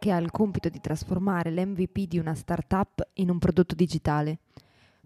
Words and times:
che 0.00 0.10
ha 0.10 0.16
il 0.16 0.30
compito 0.30 0.70
di 0.70 0.80
trasformare 0.80 1.52
l'MVP 1.52 2.08
di 2.08 2.18
una 2.18 2.34
startup 2.34 3.10
in 3.14 3.30
un 3.30 3.38
prodotto 3.38 3.74
digitale. 3.74 4.38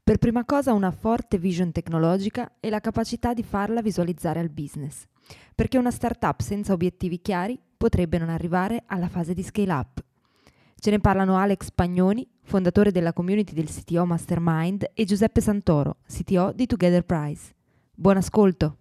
Per 0.03 0.19
prima 0.19 0.45
cosa 0.45 0.73
una 0.73 0.93
forte 0.93 1.37
vision 1.37 1.73
tecnologica 1.73 2.53
e 2.61 2.71
la 2.71 2.81
capacità 2.81 3.35
di 3.35 3.43
farla 3.43 3.83
visualizzare 3.83 4.39
al 4.39 4.51
business, 4.51 5.05
perché 5.55 5.79
una 5.79 5.91
startup 5.91 6.41
senza 6.41 6.73
obiettivi 6.73 7.21
chiari 7.21 7.59
potrebbe 7.77 8.19
non 8.19 8.29
arrivare 8.29 8.85
alla 8.87 9.09
fase 9.09 9.35
di 9.35 9.43
scale 9.43 9.73
up. 9.73 10.05
Ce 10.77 10.91
ne 10.91 11.01
parlano 11.01 11.37
Alex 11.39 11.71
Pagnoni, 11.73 12.27
fondatore 12.43 12.93
della 12.93 13.13
community 13.13 13.53
del 13.53 13.69
CTO 13.69 14.05
Mastermind, 14.07 14.91
e 14.95 15.05
Giuseppe 15.05 15.41
Santoro, 15.41 15.97
CTO 16.07 16.53
di 16.53 16.67
Together 16.67 17.05
Prize. 17.05 17.53
Buon 17.93 18.19
ascolto! 18.19 18.77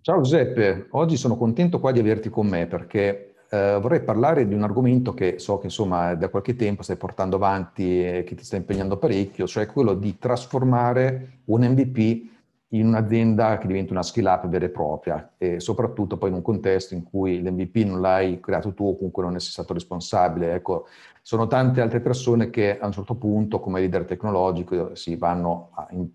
Ciao 0.00 0.20
Giuseppe, 0.20 0.88
oggi 0.90 1.16
sono 1.16 1.36
contento 1.36 1.78
qua 1.78 1.92
di 1.92 2.00
averti 2.00 2.28
con 2.28 2.46
me 2.46 2.66
perché 2.66 3.33
eh, 3.54 3.78
vorrei 3.80 4.02
parlare 4.02 4.48
di 4.48 4.54
un 4.54 4.64
argomento 4.64 5.14
che 5.14 5.38
so 5.38 5.58
che 5.58 5.66
insomma 5.66 6.14
da 6.16 6.28
qualche 6.28 6.56
tempo 6.56 6.82
stai 6.82 6.96
portando 6.96 7.36
avanti 7.36 8.04
e 8.04 8.24
che 8.24 8.34
ti 8.34 8.42
sta 8.44 8.56
impegnando 8.56 8.96
parecchio, 8.96 9.46
cioè 9.46 9.66
quello 9.66 9.94
di 9.94 10.18
trasformare 10.18 11.42
un 11.44 11.62
MVP 11.62 12.32
in 12.70 12.88
un'azienda 12.88 13.58
che 13.58 13.68
diventi 13.68 13.92
una 13.92 14.02
skill 14.02 14.24
up 14.24 14.48
vera 14.48 14.64
e 14.64 14.70
propria 14.70 15.34
e 15.38 15.60
soprattutto 15.60 16.16
poi 16.16 16.30
in 16.30 16.34
un 16.34 16.42
contesto 16.42 16.94
in 16.94 17.04
cui 17.04 17.40
l'MVP 17.40 17.76
non 17.86 18.00
l'hai 18.00 18.40
creato 18.40 18.74
tu 18.74 18.88
o 18.88 18.96
comunque 18.96 19.22
non 19.22 19.34
ne 19.34 19.38
sei 19.38 19.52
stato 19.52 19.72
responsabile. 19.72 20.54
Ecco, 20.54 20.88
sono 21.22 21.46
tante 21.46 21.80
altre 21.80 22.00
persone 22.00 22.50
che 22.50 22.76
a 22.76 22.86
un 22.86 22.92
certo 22.92 23.14
punto 23.14 23.60
come 23.60 23.78
leader 23.78 24.04
tecnologico 24.04 24.96
si 24.96 25.14
vanno 25.14 25.70
a, 25.74 25.86
in, 25.90 26.08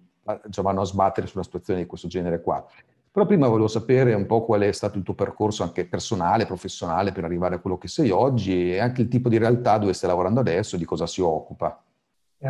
cioè 0.50 0.64
vanno 0.64 0.82
a 0.82 0.86
sbattere 0.86 1.28
sulla 1.28 1.44
situazione 1.44 1.80
di 1.80 1.86
questo 1.86 2.10
genere 2.10 2.42
qua. 2.42 2.66
Però 3.12 3.26
prima 3.26 3.48
volevo 3.48 3.68
sapere 3.68 4.14
un 4.14 4.26
po' 4.26 4.46
qual 4.46 4.62
è 4.62 4.72
stato 4.72 4.98
il 4.98 5.04
tuo 5.04 5.16
percorso 5.16 5.64
anche 5.64 5.88
personale, 5.88 6.46
professionale 6.46 7.12
per 7.12 7.24
arrivare 7.24 7.56
a 7.56 7.60
quello 7.60 7.78
che 7.78 7.88
sei 7.88 8.12
oggi 8.12 8.74
e 8.74 8.80
anche 8.80 9.02
il 9.02 9.08
tipo 9.08 9.30
di 9.30 9.38
realtà 9.38 9.78
dove 9.80 9.94
stai 9.94 10.10
lavorando 10.10 10.40
adesso 10.40 10.78
di 10.78 10.86
cosa 10.86 11.08
si 11.08 11.22
occupa. 11.22 11.84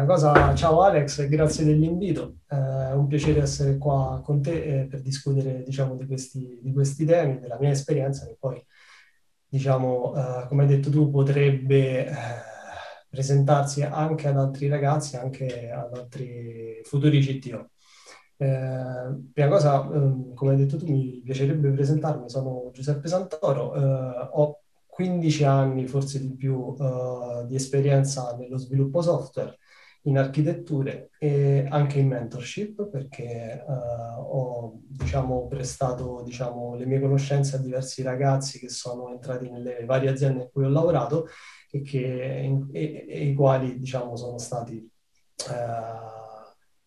Cosa, 0.06 0.54
ciao 0.54 0.84
Alex, 0.84 1.28
grazie 1.28 1.66
dell'invito. 1.66 2.42
Eh, 2.48 2.90
è 2.90 2.94
un 2.94 3.08
piacere 3.08 3.42
essere 3.42 3.80
qua 3.80 4.22
con 4.24 4.40
te 4.40 4.82
eh, 4.82 4.86
per 4.86 5.02
discutere 5.02 5.64
diciamo, 5.64 5.96
di, 5.96 6.06
questi, 6.06 6.60
di, 6.62 6.72
questi, 6.72 7.06
temi, 7.06 7.40
della 7.40 7.58
mia 7.60 7.72
esperienza 7.72 8.28
che 8.28 8.38
poi, 8.40 8.64
diciamo, 9.48 10.14
eh, 10.16 10.48
come 10.48 10.64
hai 10.64 10.68
detto 10.68 10.92
tu, 10.92 11.10
potrebbe 11.10 12.06
eh, 12.06 12.14
presentarsi 13.10 13.82
anche 13.82 14.28
ad 14.28 14.38
altri 14.38 14.68
ragazzi, 14.68 15.16
anche 15.16 15.72
ad 15.72 15.98
altri 15.98 16.82
futuri 16.84 17.20
CTO. 17.22 17.70
Eh, 18.42 19.18
prima 19.34 19.50
cosa, 19.50 19.84
eh, 19.84 20.34
come 20.34 20.52
hai 20.52 20.56
detto 20.58 20.78
tu, 20.78 20.86
mi 20.86 21.22
piacerebbe 21.22 21.72
presentarmi, 21.72 22.30
sono 22.30 22.70
Giuseppe 22.72 23.09
Santoro, 23.09 23.76
eh, 23.76 24.30
ho 24.31 24.62
15 24.88 25.44
anni, 25.44 25.88
forse 25.88 26.22
di 26.22 26.34
più, 26.36 26.73
eh, 26.80 27.46
di 27.48 27.56
esperienza 27.56 28.34
nello 28.38 28.58
sviluppo 28.58 29.02
software, 29.02 29.58
in 30.04 30.18
architetture 30.18 31.09
e 31.20 31.68
anche 31.70 32.00
in 32.00 32.08
mentorship, 32.08 32.88
perché 32.90 33.26
eh, 33.26 33.64
ho 34.18 34.80
diciamo, 34.88 35.48
prestato 35.48 36.22
diciamo, 36.24 36.76
le 36.76 36.86
mie 36.86 37.02
conoscenze 37.02 37.58
a 37.58 37.59
diversi 37.59 38.02
ragazzi 38.02 38.58
che 38.58 38.70
sono 38.70 39.09
entrati 39.09 39.50
nelle 39.50 39.84
varie 39.86 40.09
aziende 40.09 40.44
in 40.44 40.50
cui 40.50 40.63
ho 40.63 40.69
lavorato 40.69 41.28
e, 41.69 41.81
che, 41.81 42.40
e, 42.72 43.06
e 43.06 43.25
i 43.25 43.34
quali 43.34 43.78
diciamo, 43.78 44.16
sono 44.16 44.38
stati 44.38 44.90
eh, 45.50 46.19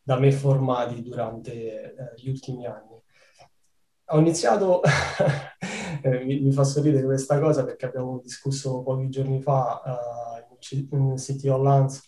da 0.02 0.18
me 0.18 0.32
formati 0.32 1.02
durante 1.02 1.52
eh, 1.52 1.94
gli 2.16 2.28
ultimi 2.28 2.66
anni. 2.66 3.00
Ho 4.06 4.18
iniziato, 4.18 4.82
eh, 6.02 6.24
mi, 6.24 6.40
mi, 6.40 6.52
fa 6.52 6.64
sorridere 6.64 7.04
questa 7.04 7.38
cosa 7.38 7.64
perché 7.64 7.86
abbiamo 7.86 8.20
discusso 8.22 8.82
pochi 8.82 9.08
giorni 9.08 9.40
fa 9.40 9.80
uh, 9.84 10.96
in 10.96 11.14
CTO 11.14 11.56
Lance 11.56 12.02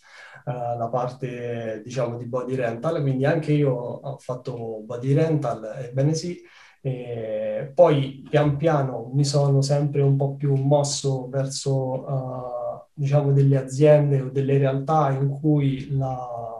uh, 0.45 0.77
la 0.77 0.89
parte 0.91 1.81
diciamo 1.83 2.17
di 2.17 2.25
body 2.25 2.55
rental, 2.55 3.01
quindi 3.01 3.25
anche 3.25 3.53
io 3.53 3.71
ho 3.71 4.17
fatto 4.19 4.81
body 4.83 5.13
rental, 5.13 5.63
ebbene 5.77 6.13
sì, 6.13 6.39
e 6.81 7.71
poi 7.73 8.23
pian 8.29 8.57
piano 8.57 9.09
mi 9.11 9.25
sono 9.25 9.61
sempre 9.63 10.01
un 10.01 10.15
po' 10.15 10.35
più 10.35 10.53
mosso 10.53 11.27
verso 11.29 11.73
uh, 11.73 12.83
diciamo 12.93 13.31
delle 13.31 13.57
aziende 13.57 14.21
o 14.21 14.29
delle 14.29 14.59
realtà 14.59 15.09
in 15.09 15.29
cui 15.29 15.95
la 15.97 16.54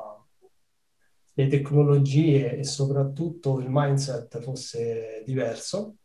le 1.37 1.47
tecnologie 1.47 2.57
e 2.57 2.63
soprattutto 2.63 3.59
il 3.59 3.67
mindset 3.69 4.39
fosse 4.39 5.21
diverso, 5.25 5.97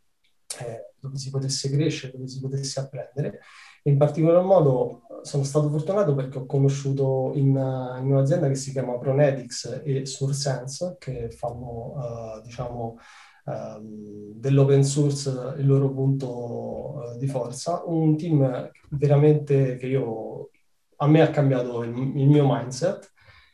eh, 0.59 0.93
dove 0.99 1.17
si 1.17 1.29
potesse 1.29 1.69
crescere, 1.69 2.13
dove 2.13 2.27
si 2.27 2.39
potesse 2.39 2.79
apprendere. 2.79 3.39
in 3.83 3.97
particolar 3.97 4.43
modo 4.43 5.03
sono 5.23 5.43
stato 5.43 5.69
fortunato 5.69 6.13
perché 6.13 6.37
ho 6.37 6.45
conosciuto 6.45 7.31
in, 7.35 7.47
in 7.47 8.11
un'azienda 8.11 8.47
che 8.47 8.55
si 8.55 8.71
chiama 8.71 8.97
Pronetics 8.97 9.81
e 9.83 10.05
SurSense, 10.05 10.97
che 10.99 11.31
fanno, 11.31 11.93
uh, 11.95 12.41
diciamo, 12.43 12.97
um, 13.45 14.33
dell'open 14.35 14.83
source 14.83 15.29
il 15.57 15.65
loro 15.65 15.91
punto 15.91 16.29
uh, 16.29 17.17
di 17.17 17.27
forza, 17.27 17.83
un 17.85 18.17
team 18.17 18.69
veramente 18.89 19.77
che 19.77 19.87
io, 19.87 20.49
a 20.97 21.07
me 21.07 21.21
ha 21.21 21.29
cambiato 21.29 21.83
il, 21.83 21.95
il 21.95 22.27
mio 22.27 22.45
mindset 22.47 23.10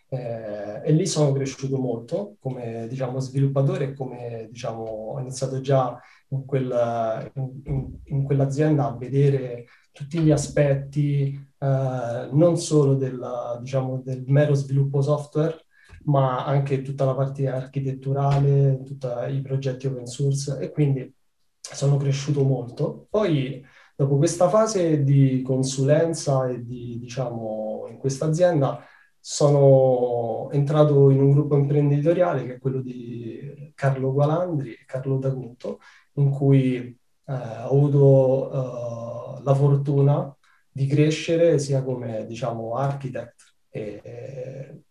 eh, 0.09 0.81
e 0.83 0.91
lì 0.91 1.05
sono 1.05 1.33
cresciuto 1.33 1.77
molto 1.77 2.37
come 2.39 2.87
diciamo, 2.87 3.19
sviluppatore 3.19 3.85
e 3.85 3.93
come 3.93 4.47
diciamo, 4.49 4.83
ho 4.83 5.19
iniziato 5.19 5.59
già 5.59 5.99
in, 6.29 6.45
quel, 6.45 7.31
in, 7.35 7.91
in, 8.05 8.23
quell'azienda 8.23 8.87
a 8.87 8.95
vedere 8.95 9.65
tutti 9.91 10.19
gli 10.19 10.31
aspetti 10.31 11.33
eh, 11.59 12.29
non 12.31 12.57
solo 12.57 12.95
della, 12.95 13.57
diciamo, 13.59 14.01
del 14.03 14.23
mero 14.27 14.53
sviluppo 14.53 15.01
software, 15.01 15.65
ma 16.05 16.45
anche 16.45 16.81
tutta 16.81 17.05
la 17.05 17.15
parte 17.15 17.47
architetturale, 17.47 18.81
tutti 18.85 19.07
i 19.29 19.41
progetti 19.41 19.87
open 19.87 20.05
source 20.05 20.57
e 20.59 20.71
quindi 20.71 21.13
sono 21.59 21.97
cresciuto 21.97 22.43
molto. 22.43 23.07
Poi 23.09 23.65
dopo 23.95 24.17
questa 24.17 24.47
fase 24.47 25.03
di 25.03 25.41
consulenza 25.41 26.47
e 26.47 26.63
di, 26.63 26.97
diciamo, 26.99 27.87
in 27.89 27.97
questa 27.97 28.25
azienda 28.25 28.81
sono 29.29 30.49
entrato 30.51 31.09
in 31.09 31.19
un 31.19 31.31
gruppo 31.31 31.57
imprenditoriale 31.57 32.45
che 32.45 32.53
è 32.55 32.59
quello 32.59 32.79
di 32.79 33.73
Carlo 33.75 34.13
Gualandri 34.13 34.71
e 34.71 34.85
Carlo 34.85 35.17
D'Agunto, 35.17 35.81
in 36.13 36.29
cui 36.29 36.77
eh, 36.77 37.33
ho 37.33 37.65
avuto 37.65 39.39
eh, 39.39 39.43
la 39.43 39.53
fortuna 39.53 40.33
di 40.71 40.87
crescere 40.87 41.59
sia 41.59 41.83
come, 41.83 42.25
diciamo, 42.25 42.75
architect 42.77 43.53
e, 43.67 44.83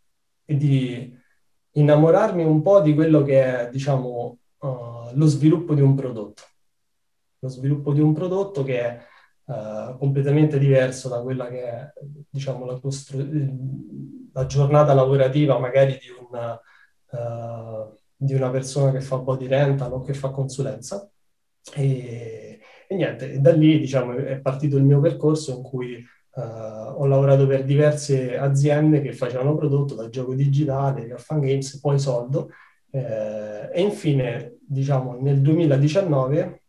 e, 0.44 0.56
di 0.56 1.18
innamorarmi 1.70 2.44
un 2.44 2.60
po' 2.60 2.82
di 2.82 2.92
quello 2.92 3.22
che 3.22 3.42
è, 3.42 3.70
diciamo, 3.70 4.38
uh, 4.58 4.68
lo 5.14 5.26
sviluppo 5.26 5.74
di 5.74 5.80
un 5.80 5.94
prodotto. 5.94 6.42
Lo 7.38 7.48
sviluppo 7.48 7.94
di 7.94 8.00
un 8.00 8.12
prodotto 8.12 8.62
che 8.64 8.80
è 8.80 9.00
uh, 9.46 9.96
completamente 9.98 10.58
diverso 10.58 11.08
da 11.08 11.20
quella 11.20 11.48
che 11.48 11.62
è, 11.62 11.92
diciamo, 12.30 12.64
la 12.64 12.78
costruzione 12.78 14.04
la 14.36 14.44
giornata 14.44 14.92
lavorativa 14.92 15.58
magari 15.58 15.92
di 15.98 16.08
una, 16.28 16.60
uh, 17.10 17.98
di 18.14 18.34
una 18.34 18.50
persona 18.50 18.92
che 18.92 19.00
fa 19.00 19.16
body 19.16 19.46
rental 19.46 19.94
o 19.94 20.02
che 20.02 20.12
fa 20.12 20.28
consulenza. 20.28 21.10
E, 21.74 22.60
e 22.86 22.94
niente, 22.94 23.40
da 23.40 23.52
lì 23.52 23.78
diciamo, 23.78 24.14
è 24.14 24.38
partito 24.38 24.76
il 24.76 24.84
mio 24.84 25.00
percorso 25.00 25.56
in 25.56 25.62
cui 25.62 26.04
uh, 26.34 26.40
ho 26.40 27.06
lavorato 27.06 27.46
per 27.46 27.64
diverse 27.64 28.36
aziende 28.36 29.00
che 29.00 29.14
facevano 29.14 29.56
prodotto 29.56 29.94
da 29.94 30.10
gioco 30.10 30.34
digitale, 30.34 31.06
da 31.08 31.16
fan 31.16 31.40
games, 31.40 31.80
poi 31.80 31.98
soldo. 31.98 32.50
Eh, 32.90 33.70
e 33.72 33.80
infine, 33.82 34.58
diciamo, 34.60 35.18
nel 35.20 35.40
2019 35.40 36.62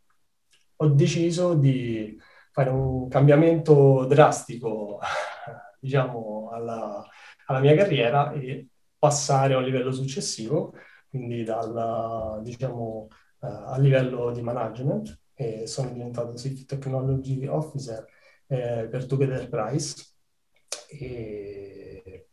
ho 0.78 0.88
deciso 0.88 1.54
di 1.54 2.18
fare 2.58 2.72
un 2.72 3.08
cambiamento 3.08 4.06
drastico, 4.06 5.00
diciamo, 5.80 6.50
alla, 6.52 7.06
alla 7.46 7.60
mia 7.60 7.76
carriera 7.76 8.32
e 8.32 8.70
passare 8.98 9.54
a 9.54 9.58
un 9.58 9.64
livello 9.64 9.92
successivo, 9.92 10.74
quindi 11.08 11.44
dal, 11.44 12.40
diciamo, 12.42 13.10
uh, 13.42 13.46
a 13.46 13.78
livello 13.78 14.32
di 14.32 14.42
management 14.42 15.20
e 15.36 15.68
sono 15.68 15.92
diventato 15.92 16.34
Chief 16.34 16.66
Technology 16.66 17.46
Officer 17.46 18.04
eh, 18.48 18.88
per 18.90 19.06
Together 19.06 19.48
Price. 19.50 20.16
E, 20.90 22.28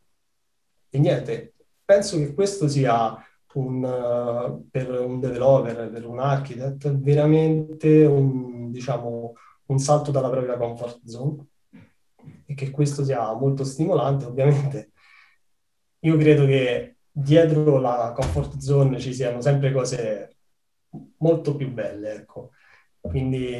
e 0.88 0.98
niente, 0.98 1.52
penso 1.84 2.16
che 2.16 2.32
questo 2.32 2.66
sia 2.66 3.14
un, 3.52 3.84
uh, 3.84 4.70
per 4.70 4.90
un 4.90 5.20
developer, 5.20 5.90
per 5.90 6.06
un 6.06 6.18
architect, 6.18 6.90
veramente 6.94 8.06
un, 8.06 8.70
diciamo, 8.70 9.34
un 9.66 9.78
salto 9.78 10.10
dalla 10.10 10.30
propria 10.30 10.56
comfort 10.56 11.00
zone 11.06 11.46
e 12.46 12.54
che 12.54 12.70
questo 12.70 13.04
sia 13.04 13.32
molto 13.34 13.64
stimolante. 13.64 14.26
Ovviamente 14.26 14.92
io 16.00 16.16
credo 16.16 16.46
che 16.46 16.96
dietro 17.10 17.78
la 17.78 18.12
comfort 18.14 18.58
zone 18.58 18.98
ci 18.98 19.14
siano 19.14 19.40
sempre 19.40 19.72
cose 19.72 20.36
molto 21.18 21.56
più 21.56 21.72
belle, 21.72 22.14
ecco. 22.14 22.50
Quindi 23.00 23.52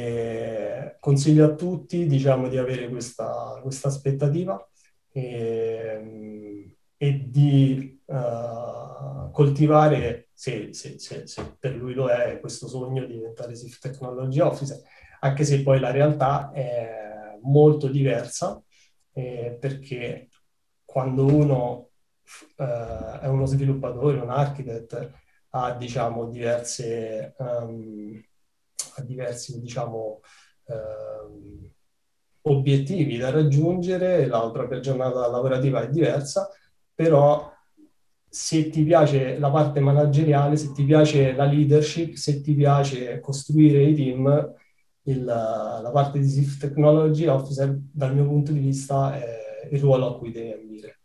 consiglio 0.99 1.45
a 1.45 1.53
tutti, 1.53 2.07
diciamo, 2.07 2.47
di 2.47 2.57
avere 2.57 2.89
questa, 2.89 3.59
questa 3.61 3.89
aspettativa 3.89 4.67
e, 5.11 6.77
e 6.97 7.29
di 7.29 8.01
uh, 8.05 9.29
coltivare, 9.31 10.29
se, 10.33 10.73
se, 10.73 10.97
se, 10.97 11.27
se, 11.27 11.55
per 11.59 11.75
lui 11.75 11.93
lo 11.93 12.07
è, 12.07 12.39
questo 12.39 12.67
sogno 12.67 13.05
di 13.05 13.13
diventare 13.13 13.55
SIF 13.55 13.77
Technology 13.79 14.39
Officer, 14.39 14.81
anche 15.25 15.43
se 15.43 15.61
poi 15.63 15.79
la 15.79 15.91
realtà 15.91 16.51
è 16.51 17.37
molto 17.41 17.87
diversa, 17.87 18.61
eh, 19.13 19.57
perché 19.59 20.29
quando 20.83 21.25
uno 21.25 21.89
uh, 22.57 23.19
è 23.19 23.27
uno 23.27 23.45
sviluppatore, 23.45 24.19
un 24.19 24.29
architect, 24.29 25.11
ha 25.49 25.73
diciamo 25.73 26.25
diverse... 26.29 27.35
Um, 27.37 28.23
ha 28.97 29.01
diversi, 29.01 29.59
diciamo, 29.59 30.21
eh, 30.67 31.71
obiettivi 32.43 33.17
da 33.17 33.29
raggiungere, 33.29 34.25
la 34.25 34.49
propria 34.51 34.79
giornata 34.79 35.27
lavorativa 35.27 35.81
è 35.81 35.89
diversa, 35.89 36.49
però 36.93 37.51
se 38.27 38.69
ti 38.69 38.83
piace 38.83 39.37
la 39.39 39.49
parte 39.49 39.79
manageriale, 39.79 40.57
se 40.57 40.71
ti 40.73 40.83
piace 40.83 41.33
la 41.33 41.45
leadership, 41.45 42.13
se 42.13 42.41
ti 42.41 42.53
piace 42.53 43.19
costruire 43.19 43.83
i 43.83 43.95
team, 43.95 44.53
il, 45.05 45.23
la 45.23 45.89
parte 45.93 46.19
di 46.19 46.25
SIF 46.25 46.57
Technology 46.57 47.27
Officer, 47.27 47.77
dal 47.91 48.13
mio 48.13 48.25
punto 48.25 48.51
di 48.51 48.59
vista, 48.59 49.15
è 49.15 49.67
il 49.71 49.79
ruolo 49.79 50.07
a 50.07 50.17
cui 50.17 50.31
devi 50.31 50.51
ambire. 50.51 50.99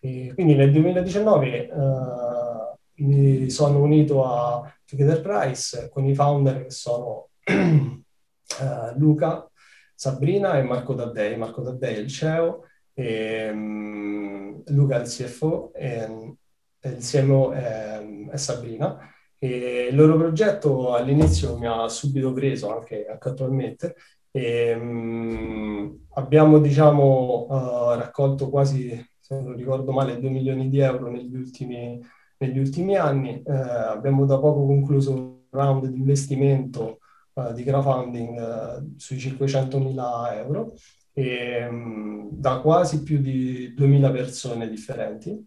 E 0.00 0.32
quindi 0.34 0.54
nel 0.54 0.70
2019 0.70 1.68
uh, 1.72 3.04
mi 3.04 3.48
sono 3.50 3.82
unito 3.82 4.24
a 4.24 4.70
Together 4.84 5.20
Price 5.20 5.88
con 5.90 6.04
i 6.04 6.14
founder 6.14 6.64
che 6.64 6.70
sono 6.70 7.28
uh, 7.46 8.98
Luca, 8.98 9.50
Sabrina 9.94 10.58
e 10.58 10.62
Marco 10.62 10.94
Taddei. 10.94 11.36
Marco 11.36 11.62
Taddei 11.62 11.94
è 11.94 11.98
il 11.98 12.08
CEO, 12.08 12.64
e, 12.92 13.48
um, 13.50 14.62
Luca 14.66 14.98
è 14.98 15.00
il 15.00 15.08
CFO 15.08 15.72
e, 15.72 16.36
e 16.80 16.88
il 16.88 16.98
CMO 16.98 17.52
è, 17.52 18.04
è 18.30 18.36
Sabrina. 18.36 19.13
E 19.44 19.88
il 19.90 19.96
loro 19.96 20.16
progetto 20.16 20.94
all'inizio 20.94 21.58
mi 21.58 21.66
ha 21.66 21.86
subito 21.88 22.32
preso, 22.32 22.74
anche, 22.74 23.06
anche 23.06 23.28
attualmente, 23.28 23.96
e, 24.30 24.74
um, 24.74 26.06
abbiamo 26.14 26.58
diciamo, 26.58 27.46
uh, 27.50 27.98
raccolto 27.98 28.48
quasi, 28.48 28.88
se 29.20 29.40
non 29.40 29.54
ricordo 29.54 29.92
male, 29.92 30.18
2 30.18 30.30
milioni 30.30 30.68
di 30.70 30.78
euro 30.78 31.10
negli 31.10 31.36
ultimi 31.36 32.00
negli 32.38 32.58
ultimi 32.58 32.96
anni. 32.96 33.42
Eh, 33.42 33.52
abbiamo 33.52 34.24
da 34.26 34.38
poco 34.38 34.66
concluso 34.66 35.12
un 35.12 35.36
round 35.50 35.86
di 35.86 35.98
investimento 35.98 36.98
eh, 37.34 37.52
di 37.54 37.64
crowdfunding 37.64 38.38
eh, 38.38 38.92
sui 38.96 39.16
500.000 39.16 40.36
euro 40.36 40.74
e, 41.12 41.68
mh, 41.70 41.74
mm, 41.74 42.28
da 42.32 42.60
quasi 42.60 43.02
più 43.02 43.18
di 43.20 43.74
2.000 43.76 44.12
persone 44.12 44.68
differenti. 44.68 45.46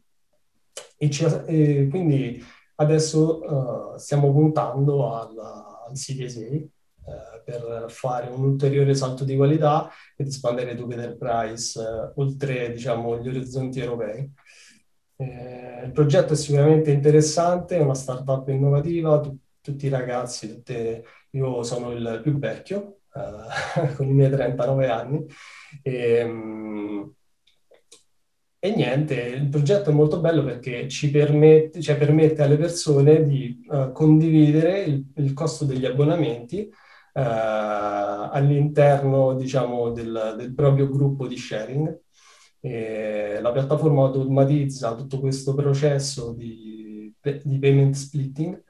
E, 0.99 1.09
ci, 1.09 1.25
e 1.45 1.87
quindi 1.89 2.43
adesso 2.77 3.93
uh, 3.93 3.97
stiamo 3.97 4.31
puntando 4.31 5.13
al, 5.13 5.37
al 5.37 5.95
Series 5.95 6.37
A 6.37 6.75
per 7.47 7.85
fare 7.87 8.29
un 8.29 8.43
ulteriore 8.43 8.93
salto 8.93 9.23
di 9.23 9.37
qualità 9.37 9.89
ed 10.17 10.27
espandere 10.27 10.75
Together 10.75 11.15
Price 11.15 11.79
uh, 11.79 12.19
oltre 12.19 12.73
diciamo, 12.73 13.19
gli 13.19 13.29
orizzonti 13.29 13.79
europei. 13.79 14.29
Eh, 15.19 15.81
il 15.85 15.91
progetto 15.91 16.33
è 16.33 16.35
sicuramente 16.35 16.91
interessante, 16.91 17.77
è 17.77 17.81
una 17.81 17.95
startup 17.95 18.47
innovativa, 18.49 19.19
tu, 19.19 19.35
tutti 19.61 19.87
i 19.87 19.89
ragazzi, 19.89 20.47
tutte, 20.47 21.03
io 21.31 21.63
sono 21.63 21.91
il 21.91 22.19
più 22.21 22.37
vecchio, 22.37 22.99
eh, 23.13 23.93
con 23.95 24.07
i 24.07 24.13
miei 24.13 24.29
39 24.29 24.89
anni, 24.89 25.25
e, 25.81 26.23
um, 26.23 27.13
e, 28.59 28.75
niente, 28.75 29.15
il 29.15 29.49
progetto 29.49 29.91
è 29.91 29.93
molto 29.93 30.19
bello 30.19 30.43
perché 30.43 30.87
ci 30.87 31.11
permette, 31.11 31.79
cioè 31.81 31.97
permette 31.97 32.41
alle 32.41 32.57
persone 32.57 33.23
di 33.23 33.63
uh, 33.69 33.91
condividere 33.91 34.81
il, 34.83 35.05
il, 35.15 35.33
costo 35.33 35.63
degli 35.63 35.85
abbonamenti 35.85 36.67
uh, 36.67 37.19
all'interno, 38.31 39.35
diciamo, 39.35 39.91
del, 39.91 40.35
del 40.37 40.53
proprio 40.53 40.89
gruppo 40.89 41.27
di 41.27 41.37
sharing. 41.37 42.01
E 42.59 43.39
la 43.41 43.51
piattaforma 43.51 44.01
automatizza 44.03 44.95
tutto 44.95 45.19
questo 45.19 45.53
processo 45.53 46.33
di, 46.33 47.13
di 47.43 47.59
payment 47.59 47.95
splitting 47.95 48.63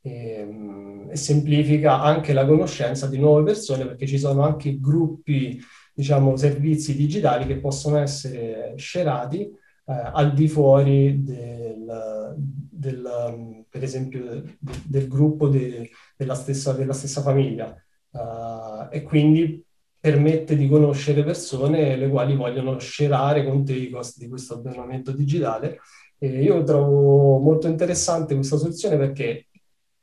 e, 0.00 0.44
mm, 0.44 1.10
e, 1.10 1.16
semplifica 1.16 2.00
anche 2.00 2.32
la 2.32 2.46
conoscenza 2.46 3.06
di 3.08 3.18
nuove 3.18 3.42
persone 3.44 3.86
perché 3.86 4.06
ci 4.06 4.18
sono 4.18 4.42
anche 4.42 4.78
gruppi, 4.78 5.58
diciamo, 5.94 6.36
servizi 6.36 6.96
digitali 6.96 7.46
che 7.46 7.58
possono 7.58 7.98
essere 7.98 8.74
scerati 8.76 9.42
eh, 9.42 9.52
al 9.86 10.34
di 10.34 10.48
fuori 10.48 11.22
del, 11.22 12.34
del, 12.70 13.64
per 13.68 13.82
esempio 13.82 14.24
del, 14.24 14.56
del 14.58 15.08
gruppo 15.08 15.48
de, 15.48 15.90
della, 16.16 16.34
stessa, 16.34 16.72
della, 16.72 16.92
stessa, 16.92 17.22
famiglia. 17.22 17.74
Uh, 18.10 18.86
e 18.90 19.02
quindi 19.02 19.64
permette 19.98 20.56
di 20.56 20.68
conoscere 20.68 21.24
persone 21.24 21.96
le 21.96 22.08
quali 22.08 22.36
vogliono 22.36 22.78
scerare 22.78 23.44
con 23.44 23.64
te 23.64 23.72
i 23.72 23.90
costi 23.90 24.20
di 24.20 24.28
questo 24.28 24.54
abbonamento 24.54 25.12
digitale. 25.12 25.78
E 26.18 26.42
io 26.42 26.62
trovo 26.62 27.38
molto 27.38 27.66
interessante 27.68 28.34
questa 28.34 28.56
soluzione 28.56 28.96
perché 28.96 29.48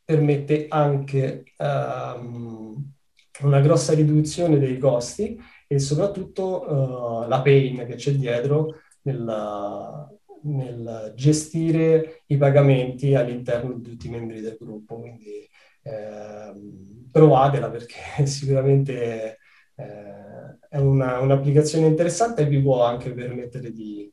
permette 0.03 0.65
anche 0.67 1.43
um, 1.57 2.91
una 3.41 3.61
grossa 3.61 3.93
riduzione 3.93 4.59
dei 4.59 4.77
costi 4.77 5.39
e 5.71 5.79
soprattutto 5.79 6.69
uh, 6.69 7.27
la 7.29 7.41
pain 7.41 7.85
che 7.85 7.95
c'è 7.95 8.12
dietro 8.12 8.81
nel, 9.03 10.09
nel, 10.44 11.13
gestire 11.15 12.23
i 12.25 12.35
pagamenti 12.35 13.15
all'interno 13.15 13.75
di 13.75 13.81
tutti 13.81 14.07
i 14.07 14.10
membri 14.10 14.41
del 14.41 14.57
gruppo. 14.60 15.00
Quindi 15.00 15.50
eh, 15.84 16.53
provatela 17.10 17.69
perché 17.69 17.96
sicuramente 18.27 19.38
eh, 19.75 20.57
è 20.67 20.77
una, 20.77 21.19
un'applicazione 21.19 21.88
interessante 21.88 22.41
e 22.41 22.48
vi 22.48 22.62
può 22.62 22.84
anche 22.84 23.13
permettere 23.13 23.72
di 23.72 24.12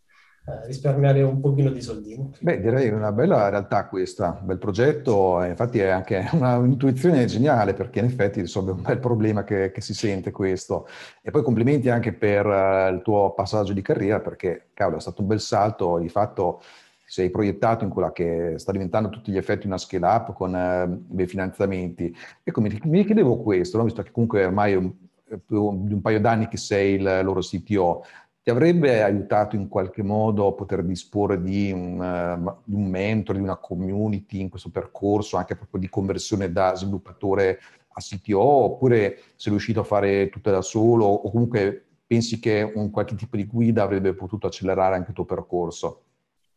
risparmiare 0.66 1.22
un 1.22 1.40
pochino 1.40 1.70
di 1.70 1.80
soldini. 1.80 2.30
Beh, 2.40 2.60
direi 2.60 2.88
una 2.88 3.12
bella 3.12 3.48
realtà 3.48 3.86
questa, 3.86 4.38
un 4.40 4.46
bel 4.46 4.58
progetto, 4.58 5.42
infatti 5.44 5.78
è 5.78 5.88
anche 5.88 6.28
un'intuizione 6.32 7.24
geniale 7.26 7.74
perché 7.74 7.98
in 7.98 8.06
effetti 8.06 8.40
risolve 8.40 8.72
un 8.72 8.82
bel 8.82 8.98
problema 8.98 9.44
che, 9.44 9.70
che 9.70 9.80
si 9.80 9.94
sente 9.94 10.30
questo. 10.30 10.86
E 11.22 11.30
poi 11.30 11.42
complimenti 11.42 11.88
anche 11.88 12.12
per 12.12 12.46
uh, 12.46 12.92
il 12.92 13.02
tuo 13.02 13.32
passaggio 13.34 13.72
di 13.72 13.82
carriera 13.82 14.20
perché, 14.20 14.68
cavolo, 14.74 14.98
è 14.98 15.00
stato 15.00 15.22
un 15.22 15.28
bel 15.28 15.40
salto, 15.40 15.98
di 15.98 16.08
fatto 16.08 16.62
sei 17.04 17.30
proiettato 17.30 17.84
in 17.84 17.90
quella 17.90 18.12
che 18.12 18.54
sta 18.58 18.70
diventando 18.70 19.08
a 19.08 19.10
tutti 19.10 19.32
gli 19.32 19.38
effetti 19.38 19.66
una 19.66 19.78
scale 19.78 20.06
up 20.06 20.32
con 20.34 20.52
uh, 20.52 21.14
dei 21.14 21.26
finanziamenti. 21.26 22.14
Ecco, 22.42 22.60
mi, 22.60 22.78
mi 22.84 23.04
chiedevo 23.04 23.38
questo, 23.38 23.78
no? 23.78 23.84
visto 23.84 24.02
che 24.02 24.10
comunque 24.10 24.44
ormai 24.44 25.06
più 25.44 25.84
di 25.84 25.92
un 25.92 26.00
paio 26.00 26.20
d'anni 26.20 26.48
che 26.48 26.56
sei 26.56 26.94
il 26.94 27.20
loro 27.22 27.40
CTO, 27.40 28.02
ti 28.48 28.54
avrebbe 28.54 29.02
aiutato 29.02 29.56
in 29.56 29.68
qualche 29.68 30.02
modo 30.02 30.46
a 30.46 30.54
poter 30.54 30.82
disporre 30.82 31.38
di 31.38 31.70
un, 31.70 32.00
uh, 32.00 32.62
di 32.64 32.74
un 32.74 32.86
mentor, 32.86 33.36
di 33.36 33.42
una 33.42 33.58
community 33.58 34.40
in 34.40 34.48
questo 34.48 34.70
percorso, 34.70 35.36
anche 35.36 35.54
proprio 35.54 35.78
di 35.78 35.90
conversione 35.90 36.50
da 36.50 36.74
sviluppatore 36.74 37.60
a 37.88 38.00
CTO, 38.00 38.40
oppure 38.40 39.18
sei 39.36 39.52
riuscito 39.52 39.80
a 39.80 39.84
fare 39.84 40.30
tutto 40.30 40.50
da 40.50 40.62
solo, 40.62 41.04
o 41.04 41.30
comunque 41.30 41.88
pensi 42.06 42.40
che 42.40 42.62
un 42.74 42.90
qualche 42.90 43.16
tipo 43.16 43.36
di 43.36 43.44
guida 43.44 43.82
avrebbe 43.82 44.14
potuto 44.14 44.46
accelerare 44.46 44.94
anche 44.94 45.10
il 45.10 45.14
tuo 45.14 45.26
percorso? 45.26 46.04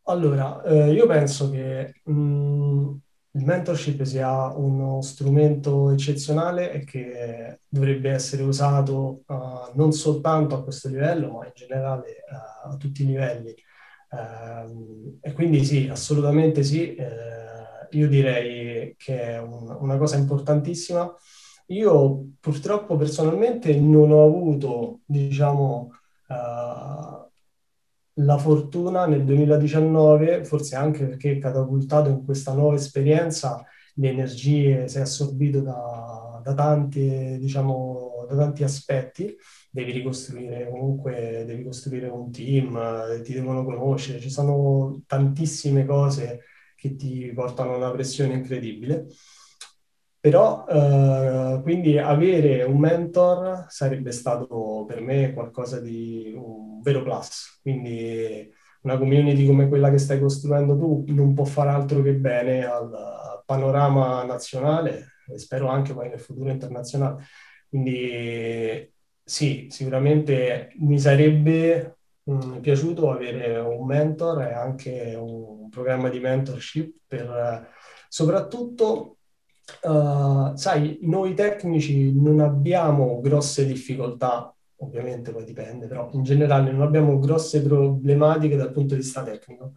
Allora, 0.04 0.62
eh, 0.62 0.92
io 0.92 1.06
penso 1.06 1.50
che 1.50 1.92
mh, 2.04 2.94
il 3.34 3.44
mentorship 3.44 4.02
sia 4.02 4.48
uno 4.48 5.00
strumento 5.00 5.90
eccezionale 5.90 6.70
e 6.72 6.84
che 6.84 7.60
dovrebbe 7.66 8.10
essere 8.10 8.42
usato 8.42 9.22
uh, 9.26 9.70
non 9.74 9.92
soltanto 9.92 10.54
a 10.54 10.62
questo 10.62 10.88
livello, 10.88 11.32
ma 11.32 11.46
in 11.46 11.52
generale 11.54 12.24
uh, 12.30 12.70
a 12.70 12.76
tutti 12.76 13.02
i 13.02 13.06
livelli. 13.06 13.54
Uh, 14.10 15.18
e 15.22 15.32
quindi 15.32 15.64
sì, 15.64 15.88
assolutamente 15.88 16.62
sì, 16.62 16.94
eh, 16.94 17.88
io 17.92 18.08
direi 18.08 18.94
che 18.98 19.22
è 19.22 19.40
un, 19.40 19.76
una 19.80 19.96
cosa 19.96 20.16
importantissima. 20.16 21.10
Io 21.68 22.32
purtroppo 22.38 22.96
personalmente 22.96 23.74
non 23.80 24.10
ho 24.10 24.26
avuto, 24.26 25.00
diciamo, 25.06 25.90
la 28.14 28.36
fortuna 28.38 29.06
nel 29.06 29.24
2019, 29.24 30.44
forse 30.44 30.76
anche 30.76 31.04
perché 31.06 31.38
catapultato 31.38 32.10
in 32.10 32.24
questa 32.24 32.52
nuova 32.52 32.74
esperienza, 32.74 33.64
le 33.94 34.08
energie 34.08 34.88
si 34.88 34.98
è 34.98 35.00
assorbito 35.00 35.60
da, 35.60 36.40
da, 36.42 36.54
tanti, 36.54 37.38
diciamo, 37.38 38.26
da 38.28 38.36
tanti 38.36 38.64
aspetti, 38.64 39.34
devi 39.70 39.92
ricostruire 39.92 40.68
comunque, 40.70 41.44
devi 41.46 41.64
costruire 41.64 42.08
un 42.08 42.30
team, 42.30 43.22
ti 43.22 43.32
devono 43.32 43.64
conoscere, 43.64 44.20
ci 44.20 44.30
sono 44.30 45.02
tantissime 45.06 45.84
cose 45.86 46.42
che 46.76 46.96
ti 46.96 47.30
portano 47.34 47.74
a 47.74 47.76
una 47.76 47.90
pressione 47.90 48.34
incredibile. 48.34 49.06
Però 50.20 50.64
eh, 50.68 51.60
quindi 51.62 51.98
avere 51.98 52.62
un 52.62 52.78
mentor 52.78 53.66
sarebbe 53.68 54.12
stato 54.12 54.84
per 54.86 55.00
me 55.00 55.32
qualcosa 55.32 55.80
di 55.80 56.32
un 56.36 56.71
vero 56.82 57.02
plus. 57.02 57.60
Quindi 57.62 58.50
una 58.82 58.98
community 58.98 59.46
come 59.46 59.68
quella 59.68 59.90
che 59.90 59.98
stai 59.98 60.20
costruendo 60.20 60.76
tu 60.76 61.04
non 61.08 61.34
può 61.34 61.44
fare 61.44 61.70
altro 61.70 62.02
che 62.02 62.14
bene 62.14 62.64
al 62.64 63.42
panorama 63.46 64.24
nazionale 64.24 65.12
e 65.32 65.38
spero 65.38 65.68
anche 65.68 65.94
poi 65.94 66.08
nel 66.08 66.20
futuro 66.20 66.50
internazionale. 66.50 67.24
Quindi 67.68 68.92
sì, 69.24 69.68
sicuramente 69.70 70.72
mi 70.80 70.98
sarebbe 70.98 71.98
mh, 72.24 72.58
piaciuto 72.58 73.10
avere 73.10 73.58
un 73.58 73.86
mentor 73.86 74.42
e 74.42 74.52
anche 74.52 75.14
un 75.16 75.68
programma 75.70 76.08
di 76.08 76.18
mentorship 76.18 76.94
per 77.06 77.68
soprattutto 78.08 79.16
Uh, 79.80 80.54
sai, 80.56 80.98
noi 81.02 81.34
tecnici 81.34 82.12
non 82.12 82.40
abbiamo 82.40 83.20
grosse 83.20 83.64
difficoltà, 83.64 84.51
ovviamente 84.82 85.32
poi 85.32 85.44
dipende, 85.44 85.86
però 85.86 86.10
in 86.12 86.22
generale 86.22 86.70
non 86.70 86.82
abbiamo 86.82 87.18
grosse 87.18 87.62
problematiche 87.62 88.56
dal 88.56 88.72
punto 88.72 88.94
di 88.94 89.00
vista 89.00 89.22
tecnico. 89.22 89.74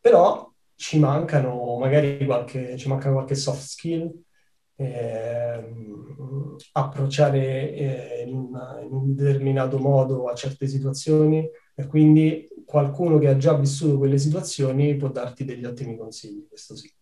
Però 0.00 0.52
ci 0.74 0.98
mancano 0.98 1.76
magari 1.78 2.24
qualche, 2.24 2.76
ci 2.76 2.88
manca 2.88 3.10
qualche 3.10 3.34
soft 3.34 3.62
skill, 3.62 4.12
eh, 4.76 5.74
approcciare 6.72 7.72
eh, 7.72 8.24
in, 8.26 8.34
una, 8.34 8.80
in 8.80 8.92
un 8.92 9.14
determinato 9.14 9.78
modo 9.78 10.28
a 10.28 10.34
certe 10.34 10.68
situazioni 10.68 11.48
e 11.74 11.86
quindi 11.86 12.48
qualcuno 12.64 13.18
che 13.18 13.28
ha 13.28 13.36
già 13.36 13.54
vissuto 13.54 13.98
quelle 13.98 14.18
situazioni 14.18 14.96
può 14.96 15.08
darti 15.08 15.44
degli 15.44 15.64
ottimi 15.64 15.96
consigli, 15.96 16.46
questo 16.46 16.76
sì. 16.76 16.92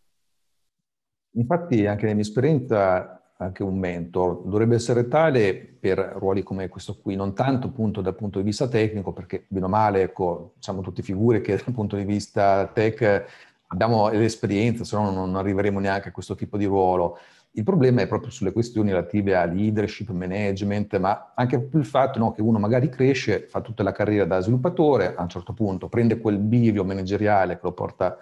Infatti 1.37 1.85
anche 1.85 2.03
nella 2.03 2.15
mia 2.15 2.25
esperienza 2.25 3.16
anche 3.39 3.63
un 3.63 3.79
mentor 3.79 4.43
dovrebbe 4.45 4.77
essere 4.77 5.09
tale 5.09 5.55
per 5.55 5.99
ruoli 6.19 6.43
come 6.43 6.69
questo 6.69 6.99
qui, 7.01 7.17
non 7.17 7.35
tanto 7.35 7.67
appunto 7.67 8.01
dal 8.01 8.15
punto 8.15 8.39
di 8.39 8.45
vista 8.45 8.67
tecnico, 8.67 9.13
perché 9.13 9.45
bene 9.49 9.67
o 9.67 9.69
male, 9.69 10.03
ecco, 10.03 10.55
siamo 10.59 10.81
tutte 10.81 11.03
figure 11.03 11.41
che 11.41 11.57
dal 11.63 11.75
punto 11.75 11.97
di 11.97 12.05
vista 12.05 12.67
tech 12.73 13.25
abbiamo 13.69 14.09
l'esperienza, 14.09 14.85
se 14.85 14.97
no 14.97 15.11
non 15.11 15.37
arriveremo 15.37 15.79
neanche 15.79 16.09
a 16.09 16.13
questo 16.13 16.35
tipo 16.35 16.57
di 16.57 16.65
ruolo. 16.65 17.19
Il 17.53 17.63
problema 17.63 18.03
è 18.03 18.07
proprio 18.07 18.31
sulle 18.31 18.53
questioni 18.53 18.91
relative 18.91 19.35
a 19.35 19.45
leadership, 19.45 20.11
management, 20.11 20.99
ma 20.99 21.33
anche 21.35 21.59
più 21.61 21.79
il 21.79 21.87
fatto 21.87 22.19
no, 22.19 22.33
che 22.33 22.43
uno 22.43 22.59
magari 22.59 22.91
cresce, 22.91 23.47
fa 23.49 23.63
tutta 23.63 23.83
la 23.83 23.93
carriera 23.93 24.27
da 24.27 24.41
sviluppatore, 24.41 25.15
a 25.15 25.23
un 25.23 25.29
certo 25.29 25.55
punto 25.55 25.89
prende 25.89 26.19
quel 26.19 26.39
bivio 26.39 26.85
manageriale 26.85 27.55
che 27.55 27.61
lo 27.63 27.73
porta 27.73 28.19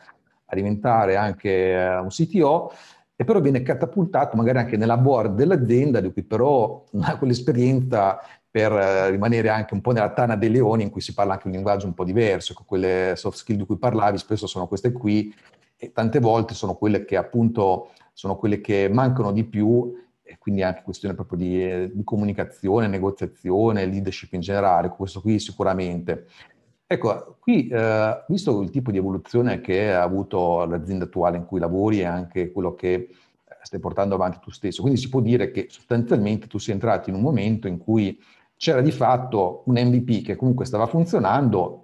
a 0.46 0.54
diventare 0.54 1.16
anche 1.16 1.50
eh, 1.50 1.98
un 1.98 2.08
CTO 2.08 2.72
e 3.16 3.24
però 3.24 3.40
viene 3.40 3.62
catapultato 3.62 4.36
magari 4.36 4.58
anche 4.58 4.76
nella 4.76 4.96
board 4.96 5.34
dell'azienda, 5.36 6.00
di 6.00 6.12
cui 6.12 6.24
però 6.24 6.84
non 6.92 7.04
ha 7.04 7.16
quell'esperienza 7.16 8.18
per 8.50 8.72
eh, 8.72 9.10
rimanere 9.10 9.48
anche 9.48 9.74
un 9.74 9.80
po' 9.80 9.92
nella 9.92 10.12
tana 10.12 10.36
dei 10.36 10.50
leoni, 10.50 10.84
in 10.84 10.90
cui 10.90 11.00
si 11.00 11.14
parla 11.14 11.34
anche 11.34 11.46
un 11.46 11.52
linguaggio 11.52 11.86
un 11.86 11.94
po' 11.94 12.04
diverso, 12.04 12.54
con 12.54 12.64
quelle 12.66 13.14
soft 13.16 13.38
skill 13.38 13.56
di 13.56 13.66
cui 13.66 13.78
parlavi, 13.78 14.18
spesso 14.18 14.46
sono 14.46 14.66
queste 14.66 14.92
qui, 14.92 15.34
e 15.76 15.92
tante 15.92 16.20
volte 16.20 16.54
sono 16.54 16.74
quelle 16.74 17.04
che 17.04 17.16
appunto 17.16 17.90
sono 18.12 18.36
quelle 18.36 18.60
che 18.60 18.88
mancano 18.90 19.32
di 19.32 19.44
più, 19.44 19.92
e 20.22 20.38
quindi 20.38 20.62
anche 20.62 20.82
questione 20.82 21.14
proprio 21.14 21.38
di, 21.38 21.92
di 21.94 22.02
comunicazione, 22.02 22.86
negoziazione, 22.86 23.86
leadership 23.86 24.32
in 24.32 24.40
generale, 24.40 24.88
questo 24.88 25.20
qui 25.20 25.38
sicuramente. 25.38 26.26
Ecco, 26.86 27.38
qui, 27.40 27.68
eh, 27.68 28.24
visto 28.28 28.60
il 28.60 28.70
tipo 28.70 28.90
di 28.90 28.98
evoluzione 28.98 29.60
che 29.60 29.92
ha 29.92 30.02
avuto 30.02 30.66
l'azienda 30.66 31.04
attuale 31.04 31.38
in 31.38 31.46
cui 31.46 31.58
lavori 31.58 32.00
e 32.00 32.04
anche 32.04 32.52
quello 32.52 32.74
che 32.74 32.92
eh, 32.94 33.08
stai 33.62 33.80
portando 33.80 34.14
avanti 34.14 34.38
tu 34.40 34.50
stesso, 34.50 34.82
quindi 34.82 35.00
si 35.00 35.08
può 35.08 35.20
dire 35.20 35.50
che 35.50 35.66
sostanzialmente 35.70 36.46
tu 36.46 36.58
sei 36.58 36.74
entrato 36.74 37.08
in 37.08 37.16
un 37.16 37.22
momento 37.22 37.68
in 37.68 37.78
cui 37.78 38.20
c'era 38.56 38.82
di 38.82 38.92
fatto 38.92 39.62
un 39.66 39.76
MVP 39.76 40.24
che 40.24 40.36
comunque 40.36 40.66
stava 40.66 40.86
funzionando 40.86 41.80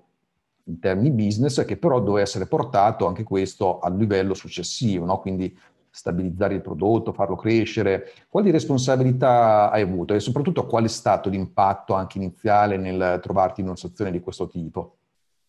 in 0.65 0.79
termini 0.79 1.11
business, 1.11 1.65
che 1.65 1.77
però 1.79 2.01
doveva 2.01 2.21
essere 2.21 2.47
portato 2.47 3.07
anche 3.07 3.23
questo 3.23 3.79
al 3.79 3.97
livello 3.97 4.35
successivo, 4.35 5.07
no? 5.07 5.19
quindi 5.19 5.57
stabilizzare 5.91 6.55
il 6.55 6.63
prodotto, 6.63 7.13
farlo 7.13 7.37
crescere. 7.37 8.13
Quali 8.29 8.51
responsabilità 8.51 9.71
hai 9.71 9.83
avuto 9.83 10.15
e 10.15 10.21
soprattutto 10.21 10.67
qual 10.67 10.85
è 10.85 10.89
stato 10.89 11.29
l'impatto 11.29 11.95
anche 11.95 12.19
iniziale 12.19 12.77
nel 12.77 13.19
trovarti 13.21 13.61
in 13.61 13.67
una 13.67 13.77
situazione 13.77 14.11
di 14.11 14.21
questo 14.21 14.47
tipo? 14.47 14.97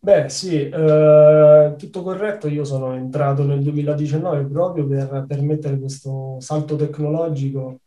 Beh, 0.03 0.29
sì, 0.29 0.67
eh, 0.67 1.75
tutto 1.77 2.01
corretto. 2.01 2.47
Io 2.47 2.63
sono 2.63 2.93
entrato 2.95 3.45
nel 3.45 3.61
2019 3.61 4.45
proprio 4.45 4.87
per 4.87 5.25
permettere 5.27 5.77
questo 5.77 6.37
salto 6.39 6.75
tecnologico 6.75 7.81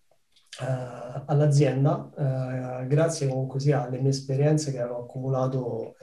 eh, 0.61 1.23
all'azienda, 1.27 2.09
eh, 2.83 2.87
grazie 2.87 3.27
comunque 3.27 3.59
sia 3.59 3.83
alle 3.85 3.99
mie 3.99 4.11
esperienze 4.11 4.71
che 4.71 4.79
avevo 4.81 5.03
accumulato 5.03 5.95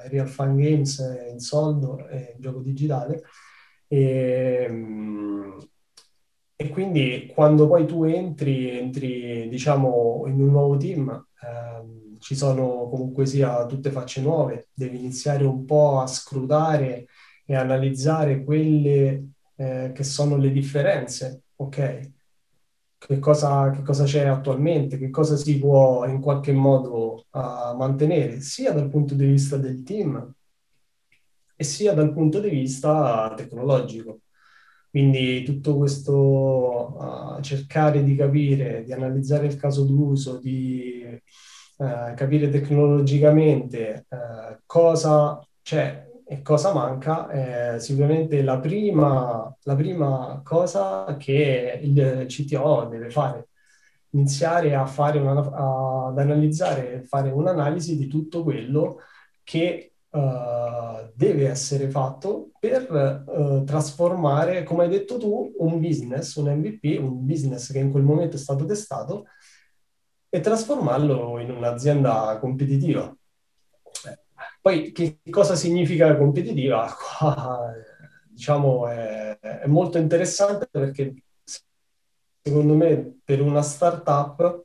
eh, 0.00 0.06
in 0.06 0.10
Real 0.10 0.28
Fun 0.28 0.56
Games, 0.56 0.98
in 1.30 1.38
soldo 1.38 2.04
e 2.08 2.32
in 2.34 2.40
gioco 2.40 2.58
digitale. 2.60 3.22
E, 3.86 4.66
mm, 4.68 5.58
e 6.62 6.68
quindi 6.68 7.32
quando 7.34 7.66
poi 7.66 7.86
tu 7.86 8.04
entri, 8.04 8.68
entri 8.78 9.48
diciamo 9.48 10.24
in 10.26 10.42
un 10.42 10.50
nuovo 10.50 10.76
team, 10.76 11.08
ehm, 11.42 12.18
ci 12.18 12.36
sono 12.36 12.86
comunque 12.90 13.24
sia 13.24 13.64
tutte 13.64 13.90
facce 13.90 14.20
nuove, 14.20 14.68
devi 14.74 14.98
iniziare 14.98 15.44
un 15.44 15.64
po' 15.64 16.00
a 16.00 16.06
scrutare 16.06 17.06
e 17.46 17.56
analizzare 17.56 18.44
quelle 18.44 19.28
eh, 19.56 19.92
che 19.94 20.04
sono 20.04 20.36
le 20.36 20.50
differenze, 20.52 21.44
ok? 21.56 22.10
Che 22.98 23.18
cosa, 23.18 23.70
che 23.70 23.80
cosa, 23.80 24.04
c'è 24.04 24.26
attualmente, 24.26 24.98
che 24.98 25.08
cosa 25.08 25.36
si 25.36 25.58
può 25.58 26.04
in 26.04 26.20
qualche 26.20 26.52
modo 26.52 27.24
uh, 27.30 27.74
mantenere, 27.74 28.40
sia 28.42 28.72
dal 28.72 28.90
punto 28.90 29.14
di 29.14 29.24
vista 29.24 29.56
del 29.56 29.82
team 29.82 30.34
e 31.56 31.64
sia 31.64 31.94
dal 31.94 32.12
punto 32.12 32.38
di 32.38 32.50
vista 32.50 33.32
tecnologico. 33.34 34.20
Quindi 34.90 35.44
tutto 35.44 35.76
questo 35.76 36.16
uh, 37.36 37.40
cercare 37.40 38.02
di 38.02 38.16
capire, 38.16 38.82
di 38.82 38.92
analizzare 38.92 39.46
il 39.46 39.54
caso 39.54 39.84
d'uso, 39.84 40.38
di 40.38 41.04
uh, 41.76 42.14
capire 42.14 42.48
tecnologicamente 42.48 44.06
uh, 44.08 44.58
cosa 44.66 45.40
c'è 45.62 46.08
e 46.26 46.42
cosa 46.42 46.72
manca, 46.72 47.28
è 47.28 47.78
sicuramente 47.78 48.42
la 48.42 48.58
prima, 48.58 49.56
la 49.62 49.74
prima 49.76 50.40
cosa 50.44 51.16
che 51.16 51.78
il 51.82 52.26
CTO 52.26 52.86
deve 52.90 53.10
fare. 53.10 53.48
Iniziare 54.10 54.74
a 54.74 54.86
fare 54.86 55.20
una, 55.20 56.08
ad 56.08 56.18
analizzare, 56.18 57.02
fare 57.02 57.30
un'analisi 57.30 57.96
di 57.96 58.08
tutto 58.08 58.42
quello 58.42 58.98
che 59.44 59.89
uh, 60.10 61.10
deve 61.14 61.48
essere 61.48 61.90
fatto 61.90 62.50
per 62.58 63.24
uh, 63.26 63.64
trasformare, 63.64 64.62
come 64.62 64.84
hai 64.84 64.90
detto 64.90 65.18
tu, 65.18 65.54
un 65.58 65.80
business, 65.80 66.34
un 66.36 66.50
MVP, 66.50 66.98
un 67.00 67.24
business 67.24 67.72
che 67.72 67.78
in 67.78 67.90
quel 67.90 68.02
momento 68.02 68.36
è 68.36 68.38
stato 68.38 68.64
testato, 68.64 69.26
e 70.28 70.40
trasformarlo 70.40 71.38
in 71.40 71.50
un'azienda 71.50 72.38
competitiva. 72.40 73.14
Poi 74.60 74.92
che 74.92 75.18
cosa 75.28 75.56
significa 75.56 76.16
competitiva? 76.16 76.94
Qua, 76.94 77.72
diciamo, 78.30 78.86
è, 78.88 79.38
è 79.38 79.66
molto 79.66 79.98
interessante 79.98 80.68
perché 80.70 81.14
secondo 82.42 82.74
me 82.74 83.20
per 83.24 83.42
una 83.42 83.62
startup 83.62 84.64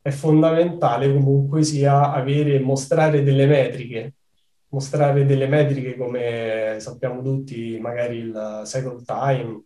è 0.00 0.10
fondamentale 0.10 1.12
comunque 1.12 1.62
sia 1.62 2.12
avere, 2.12 2.60
mostrare 2.60 3.22
delle 3.22 3.46
metriche 3.46 4.14
mostrare 4.72 5.24
delle 5.24 5.46
metriche 5.46 5.96
come 5.96 6.76
sappiamo 6.78 7.22
tutti, 7.22 7.78
magari 7.78 8.16
il 8.18 8.62
cycle 8.64 9.02
time 9.04 9.64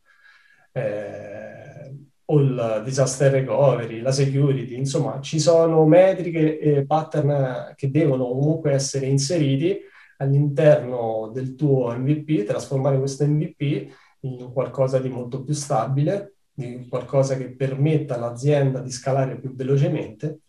eh, 0.72 1.94
o 2.24 2.40
il 2.40 2.82
disaster 2.84 3.30
recovery, 3.32 4.00
la 4.00 4.10
security, 4.10 4.76
insomma 4.76 5.20
ci 5.20 5.38
sono 5.38 5.84
metriche 5.86 6.58
e 6.58 6.84
pattern 6.84 7.72
che 7.76 7.90
devono 7.90 8.26
comunque 8.26 8.72
essere 8.72 9.06
inseriti 9.06 9.78
all'interno 10.18 11.30
del 11.32 11.54
tuo 11.54 11.96
MVP, 11.96 12.44
trasformare 12.44 12.98
questo 12.98 13.24
MVP 13.26 13.88
in 14.20 14.50
qualcosa 14.52 14.98
di 14.98 15.08
molto 15.08 15.44
più 15.44 15.54
stabile, 15.54 16.34
di 16.52 16.86
qualcosa 16.88 17.36
che 17.36 17.54
permetta 17.54 18.16
all'azienda 18.16 18.80
di 18.80 18.90
scalare 18.90 19.38
più 19.38 19.54
velocemente 19.54 20.40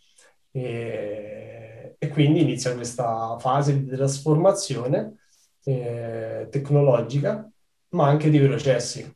e, 0.52 1.57
e 1.98 2.08
quindi 2.10 2.42
inizia 2.42 2.74
questa 2.76 3.38
fase 3.40 3.84
di 3.84 3.90
trasformazione 3.90 5.18
eh, 5.64 6.48
tecnologica, 6.50 7.50
ma 7.90 8.08
anche 8.08 8.30
di 8.30 8.40
processi. 8.40 9.16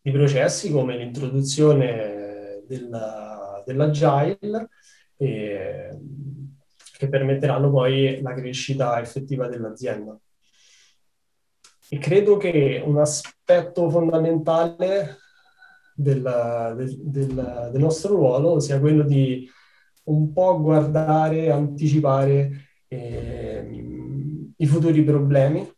Di 0.00 0.10
processi 0.10 0.70
come 0.70 0.96
l'introduzione 0.96 2.62
della, 2.66 3.62
dell'agile, 3.64 4.68
eh, 5.16 5.98
che 6.96 7.08
permetteranno 7.08 7.70
poi 7.70 8.20
la 8.20 8.34
crescita 8.34 9.00
effettiva 9.00 9.48
dell'azienda. 9.48 10.18
E 11.88 11.98
credo 11.98 12.36
che 12.36 12.82
un 12.84 12.98
aspetto 12.98 13.88
fondamentale 13.88 15.18
del, 15.94 16.74
del, 16.76 16.96
del, 17.02 17.68
del 17.72 17.80
nostro 17.80 18.14
ruolo 18.14 18.60
sia 18.60 18.78
quello 18.78 19.02
di 19.02 19.48
un 20.06 20.32
po' 20.32 20.60
guardare, 20.60 21.50
anticipare 21.50 22.50
eh, 22.88 24.54
i 24.56 24.66
futuri 24.66 25.02
problemi 25.02 25.68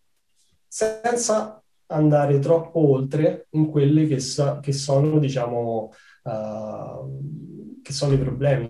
senza 0.66 1.62
andare 1.86 2.38
troppo 2.38 2.90
oltre 2.92 3.46
in 3.50 3.70
quelli 3.70 4.06
che, 4.06 4.20
so, 4.20 4.60
che 4.60 4.72
sono, 4.72 5.18
diciamo, 5.18 5.92
uh, 6.24 7.80
che 7.82 7.92
sono 7.92 8.12
i 8.12 8.18
problemi. 8.18 8.68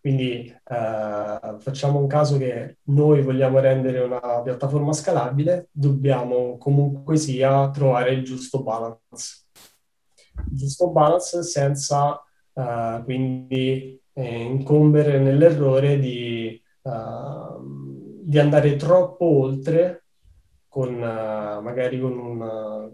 Quindi 0.00 0.54
uh, 0.54 1.58
facciamo 1.58 1.98
un 1.98 2.06
caso 2.06 2.36
che 2.36 2.78
noi 2.84 3.22
vogliamo 3.22 3.58
rendere 3.58 4.00
una 4.00 4.42
piattaforma 4.42 4.92
scalabile, 4.92 5.68
dobbiamo 5.70 6.58
comunque 6.58 7.16
sia 7.16 7.70
trovare 7.70 8.12
il 8.12 8.22
giusto 8.22 8.62
balance. 8.62 9.46
Il 10.50 10.56
giusto 10.56 10.90
balance 10.90 11.42
senza 11.42 12.22
uh, 12.52 13.02
quindi 13.04 13.98
eh, 14.14 14.42
incombere 14.42 15.18
nell'errore 15.18 15.98
di, 15.98 16.60
di 18.22 18.38
andare 18.38 18.76
troppo 18.76 19.24
oltre 19.24 20.04
con 20.68 20.94
magari 20.98 22.00
con, 22.00 22.18
un, 22.18 22.90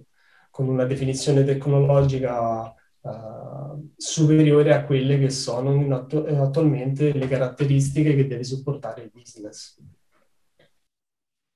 con 0.51 0.69
una 0.69 0.85
definizione 0.85 1.45
tecnologica 1.45 2.75
uh, 3.01 3.93
superiore 3.97 4.75
a 4.75 4.85
quelle 4.85 5.19
che 5.19 5.31
sono 5.31 5.95
attu- 5.95 6.29
attualmente 6.29 7.13
le 7.13 7.27
caratteristiche 7.27 8.15
che 8.15 8.27
deve 8.27 8.45
supportare 8.45 9.03
il 9.03 9.11
business. 9.13 9.79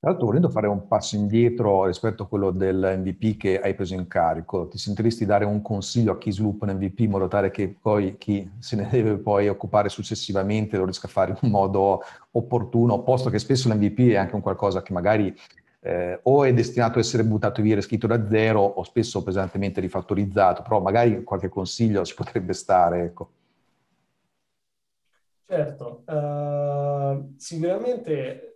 Tra 0.04 0.12
l'altro, 0.12 0.28
volendo 0.28 0.50
fare 0.50 0.66
un 0.66 0.86
passo 0.86 1.16
indietro 1.16 1.86
rispetto 1.86 2.24
a 2.24 2.26
quello 2.26 2.50
del 2.50 2.98
MVP 2.98 3.38
che 3.38 3.58
hai 3.58 3.74
preso 3.74 3.94
in 3.94 4.06
carico, 4.06 4.68
ti 4.68 4.76
sentiresti 4.76 5.24
dare 5.24 5.46
un 5.46 5.62
consiglio 5.62 6.12
a 6.12 6.18
chi 6.18 6.30
sviluppa 6.30 6.66
un 6.66 6.76
MVP 6.76 6.98
in 6.98 7.10
modo 7.12 7.26
tale 7.26 7.50
che 7.50 7.74
poi 7.80 8.18
chi 8.18 8.46
se 8.58 8.76
ne 8.76 8.86
deve 8.92 9.16
poi 9.16 9.48
occupare 9.48 9.88
successivamente 9.88 10.76
lo 10.76 10.84
riesca 10.84 11.06
a 11.06 11.10
fare 11.10 11.38
in 11.40 11.50
modo 11.50 12.02
opportuno, 12.32 13.02
posto 13.02 13.30
che 13.30 13.38
spesso 13.38 13.70
l'MVP 13.70 14.10
è 14.10 14.16
anche 14.16 14.34
un 14.34 14.42
qualcosa 14.42 14.82
che 14.82 14.92
magari 14.92 15.34
eh, 15.80 16.20
o 16.24 16.44
è 16.44 16.52
destinato 16.52 16.98
a 16.98 17.00
essere 17.00 17.24
buttato 17.24 17.62
via 17.62 17.80
scritto 17.80 18.06
da 18.06 18.28
zero 18.28 18.60
o 18.60 18.82
spesso 18.82 19.22
pesantemente 19.22 19.80
rifattorizzato, 19.80 20.60
però 20.60 20.82
magari 20.82 21.24
qualche 21.24 21.48
consiglio 21.48 22.04
ci 22.04 22.14
potrebbe 22.14 22.52
stare. 22.52 23.04
Ecco. 23.04 23.30
Certo, 25.46 26.02
uh, 26.06 27.32
sicuramente 27.38 28.53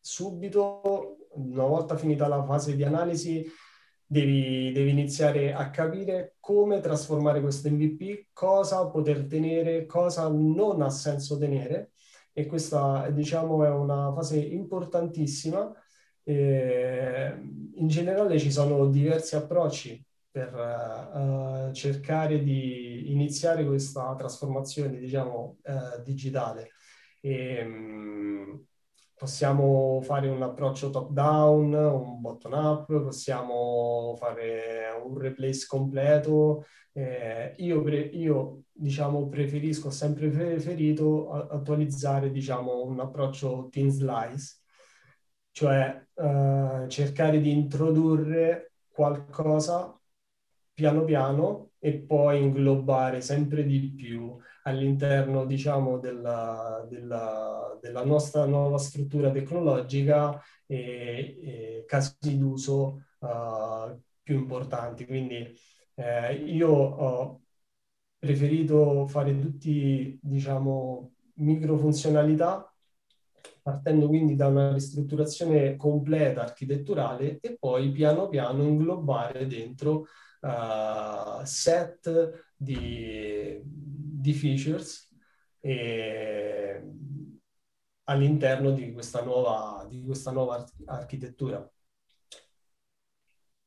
subito, 0.00 1.28
una 1.32 1.64
volta 1.64 1.96
finita 1.96 2.26
la 2.28 2.44
fase 2.44 2.74
di 2.76 2.84
analisi, 2.84 3.44
devi, 4.04 4.72
devi, 4.72 4.90
iniziare 4.90 5.52
a 5.52 5.70
capire 5.70 6.36
come 6.40 6.80
trasformare 6.80 7.40
questo 7.40 7.70
MVP, 7.70 8.28
cosa 8.32 8.86
poter 8.88 9.26
tenere, 9.26 9.86
cosa 9.86 10.28
non 10.28 10.82
ha 10.82 10.90
senso 10.90 11.38
tenere. 11.38 11.92
E 12.32 12.46
questa, 12.46 13.10
diciamo, 13.10 13.64
è 13.64 13.70
una 13.70 14.12
fase 14.14 14.38
importantissima 14.38 15.72
e 16.22 17.34
in 17.74 17.88
generale 17.88 18.38
ci 18.38 18.52
sono 18.52 18.86
diversi 18.86 19.36
approcci 19.36 20.04
per 20.30 20.54
uh, 20.54 21.72
cercare 21.72 22.42
di 22.42 23.10
iniziare 23.12 23.64
questa 23.64 24.14
trasformazione, 24.16 24.98
diciamo, 24.98 25.58
uh, 25.64 26.02
digitale. 26.02 26.70
E, 27.20 27.62
um, 27.64 28.64
possiamo 29.20 30.00
fare 30.00 30.30
un 30.30 30.40
approccio 30.40 30.88
top-down, 30.88 31.74
un 31.74 32.22
bottom-up, 32.22 32.86
possiamo 33.02 34.16
fare 34.16 34.98
un 35.04 35.18
replace 35.18 35.66
completo. 35.66 36.64
Eh, 36.92 37.52
io, 37.58 37.82
pre- 37.82 37.98
io, 37.98 38.62
diciamo, 38.72 39.28
preferisco, 39.28 39.88
ho 39.88 39.90
sempre 39.90 40.30
preferito 40.30 41.32
attualizzare, 41.32 42.30
diciamo, 42.30 42.82
un 42.82 42.98
approccio 42.98 43.68
thin 43.70 43.90
slice, 43.90 44.60
cioè 45.50 46.02
uh, 46.14 46.86
cercare 46.88 47.42
di 47.42 47.52
introdurre 47.52 48.72
qualcosa 48.88 50.00
piano 50.72 51.04
piano 51.04 51.72
e 51.78 51.98
poi 51.98 52.40
inglobare 52.40 53.20
sempre 53.20 53.64
di 53.66 53.92
più 53.94 54.34
all'interno, 54.64 55.44
diciamo, 55.44 55.98
della, 55.98 56.86
della, 56.88 57.78
della 57.80 58.04
nostra 58.04 58.44
nuova 58.44 58.78
struttura 58.78 59.30
tecnologica 59.30 60.40
e, 60.66 61.38
e 61.42 61.84
casi 61.86 62.38
d'uso 62.38 63.04
uh, 63.20 64.00
più 64.22 64.36
importanti. 64.36 65.06
Quindi 65.06 65.52
eh, 65.94 66.34
io 66.34 66.68
ho 66.70 67.40
preferito 68.18 69.06
fare 69.06 69.38
tutti, 69.38 70.18
diciamo, 70.22 71.12
micro 71.34 71.76
funzionalità 71.78 72.70
partendo 73.62 74.08
quindi 74.08 74.36
da 74.36 74.48
una 74.48 74.72
ristrutturazione 74.72 75.76
completa 75.76 76.42
architetturale 76.42 77.38
e 77.40 77.56
poi 77.58 77.90
piano 77.92 78.28
piano 78.28 78.62
inglobare 78.62 79.46
dentro 79.46 80.06
uh, 80.40 81.44
set 81.44 82.52
di, 82.56 83.60
di 84.20 84.32
features 84.34 85.08
e, 85.60 86.82
all'interno 88.04 88.72
di 88.72 88.92
questa 88.92 89.22
nuova, 89.22 89.86
di 89.88 90.02
questa 90.04 90.30
nuova 90.32 90.64
architettura. 90.86 91.68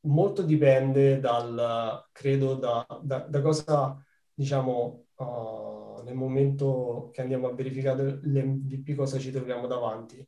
Molto 0.05 0.41
dipende 0.43 1.19
dal, 1.19 2.07
credo, 2.11 2.55
da, 2.55 2.85
da, 3.01 3.19
da 3.19 3.41
cosa, 3.41 3.97
diciamo, 4.33 5.05
uh, 5.15 6.01
nel 6.03 6.15
momento 6.15 7.09
che 7.13 7.21
andiamo 7.21 7.47
a 7.47 7.53
verificare 7.53 8.19
l'MVP 8.21 8.95
cosa 8.95 9.17
ci 9.17 9.31
troviamo 9.31 9.65
davanti. 9.65 10.25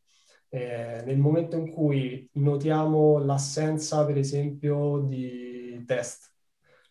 Eh, 0.48 1.02
nel 1.06 1.18
momento 1.18 1.58
in 1.58 1.70
cui 1.72 2.30
notiamo 2.36 3.18
l'assenza, 3.18 4.06
per 4.06 4.18
esempio, 4.18 5.00
di 5.00 5.84
test, 5.86 6.34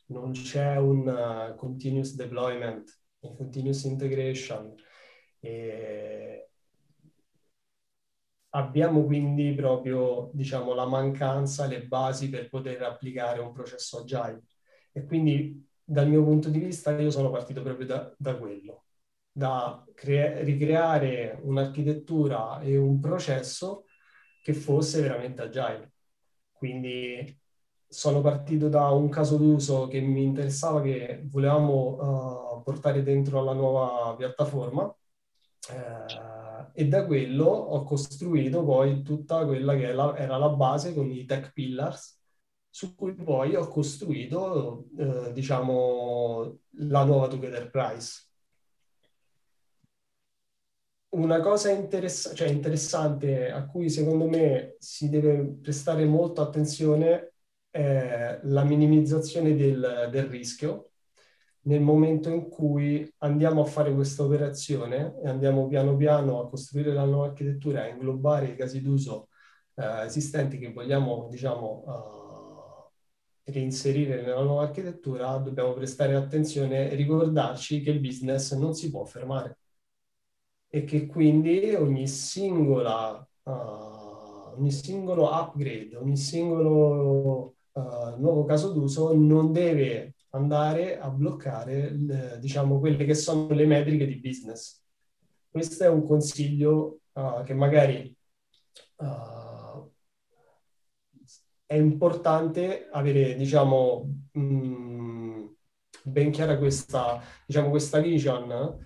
non 0.06 0.32
c'è 0.32 0.76
un 0.76 1.06
uh, 1.08 1.56
continuous 1.56 2.14
deployment, 2.14 3.03
un 3.28 3.36
continuous 3.36 3.84
integration, 3.84 4.74
eh, 5.40 6.48
abbiamo 8.50 9.04
quindi 9.04 9.52
proprio 9.54 10.30
diciamo, 10.32 10.74
la 10.74 10.86
mancanza, 10.86 11.66
le 11.66 11.86
basi 11.86 12.28
per 12.28 12.48
poter 12.48 12.82
applicare 12.82 13.40
un 13.40 13.52
processo 13.52 13.98
agile. 13.98 14.42
E 14.92 15.04
quindi 15.04 15.66
dal 15.82 16.08
mio 16.08 16.22
punto 16.24 16.48
di 16.48 16.58
vista 16.58 16.98
io 16.98 17.10
sono 17.10 17.30
partito 17.30 17.62
proprio 17.62 17.86
da, 17.86 18.14
da 18.16 18.36
quello, 18.36 18.84
da 19.30 19.84
cre- 19.94 20.42
ricreare 20.44 21.38
un'architettura 21.42 22.60
e 22.60 22.76
un 22.76 23.00
processo 23.00 23.86
che 24.40 24.54
fosse 24.54 25.00
veramente 25.00 25.42
agile. 25.42 25.92
Quindi 26.52 27.42
sono 27.94 28.20
partito 28.20 28.68
da 28.68 28.90
un 28.90 29.08
caso 29.08 29.36
d'uso 29.36 29.86
che 29.86 30.00
mi 30.00 30.24
interessava, 30.24 30.82
che 30.82 31.22
volevamo 31.26 32.56
uh, 32.56 32.62
portare 32.62 33.02
dentro 33.04 33.38
alla 33.38 33.52
nuova 33.52 34.16
piattaforma 34.16 34.82
uh, 34.84 36.70
e 36.72 36.88
da 36.88 37.06
quello 37.06 37.44
ho 37.44 37.84
costruito 37.84 38.64
poi 38.64 39.02
tutta 39.02 39.46
quella 39.46 39.76
che 39.76 39.86
era 39.86 40.36
la 40.36 40.48
base 40.48 40.92
con 40.92 41.08
i 41.10 41.24
tech 41.24 41.52
pillars 41.52 42.20
su 42.68 42.96
cui 42.96 43.14
poi 43.14 43.54
ho 43.54 43.68
costruito, 43.68 44.86
eh, 44.98 45.32
diciamo, 45.32 46.58
la 46.78 47.04
nuova 47.04 47.28
Together 47.28 47.70
Price. 47.70 48.26
Una 51.10 51.38
cosa 51.38 51.70
interess- 51.70 52.34
cioè 52.34 52.48
interessante 52.48 53.48
a 53.52 53.64
cui 53.66 53.88
secondo 53.88 54.26
me 54.26 54.74
si 54.80 55.08
deve 55.08 55.58
prestare 55.62 56.04
molta 56.04 56.42
attenzione 56.42 57.33
è 57.74 58.38
la 58.44 58.62
minimizzazione 58.62 59.56
del, 59.56 60.08
del 60.12 60.24
rischio 60.26 60.90
nel 61.62 61.80
momento 61.80 62.28
in 62.28 62.48
cui 62.48 63.10
andiamo 63.18 63.62
a 63.62 63.64
fare 63.64 63.92
questa 63.92 64.22
operazione 64.22 65.14
e 65.20 65.28
andiamo 65.28 65.66
piano 65.66 65.96
piano 65.96 66.40
a 66.40 66.48
costruire 66.48 66.92
la 66.92 67.04
nuova 67.04 67.26
architettura, 67.26 67.82
a 67.82 67.88
inglobare 67.88 68.48
i 68.48 68.56
casi 68.56 68.80
d'uso 68.80 69.28
eh, 69.74 70.04
esistenti 70.04 70.58
che 70.58 70.72
vogliamo, 70.72 71.26
diciamo, 71.30 71.84
uh, 71.86 73.50
reinserire 73.50 74.22
nella 74.22 74.42
nuova 74.42 74.62
architettura, 74.64 75.36
dobbiamo 75.38 75.72
prestare 75.72 76.14
attenzione 76.14 76.90
e 76.90 76.94
ricordarci 76.94 77.80
che 77.80 77.90
il 77.90 78.00
business 78.00 78.54
non 78.54 78.74
si 78.74 78.90
può 78.90 79.04
fermare. 79.04 79.58
e 80.68 80.84
che 80.84 81.06
quindi 81.06 81.74
ogni 81.74 82.08
singola, 82.08 83.26
uh, 83.44 83.50
ogni 84.56 84.70
singolo 84.72 85.28
upgrade, 85.32 85.96
ogni 85.96 86.16
singolo 86.16 87.53
uh, 87.74 88.18
nuovo 88.18 88.44
caso 88.44 88.72
d'uso 88.72 89.14
non 89.14 89.52
deve 89.52 90.14
andare 90.30 90.98
a 90.98 91.08
bloccare 91.10 91.90
le, 91.90 92.38
diciamo, 92.40 92.78
quelle 92.78 93.04
che 93.04 93.14
sono 93.14 93.48
le 93.52 93.66
metriche 93.66 94.06
di 94.06 94.20
business. 94.20 94.82
Questo 95.48 95.84
è 95.84 95.88
un 95.88 96.04
consiglio 96.04 97.00
uh, 97.12 97.42
che 97.44 97.54
magari 97.54 98.16
uh, 98.96 99.92
è 101.66 101.74
importante 101.74 102.88
avere, 102.90 103.36
diciamo, 103.36 104.08
mh, 104.32 104.40
mm, 104.40 105.46
ben 106.04 106.30
chiara 106.30 106.58
questa, 106.58 107.20
diciamo, 107.46 107.70
questa 107.70 108.00
vision, 108.00 108.82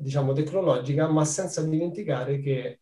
diciamo, 0.00 0.32
tecnologica, 0.32 1.06
ma 1.06 1.24
senza 1.24 1.62
dimenticare 1.62 2.40
che 2.40 2.81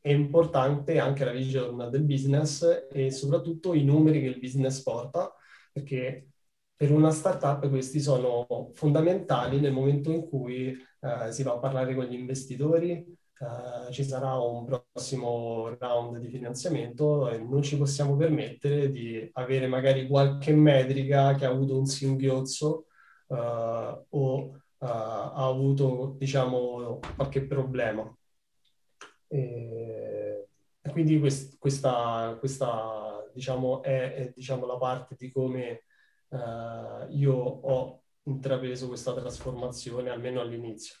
è 0.00 0.10
importante 0.10 0.98
anche 0.98 1.24
la 1.24 1.32
vision 1.32 1.88
del 1.90 2.02
business 2.02 2.86
e 2.90 3.10
soprattutto 3.10 3.74
i 3.74 3.84
numeri 3.84 4.20
che 4.20 4.26
il 4.26 4.38
business 4.38 4.82
porta, 4.82 5.32
perché 5.72 6.28
per 6.74 6.90
una 6.90 7.10
startup 7.10 7.68
questi 7.68 8.00
sono 8.00 8.70
fondamentali 8.72 9.60
nel 9.60 9.72
momento 9.72 10.10
in 10.10 10.26
cui 10.28 10.68
eh, 11.00 11.32
si 11.32 11.42
va 11.42 11.52
a 11.52 11.58
parlare 11.58 11.94
con 11.94 12.04
gli 12.04 12.14
investitori, 12.14 12.92
eh, 12.92 13.92
ci 13.92 14.04
sarà 14.04 14.34
un 14.38 14.64
prossimo 14.64 15.74
round 15.78 16.18
di 16.18 16.28
finanziamento 16.28 17.28
e 17.28 17.38
non 17.38 17.62
ci 17.62 17.76
possiamo 17.76 18.16
permettere 18.16 18.90
di 18.90 19.28
avere 19.32 19.66
magari 19.66 20.06
qualche 20.06 20.52
metrica 20.52 21.34
che 21.34 21.46
ha 21.46 21.50
avuto 21.50 21.78
un 21.78 21.86
singhiozzo 21.86 22.86
eh, 23.28 24.04
o 24.08 24.54
eh, 24.54 24.86
ha 24.86 25.46
avuto, 25.46 26.16
diciamo, 26.18 26.98
qualche 27.16 27.46
problema. 27.46 28.14
E 29.32 30.90
quindi 30.90 31.18
quest, 31.20 31.56
questa, 31.58 32.36
questa, 32.38 33.24
diciamo, 33.32 33.82
è, 33.82 34.14
è 34.14 34.32
diciamo, 34.34 34.66
la 34.66 34.76
parte 34.76 35.14
di 35.16 35.30
come 35.30 35.82
eh, 36.28 37.06
io 37.10 37.34
ho 37.34 38.00
intrapreso 38.24 38.88
questa 38.88 39.14
trasformazione, 39.14 40.10
almeno 40.10 40.40
all'inizio. 40.40 40.96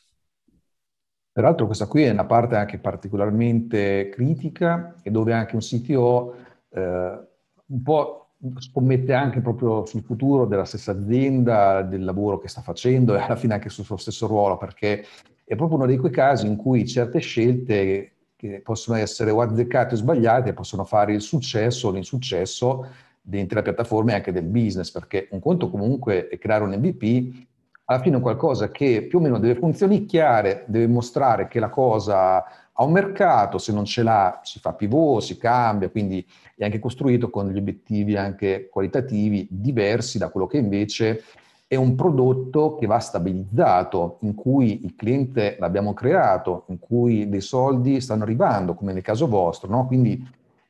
Peraltro 1.32 1.66
questa 1.66 1.86
qui 1.86 2.02
è 2.04 2.10
una 2.10 2.26
parte 2.26 2.56
anche 2.56 2.78
particolarmente 2.78 4.08
critica 4.10 4.96
e 5.02 5.10
dove 5.10 5.32
anche 5.32 5.54
un 5.54 5.60
CTO 5.60 6.34
eh, 6.70 7.28
un 7.66 7.82
po' 7.82 8.32
scommette 8.58 9.12
anche 9.12 9.40
proprio 9.40 9.84
sul 9.86 10.02
futuro 10.02 10.46
della 10.46 10.64
stessa 10.64 10.92
azienda, 10.92 11.82
del 11.82 12.04
lavoro 12.04 12.38
che 12.38 12.48
sta 12.48 12.62
facendo 12.62 13.14
e 13.14 13.20
alla 13.20 13.36
fine 13.36 13.54
anche 13.54 13.68
sul 13.68 13.84
suo 13.84 13.96
stesso 13.96 14.26
ruolo, 14.26 14.56
perché 14.56 15.04
è 15.44 15.56
proprio 15.56 15.78
uno 15.78 15.86
di 15.86 15.98
quei 15.98 16.10
casi 16.10 16.46
in 16.46 16.56
cui 16.56 16.86
certe 16.86 17.20
scelte 17.20 18.19
che 18.40 18.62
possono 18.62 18.96
essere 18.96 19.30
o 19.30 19.42
azzeccate 19.42 19.94
o 19.94 19.98
sbagliate 19.98 20.54
possono 20.54 20.84
fare 20.84 21.12
il 21.12 21.20
successo 21.20 21.88
o 21.88 21.90
l'insuccesso 21.90 22.86
dentro 23.20 23.56
la 23.56 23.62
piattaforma 23.62 24.12
e 24.12 24.14
anche 24.14 24.32
del 24.32 24.44
business, 24.44 24.90
perché 24.90 25.28
un 25.32 25.40
conto 25.40 25.68
comunque 25.68 26.26
è 26.28 26.38
creare 26.38 26.64
un 26.64 26.70
MVP, 26.70 27.46
alla 27.84 28.00
fine 28.00 28.16
è 28.16 28.20
qualcosa 28.20 28.70
che 28.70 29.02
più 29.02 29.18
o 29.18 29.20
meno 29.20 29.38
deve 29.38 29.58
funzionare 29.58 30.06
chiare, 30.06 30.64
deve 30.68 30.86
mostrare 30.86 31.48
che 31.48 31.60
la 31.60 31.68
cosa 31.68 32.42
ha 32.72 32.82
un 32.82 32.92
mercato, 32.92 33.58
se 33.58 33.72
non 33.74 33.84
ce 33.84 34.02
l'ha 34.02 34.40
si 34.42 34.58
fa 34.58 34.72
pivot, 34.72 35.20
si 35.20 35.36
cambia, 35.36 35.90
quindi 35.90 36.26
è 36.56 36.64
anche 36.64 36.78
costruito 36.78 37.28
con 37.28 37.46
degli 37.46 37.58
obiettivi 37.58 38.16
anche 38.16 38.68
qualitativi 38.70 39.46
diversi 39.50 40.16
da 40.16 40.30
quello 40.30 40.46
che 40.46 40.56
invece 40.56 41.22
è 41.70 41.76
un 41.76 41.94
prodotto 41.94 42.74
che 42.74 42.86
va 42.86 42.98
stabilizzato, 42.98 44.16
in 44.22 44.34
cui 44.34 44.84
il 44.84 44.96
cliente 44.96 45.56
l'abbiamo 45.60 45.94
creato, 45.94 46.64
in 46.66 46.80
cui 46.80 47.28
dei 47.28 47.40
soldi 47.40 48.00
stanno 48.00 48.24
arrivando, 48.24 48.74
come 48.74 48.92
nel 48.92 49.02
caso 49.02 49.28
vostro, 49.28 49.70
no? 49.70 49.86
Quindi 49.86 50.20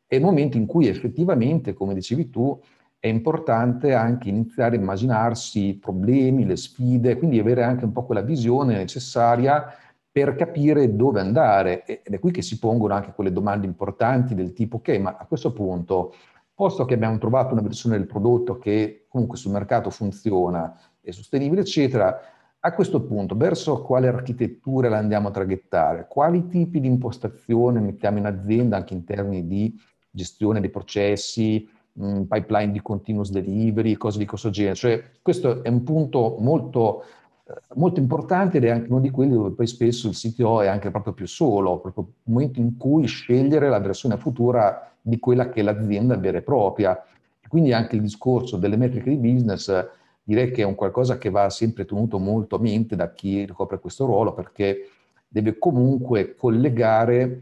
è 0.06 0.16
il 0.16 0.22
momento 0.22 0.58
in 0.58 0.66
cui 0.66 0.88
effettivamente, 0.88 1.72
come 1.72 1.94
dicevi 1.94 2.28
tu, 2.28 2.60
è 2.98 3.06
importante 3.06 3.94
anche 3.94 4.28
iniziare 4.28 4.76
a 4.76 4.78
immaginarsi 4.78 5.68
i 5.68 5.74
problemi, 5.78 6.44
le 6.44 6.56
sfide, 6.56 7.16
quindi 7.16 7.38
avere 7.38 7.62
anche 7.62 7.86
un 7.86 7.92
po' 7.92 8.04
quella 8.04 8.20
visione 8.20 8.76
necessaria 8.76 9.72
per 10.12 10.34
capire 10.36 10.94
dove 10.94 11.20
andare. 11.20 11.82
Ed 11.86 12.12
è 12.12 12.18
qui 12.18 12.30
che 12.30 12.42
si 12.42 12.58
pongono 12.58 12.92
anche 12.92 13.14
quelle 13.14 13.32
domande 13.32 13.66
importanti 13.66 14.34
del 14.34 14.52
tipo, 14.52 14.76
ok, 14.76 14.98
ma 14.98 15.16
a 15.18 15.24
questo 15.24 15.50
punto, 15.54 16.12
posto 16.52 16.84
che 16.84 16.92
abbiamo 16.92 17.16
trovato 17.16 17.54
una 17.54 17.62
versione 17.62 17.96
del 17.96 18.06
prodotto 18.06 18.58
che 18.58 19.06
comunque 19.08 19.38
sul 19.38 19.52
mercato 19.52 19.88
funziona, 19.88 20.78
è 21.00 21.10
sostenibile, 21.10 21.62
eccetera, 21.62 22.20
a 22.62 22.72
questo 22.74 23.02
punto, 23.02 23.36
verso 23.36 23.80
quale 23.82 24.08
architettura 24.08 24.88
la 24.90 24.98
andiamo 24.98 25.28
a 25.28 25.30
traghettare? 25.30 26.06
Quali 26.08 26.48
tipi 26.48 26.78
di 26.78 26.86
impostazione 26.86 27.80
mettiamo 27.80 28.18
in 28.18 28.26
azienda 28.26 28.76
anche 28.76 28.92
in 28.92 29.04
termini 29.04 29.46
di 29.46 29.74
gestione 30.10 30.60
dei 30.60 30.68
processi, 30.68 31.66
mh, 31.92 32.22
pipeline 32.22 32.72
di 32.72 32.82
continuous 32.82 33.30
delivery, 33.30 33.94
cose 33.94 34.18
di 34.18 34.26
questo 34.26 34.50
genere. 34.50 34.74
Cioè, 34.74 35.04
questo 35.22 35.62
è 35.62 35.68
un 35.68 35.82
punto 35.84 36.36
molto, 36.38 37.04
eh, 37.48 37.54
molto 37.76 37.98
importante 37.98 38.58
ed 38.58 38.64
è 38.64 38.70
anche 38.70 38.90
uno 38.90 39.00
di 39.00 39.10
quelli 39.10 39.32
dove 39.32 39.52
poi 39.52 39.66
spesso 39.66 40.08
il 40.08 40.14
CTO 40.14 40.60
è 40.60 40.66
anche 40.66 40.90
proprio 40.90 41.14
più 41.14 41.26
solo, 41.26 41.78
proprio 41.78 42.04
il 42.24 42.32
momento 42.32 42.60
in 42.60 42.76
cui 42.76 43.06
scegliere 43.06 43.70
la 43.70 43.80
versione 43.80 44.18
futura 44.18 44.92
di 45.00 45.18
quella 45.18 45.48
che 45.48 45.60
è 45.60 45.62
l'azienda 45.62 46.16
vera 46.16 46.38
e 46.38 46.42
propria. 46.42 47.02
Quindi 47.48 47.72
anche 47.72 47.96
il 47.96 48.02
discorso 48.02 48.58
delle 48.58 48.76
metriche 48.76 49.10
di 49.10 49.16
business 49.16 49.98
direi 50.30 50.52
che 50.52 50.62
è 50.62 50.64
un 50.64 50.76
qualcosa 50.76 51.18
che 51.18 51.28
va 51.28 51.50
sempre 51.50 51.84
tenuto 51.84 52.20
molto 52.20 52.54
a 52.54 52.60
mente 52.60 52.94
da 52.94 53.12
chi 53.12 53.44
ricopre 53.44 53.80
questo 53.80 54.06
ruolo 54.06 54.32
perché 54.32 54.88
deve 55.26 55.58
comunque 55.58 56.36
collegare 56.36 57.40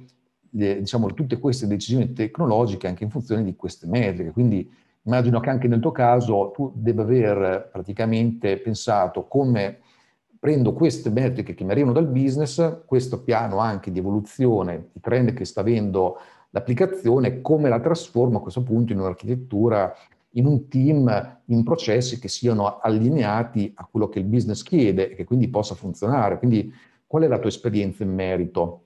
le, 0.50 0.78
diciamo, 0.78 1.12
tutte 1.12 1.38
queste 1.38 1.66
decisioni 1.66 2.14
tecnologiche 2.14 2.86
anche 2.86 3.04
in 3.04 3.10
funzione 3.10 3.44
di 3.44 3.54
queste 3.56 3.86
metriche. 3.86 4.30
Quindi 4.30 4.70
immagino 5.02 5.38
che 5.38 5.50
anche 5.50 5.68
nel 5.68 5.80
tuo 5.80 5.92
caso 5.92 6.50
tu 6.54 6.72
debba 6.74 7.02
aver 7.02 7.68
praticamente 7.70 8.56
pensato 8.56 9.26
come 9.26 9.80
prendo 10.38 10.72
queste 10.72 11.10
metriche 11.10 11.52
che 11.52 11.64
mi 11.64 11.72
arrivano 11.72 11.92
dal 11.92 12.06
business, 12.06 12.84
questo 12.86 13.22
piano 13.22 13.58
anche 13.58 13.92
di 13.92 13.98
evoluzione, 13.98 14.90
i 14.94 15.00
trend 15.00 15.34
che 15.34 15.44
sta 15.44 15.60
avendo 15.60 16.16
l'applicazione, 16.50 17.42
come 17.42 17.68
la 17.68 17.80
trasformo 17.80 18.38
a 18.38 18.40
questo 18.40 18.62
punto 18.62 18.94
in 18.94 19.00
un'architettura, 19.00 19.94
in 20.38 20.46
un 20.46 20.68
team, 20.68 21.40
in 21.46 21.62
processi 21.62 22.18
che 22.18 22.28
siano 22.28 22.78
allineati 22.78 23.72
a 23.74 23.86
quello 23.90 24.08
che 24.08 24.20
il 24.20 24.24
business 24.24 24.62
chiede 24.62 25.10
e 25.10 25.14
che 25.14 25.24
quindi 25.24 25.48
possa 25.48 25.74
funzionare. 25.74 26.38
Quindi 26.38 26.72
qual 27.06 27.24
è 27.24 27.26
la 27.26 27.38
tua 27.38 27.48
esperienza 27.48 28.02
in 28.02 28.14
merito? 28.14 28.82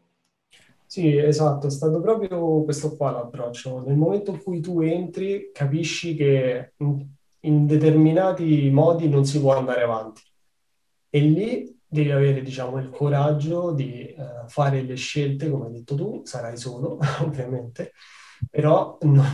Sì, 0.86 1.16
esatto, 1.16 1.66
è 1.66 1.70
stato 1.70 2.00
proprio 2.00 2.62
questo 2.64 2.96
qua 2.96 3.10
l'approccio. 3.10 3.82
Nel 3.86 3.96
momento 3.96 4.30
in 4.30 4.42
cui 4.42 4.60
tu 4.60 4.80
entri, 4.80 5.50
capisci 5.52 6.14
che 6.14 6.72
in, 6.78 7.06
in 7.40 7.66
determinati 7.66 8.68
modi 8.70 9.08
non 9.08 9.24
si 9.24 9.40
può 9.40 9.56
andare 9.56 9.82
avanti. 9.82 10.22
E 11.08 11.20
lì 11.20 11.80
devi 11.86 12.10
avere, 12.10 12.42
diciamo, 12.42 12.78
il 12.78 12.90
coraggio 12.90 13.72
di 13.72 14.06
eh, 14.06 14.16
fare 14.46 14.82
le 14.82 14.94
scelte, 14.94 15.50
come 15.50 15.66
hai 15.66 15.72
detto 15.72 15.94
tu, 15.94 16.22
sarai 16.24 16.56
solo, 16.56 16.98
ovviamente, 17.20 17.92
però 18.50 18.98
non, 19.02 19.26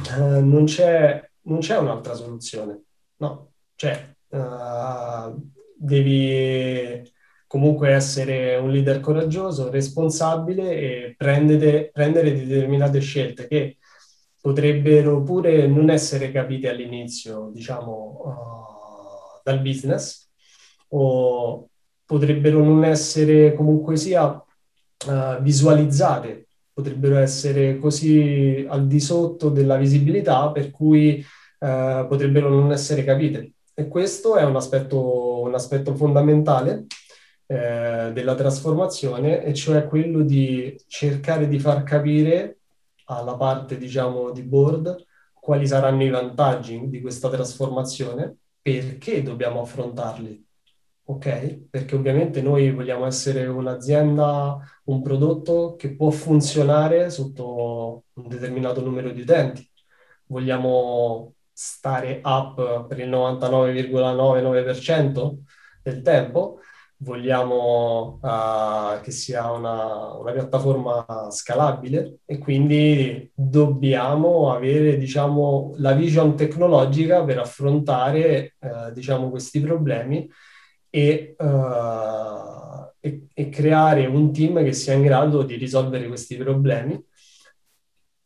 non 0.43 0.65
c'è, 0.65 1.28
non 1.49 1.59
c'è 1.59 1.77
un'altra 1.79 2.15
soluzione, 2.15 2.83
no? 3.17 3.53
Cioè, 3.75 4.15
uh, 4.29 5.51
devi 5.77 7.03
comunque 7.47 7.91
essere 7.91 8.57
un 8.57 8.71
leader 8.71 9.01
coraggioso, 9.01 9.71
responsabile 9.71 10.71
e 10.77 11.15
prendere, 11.17 11.91
prendere 11.93 12.35
determinate 12.35 13.01
scelte 13.01 13.49
che 13.49 13.79
potrebbero 14.41 15.23
pure 15.23 15.67
non 15.67 15.91
essere 15.91 16.31
capite 16.31 16.69
all'inizio, 16.69 17.51
diciamo, 17.53 18.23
uh, 18.25 19.41
dal 19.43 19.61
business 19.61 20.29
o 20.89 21.69
potrebbero 22.05 22.63
non 22.63 22.85
essere 22.85 23.55
comunque 23.55 23.97
sia 23.97 24.31
uh, 24.31 25.41
visualizzate, 25.41 26.49
potrebbero 26.73 27.19
essere 27.19 27.79
così 27.79 28.67
al 28.69 28.87
di 28.87 29.01
sotto 29.01 29.49
della 29.49 29.77
visibilità 29.77 30.51
per 30.53 30.71
cui 30.71 31.25
uh, 31.59 32.07
potrebbero 32.07 32.49
non 32.49 32.73
essere 32.73 33.05
capite. 33.05 33.53
E 33.75 33.89
questo 33.89 34.37
è 34.37 34.43
un 34.43 34.57
aspetto, 34.57 35.43
un 35.43 35.55
aspetto 35.55 35.95
fondamentale 35.95 36.87
eh, 37.47 38.11
della 38.13 38.35
trasformazione, 38.35 39.45
e 39.45 39.55
cioè 39.55 39.87
quello 39.87 40.23
di 40.23 40.77
cercare 40.89 41.47
di 41.47 41.61
far 41.61 41.85
capire 41.85 42.59
alla 43.05 43.37
parte, 43.37 43.79
diciamo, 43.79 44.33
di 44.33 44.43
board 44.43 45.07
quali 45.33 45.67
saranno 45.67 46.03
i 46.03 46.11
vantaggi 46.11 46.89
di 46.89 47.01
questa 47.01 47.31
trasformazione, 47.31 48.37
perché 48.61 49.23
dobbiamo 49.23 49.63
affrontarli. 49.63 50.45
Ok? 51.05 51.69
Perché 51.71 51.95
ovviamente 51.95 52.43
noi 52.43 52.71
vogliamo 52.71 53.07
essere 53.07 53.47
un'azienda, 53.47 54.59
un 54.85 55.01
prodotto 55.01 55.77
che 55.77 55.95
può 55.95 56.11
funzionare 56.11 57.09
sotto 57.09 58.03
un 58.13 58.29
determinato 58.29 58.83
numero 58.83 59.11
di 59.11 59.23
utenti. 59.23 59.67
Vogliamo 60.27 61.33
stare 61.61 62.21
up 62.23 62.87
per 62.87 63.01
il 63.01 63.11
99,99% 63.11 65.39
del 65.83 66.03
tempo, 66.03 66.61
vogliamo 66.99 68.21
uh, 68.23 69.01
che 69.03 69.11
sia 69.11 69.51
una, 69.51 70.13
una, 70.13 70.31
piattaforma 70.31 71.27
scalabile 71.31 72.19
e 72.27 72.39
quindi 72.39 73.29
dobbiamo 73.35 74.53
avere, 74.53 74.97
diciamo, 74.99 75.73
la 75.79 75.95
vision 75.95 76.37
tecnologica 76.37 77.25
per 77.25 77.41
affrontare, 77.41 78.55
uh, 78.61 78.93
diciamo, 78.93 79.29
questi 79.29 79.61
problemi 79.61 80.31
e, 80.91 81.35
uh, 81.37 82.89
e, 83.01 83.27
e, 83.35 83.49
creare 83.49 84.07
un 84.07 84.33
team 84.33 84.63
che 84.63 84.73
sia 84.73 84.93
in 84.93 85.03
grado 85.03 85.43
di 85.43 85.57
risolvere 85.57 86.07
questi 86.07 86.37
problemi 86.37 87.05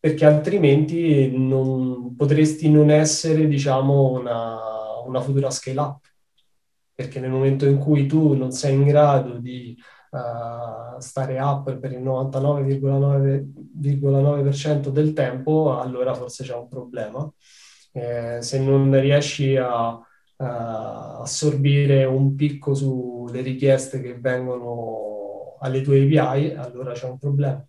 perché 0.03 0.25
altrimenti 0.25 1.31
non, 1.31 2.17
potresti 2.17 2.69
non 2.69 2.91
essere, 2.91 3.47
diciamo, 3.47 4.11
una, 4.11 4.59
una 5.07 5.21
futura 5.21 5.49
scale 5.49 5.79
up 5.79 6.05
perché 6.93 7.21
nel 7.21 7.31
momento 7.31 7.67
in 7.67 7.79
cui 7.79 8.07
tu 8.07 8.35
non 8.35 8.51
sei 8.51 8.75
in 8.75 8.83
grado 8.83 9.39
di 9.39 9.81
uh, 10.11 10.99
stare 10.99 11.39
up 11.39 11.79
per 11.79 11.93
il 11.93 12.03
99,9% 12.03 14.89
del 14.89 15.13
tempo, 15.13 15.79
allora 15.79 16.15
forse 16.15 16.43
c'è 16.43 16.57
un 16.57 16.67
problema. 16.67 17.33
Eh, 17.93 18.39
se 18.41 18.59
non 18.59 19.01
riesci 19.01 19.57
a 19.57 19.95
uh, 19.95 20.03
assorbire 20.37 22.05
un 22.07 22.35
picco 22.35 22.75
sulle 22.75 23.41
richieste 23.41 24.01
che 24.01 24.19
vengono 24.19 25.59
alle 25.61 25.81
tue 25.83 26.03
API, 26.03 26.55
allora 26.55 26.93
c'è 26.93 27.09
un 27.09 27.19
problema. 27.19 27.65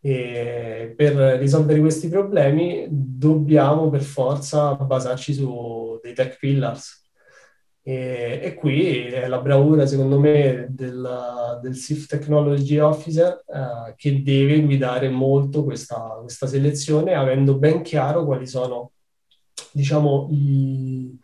E 0.00 0.94
per 0.96 1.14
risolvere 1.38 1.80
questi 1.80 2.08
problemi 2.08 2.86
dobbiamo 2.88 3.90
per 3.90 4.02
forza 4.02 4.74
basarci 4.74 5.32
su 5.34 5.98
dei 6.02 6.14
tech 6.14 6.38
pillars. 6.38 7.06
E, 7.82 8.40
e, 8.42 8.54
qui 8.54 8.98
è 9.06 9.26
la 9.28 9.40
bravura, 9.40 9.86
secondo 9.86 10.20
me, 10.20 10.66
del, 10.68 11.58
del 11.62 11.74
Chief 11.74 12.06
Technology 12.06 12.76
Officer 12.78 13.42
eh, 13.46 13.94
che 13.96 14.22
deve 14.22 14.60
guidare 14.60 15.08
molto 15.08 15.64
questa, 15.64 16.18
questa, 16.20 16.46
selezione, 16.46 17.14
avendo 17.14 17.56
ben 17.56 17.80
chiaro 17.82 18.26
quali 18.26 18.46
sono, 18.46 18.92
diciamo, 19.72 20.28
i, 20.30 21.18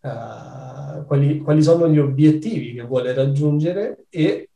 eh, 0.00 1.04
quali, 1.06 1.38
quali 1.40 1.62
sono 1.62 1.88
gli 1.88 1.98
obiettivi 1.98 2.72
che 2.72 2.82
vuole 2.82 3.12
raggiungere 3.12 4.06
e 4.08 4.48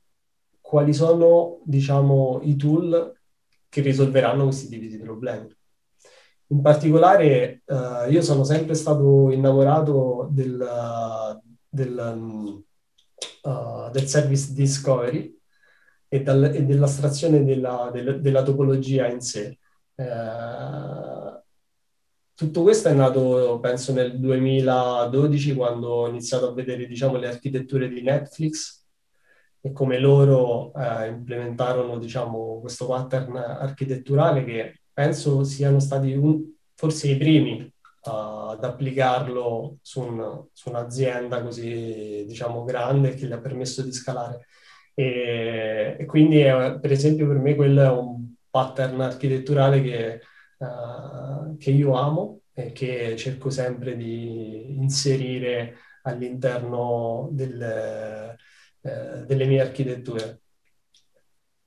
quali 0.58 0.94
sono, 0.94 1.60
diciamo, 1.64 2.40
i 2.44 2.56
tool 2.56 3.12
che 3.72 3.80
risolveranno 3.80 4.44
questi 4.44 4.68
tipi 4.68 4.86
di 4.86 4.98
problemi. 4.98 5.48
In 6.48 6.60
particolare, 6.60 7.62
uh, 7.64 8.10
io 8.10 8.20
sono 8.20 8.44
sempre 8.44 8.74
stato 8.74 9.30
innamorato 9.30 10.28
del, 10.30 11.40
del, 11.66 12.62
uh, 13.42 13.90
del 13.90 14.06
service 14.06 14.52
discovery 14.52 15.34
e, 16.06 16.22
dal, 16.22 16.44
e 16.54 16.64
dell'astrazione 16.66 17.44
della, 17.44 17.88
del, 17.90 18.20
della, 18.20 18.42
topologia 18.42 19.08
in 19.08 19.22
sé. 19.22 19.58
Uh, 19.94 21.40
tutto 22.34 22.60
questo 22.60 22.90
è 22.90 22.92
nato, 22.92 23.58
penso, 23.58 23.94
nel 23.94 24.20
2012, 24.20 25.54
quando 25.54 25.88
ho 25.88 26.08
iniziato 26.08 26.48
a 26.48 26.52
vedere, 26.52 26.86
diciamo, 26.86 27.16
le 27.16 27.28
architetture 27.28 27.88
di 27.88 28.02
Netflix 28.02 28.81
e 29.64 29.70
come 29.72 29.98
loro 29.98 30.72
eh, 30.74 31.06
implementarono, 31.06 31.96
diciamo, 31.98 32.58
questo 32.60 32.86
pattern 32.88 33.36
architetturale 33.36 34.44
che 34.44 34.80
penso 34.92 35.44
siano 35.44 35.78
stati 35.78 36.12
un, 36.14 36.42
forse 36.74 37.08
i 37.08 37.16
primi 37.16 37.60
uh, 37.62 38.10
ad 38.50 38.64
applicarlo 38.64 39.78
su, 39.80 40.00
un, 40.00 40.46
su, 40.52 40.68
un'azienda 40.68 41.42
così, 41.42 42.24
diciamo, 42.26 42.64
grande 42.64 43.14
che 43.14 43.26
gli 43.26 43.32
ha 43.32 43.38
permesso 43.38 43.82
di 43.82 43.92
scalare. 43.92 44.46
E, 44.94 45.96
e 45.96 46.04
quindi, 46.06 46.40
è, 46.40 46.78
per 46.80 46.90
esempio, 46.90 47.28
per 47.28 47.36
me 47.36 47.54
quello 47.54 47.82
è 47.82 47.88
un 47.88 48.34
pattern 48.50 49.00
architetturale 49.00 49.80
che, 49.80 50.20
uh, 50.58 51.56
che 51.56 51.70
io 51.70 51.94
amo 51.94 52.40
e 52.52 52.72
che 52.72 53.16
cerco 53.16 53.48
sempre 53.48 53.96
di 53.96 54.74
inserire 54.76 55.76
all'interno 56.02 57.28
del, 57.30 58.36
uh, 58.82 59.24
delle 59.24 59.46
mie 59.46 59.60
architetture. 59.60 60.40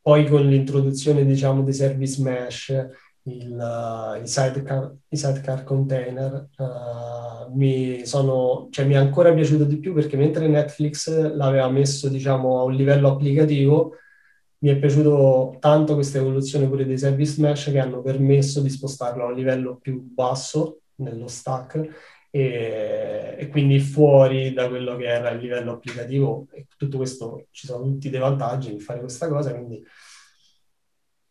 Poi 0.02 0.28
con 0.28 0.48
l'introduzione, 0.48 1.26
diciamo, 1.26 1.64
dei 1.64 1.74
service 1.74 2.22
mesh, 2.22 2.88
il, 3.28 3.52
uh, 3.52 4.22
i, 4.22 4.28
sidecar, 4.28 4.94
i, 5.08 5.18
sidecar, 5.18 5.64
container 5.64 6.50
uh, 6.58 7.52
mi, 7.56 8.06
sono, 8.06 8.68
cioè, 8.70 8.86
mi 8.86 8.94
è 8.94 8.98
ancora 8.98 9.34
piaciuto 9.34 9.64
di 9.64 9.80
più 9.80 9.94
perché 9.94 10.16
mentre 10.16 10.48
Netflix 10.48 11.10
l'aveva 11.34 11.70
messo 11.70 12.08
diciamo, 12.08 12.60
a 12.60 12.64
un 12.64 12.74
livello 12.74 13.10
applicativo 13.10 13.96
mi 14.60 14.70
è 14.70 14.78
piaciuto 14.78 15.58
tanto 15.60 15.96
questa 15.96 16.20
evoluzione 16.20 16.68
pure 16.68 16.86
dei 16.86 16.98
service 16.98 17.42
mesh 17.42 17.72
che 17.72 17.80
hanno 17.80 18.02
permesso 18.02 18.62
di 18.62 18.70
spostarlo 18.70 19.24
a 19.24 19.28
un 19.28 19.36
livello 19.36 19.78
più 19.78 20.02
basso 20.02 20.82
nello 20.96 21.28
stack 21.28 22.15
e, 22.36 23.36
e, 23.40 23.48
quindi 23.48 23.80
fuori 23.80 24.52
da 24.52 24.68
quello 24.68 24.98
che 24.98 25.06
era 25.06 25.30
il 25.30 25.40
livello 25.40 25.72
applicativo 25.72 26.48
e 26.52 26.68
tutto 26.76 26.98
questo 26.98 27.48
ci 27.52 27.66
sono 27.66 27.86
tutti 27.86 28.10
dei 28.10 28.20
vantaggi 28.20 28.74
di 28.74 28.82
fare 28.82 29.00
questa 29.00 29.30
cosa 29.30 29.54
quindi 29.54 29.82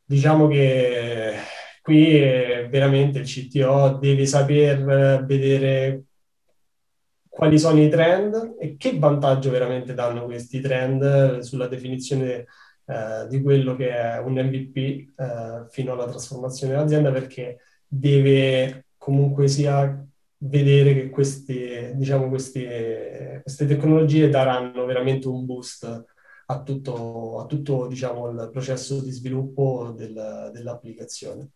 diciamo 0.02 0.48
che 0.48 1.34
qui 1.82 2.18
veramente 2.70 3.18
il 3.18 3.26
CTO 3.26 3.98
deve 4.00 4.24
saper 4.24 5.26
vedere 5.26 6.04
quali 7.28 7.58
sono 7.58 7.82
i 7.82 7.90
trend 7.90 8.56
e 8.58 8.76
che 8.78 8.98
vantaggio 8.98 9.50
veramente 9.50 9.92
danno 9.92 10.24
questi 10.24 10.60
trend 10.60 11.40
sulla 11.40 11.66
definizione 11.66 12.46
eh, 12.86 13.26
di 13.28 13.42
quello 13.42 13.76
che 13.76 13.90
è 13.90 14.18
un 14.20 14.32
MVP 14.32 14.76
eh, 14.76 15.66
fino 15.68 15.92
alla 15.92 16.08
trasformazione 16.08 16.72
dell'azienda 16.72 17.12
perché 17.12 17.58
deve 17.86 18.86
comunque 18.96 19.48
sia 19.48 20.02
vedere 20.46 20.94
che 20.94 21.10
questi, 21.10 21.92
diciamo, 21.94 22.28
questi, 22.28 22.66
queste 23.42 23.66
tecnologie 23.66 24.28
daranno 24.28 24.84
veramente 24.84 25.28
un 25.28 25.44
boost 25.44 26.04
a 26.46 26.62
tutto, 26.62 27.40
a 27.40 27.46
tutto 27.46 27.86
diciamo, 27.86 28.28
il 28.28 28.48
processo 28.52 29.02
di 29.02 29.10
sviluppo 29.10 29.92
del, 29.96 30.50
dell'applicazione. 30.52 31.50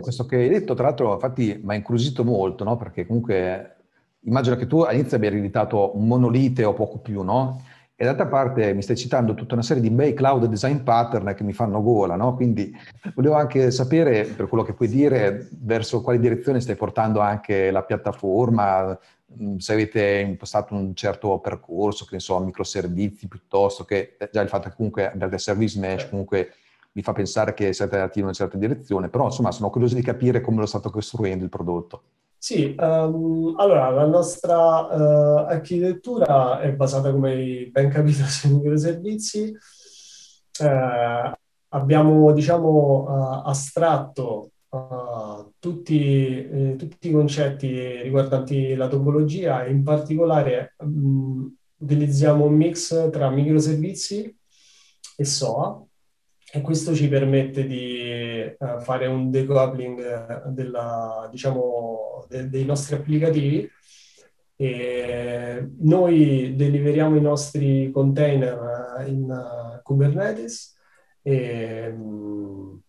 Questo 0.00 0.26
che 0.26 0.36
hai 0.36 0.48
detto, 0.48 0.74
tra 0.74 0.84
l'altro, 0.84 1.14
infatti 1.14 1.60
mi 1.62 1.72
ha 1.72 1.76
incuriosito 1.76 2.24
molto, 2.24 2.64
no? 2.64 2.76
Perché 2.76 3.06
comunque 3.06 3.76
immagino 4.24 4.56
che 4.56 4.66
tu 4.66 4.80
all'inizio 4.80 5.16
abbia 5.16 5.30
ereditato 5.30 5.96
un 5.96 6.06
monolite 6.06 6.64
o 6.64 6.74
poco 6.74 6.98
più, 6.98 7.22
no? 7.22 7.62
E 8.00 8.06
d'altra 8.06 8.28
parte 8.28 8.72
mi 8.72 8.80
stai 8.80 8.96
citando 8.96 9.34
tutta 9.34 9.52
una 9.52 9.62
serie 9.62 9.82
di 9.82 9.90
bei 9.90 10.14
cloud 10.14 10.46
design 10.46 10.78
pattern 10.78 11.34
che 11.34 11.44
mi 11.44 11.52
fanno 11.52 11.82
gola, 11.82 12.16
no? 12.16 12.34
Quindi 12.34 12.74
volevo 13.14 13.34
anche 13.34 13.70
sapere, 13.70 14.24
per 14.24 14.48
quello 14.48 14.64
che 14.64 14.72
puoi 14.72 14.88
dire, 14.88 15.50
verso 15.60 16.00
quale 16.00 16.18
direzione 16.18 16.62
stai 16.62 16.76
portando 16.76 17.20
anche 17.20 17.70
la 17.70 17.82
piattaforma, 17.82 18.98
mm, 19.42 19.58
se 19.58 19.74
avete 19.74 20.24
impostato 20.26 20.74
un 20.74 20.94
certo 20.94 21.40
percorso, 21.40 22.06
che 22.06 22.14
ne 22.14 22.20
so, 22.20 22.38
microservizi 22.40 23.28
piuttosto 23.28 23.84
che 23.84 24.16
già 24.32 24.40
il 24.40 24.48
fatto 24.48 24.70
che 24.70 24.76
comunque 24.76 25.12
abbiate 25.12 25.36
service 25.36 25.78
mesh, 25.78 25.98
certo. 25.98 26.08
comunque 26.08 26.52
mi 26.92 27.02
fa 27.02 27.12
pensare 27.12 27.52
che 27.52 27.74
siate 27.74 27.96
andati 27.96 28.18
in 28.20 28.24
una 28.24 28.32
certa 28.32 28.56
direzione, 28.56 29.10
però 29.10 29.26
insomma 29.26 29.52
sono 29.52 29.68
curioso 29.68 29.94
di 29.94 30.00
capire 30.00 30.40
come 30.40 30.60
lo 30.60 30.66
state 30.66 30.88
costruendo 30.88 31.44
il 31.44 31.50
prodotto. 31.50 32.02
Sì, 32.42 32.74
um, 32.78 33.54
allora 33.58 33.90
la 33.90 34.06
nostra 34.06 34.86
uh, 34.86 35.46
architettura 35.46 36.58
è 36.60 36.72
basata, 36.72 37.12
come 37.12 37.32
hai 37.32 37.70
ben 37.70 37.90
capito, 37.90 38.24
sui 38.24 38.54
microservizi. 38.54 39.54
Uh, 40.58 41.30
abbiamo, 41.68 42.32
diciamo, 42.32 43.04
uh, 43.06 43.46
astratto 43.46 44.52
tutti, 45.58 46.48
eh, 46.48 46.76
tutti, 46.78 47.08
i 47.08 47.12
concetti 47.12 48.00
riguardanti 48.02 48.74
la 48.74 48.88
topologia 48.88 49.64
e 49.64 49.72
in 49.72 49.82
particolare 49.82 50.76
um, 50.78 51.52
utilizziamo 51.78 52.44
un 52.44 52.54
mix 52.54 53.10
tra 53.10 53.30
microservizi 53.30 54.34
e 55.16 55.24
SOA 55.24 55.84
e 56.52 56.60
questo 56.60 56.94
ci 56.94 57.08
permette 57.08 57.66
di 57.66 58.54
uh, 58.58 58.80
fare 58.80 59.06
un 59.06 59.30
decoupling 59.30 60.00
eh, 60.00 60.42
della, 60.50 61.28
diciamo, 61.30 62.26
de- 62.28 62.48
dei 62.48 62.64
nostri 62.64 62.96
applicativi. 62.96 63.68
E 64.56 65.70
noi 65.78 66.54
deliveriamo 66.54 67.16
i 67.16 67.20
nostri 67.20 67.90
container 67.90 68.98
eh, 68.98 69.08
in 69.08 69.30
uh, 69.30 69.80
Kubernetes 69.82 70.76
e, 71.22 71.88
um, 71.88 72.80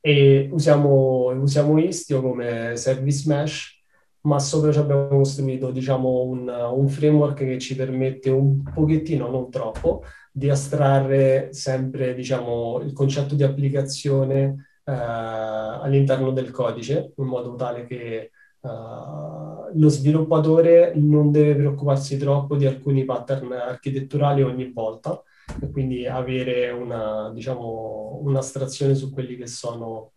e 0.00 0.48
usiamo, 0.52 1.32
usiamo, 1.40 1.78
Istio 1.78 2.22
come 2.22 2.76
service 2.76 3.28
mesh, 3.28 3.82
ma 4.22 4.38
sopra 4.38 4.72
ci 4.72 4.78
abbiamo 4.78 5.08
costruito 5.08 5.70
diciamo, 5.70 6.22
un, 6.22 6.48
un 6.48 6.88
framework 6.88 7.38
che 7.38 7.58
ci 7.58 7.76
permette 7.76 8.30
un 8.30 8.62
pochettino, 8.62 9.28
non 9.28 9.50
troppo, 9.50 10.04
di 10.36 10.50
astrarre 10.50 11.54
sempre 11.54 12.14
diciamo, 12.14 12.80
il 12.82 12.92
concetto 12.92 13.34
di 13.34 13.42
applicazione 13.42 14.80
eh, 14.84 14.92
all'interno 14.92 16.30
del 16.30 16.50
codice, 16.50 17.14
in 17.16 17.24
modo 17.24 17.54
tale 17.54 17.86
che 17.86 18.32
uh, 18.60 19.70
lo 19.72 19.88
sviluppatore 19.88 20.92
non 20.94 21.32
deve 21.32 21.54
preoccuparsi 21.54 22.18
troppo 22.18 22.56
di 22.56 22.66
alcuni 22.66 23.06
pattern 23.06 23.50
architetturali 23.52 24.42
ogni 24.42 24.70
volta 24.72 25.22
e 25.58 25.70
quindi 25.70 26.06
avere 26.06 26.68
una, 26.68 27.30
diciamo, 27.32 28.20
un'astrazione 28.22 28.94
su 28.94 29.10
quelli 29.10 29.36
che 29.36 29.46
sono 29.46 30.12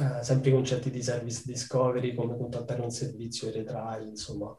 eh, 0.00 0.24
sempre 0.24 0.50
i 0.50 0.54
concetti 0.54 0.90
di 0.90 1.04
service 1.04 1.42
discovery, 1.44 2.16
come 2.16 2.36
contattare 2.36 2.80
un 2.80 2.90
servizio 2.90 3.48
e 3.48 3.52
retry, 3.52 4.08
insomma, 4.08 4.52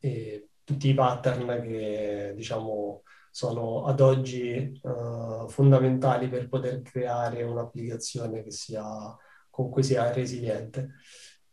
eh, 0.00 0.08
e 0.08 0.48
tutti 0.64 0.88
i 0.88 0.94
pattern 0.94 1.60
che 1.60 2.32
diciamo 2.34 3.02
sono 3.30 3.84
ad 3.84 4.00
oggi 4.00 4.80
uh, 4.82 5.48
fondamentali 5.48 6.28
per 6.28 6.48
poter 6.48 6.82
creare 6.82 7.42
un'applicazione 7.42 8.42
che 8.42 8.50
sia 8.50 8.84
comunque 9.50 9.82
sia 9.82 10.12
resiliente. 10.12 10.94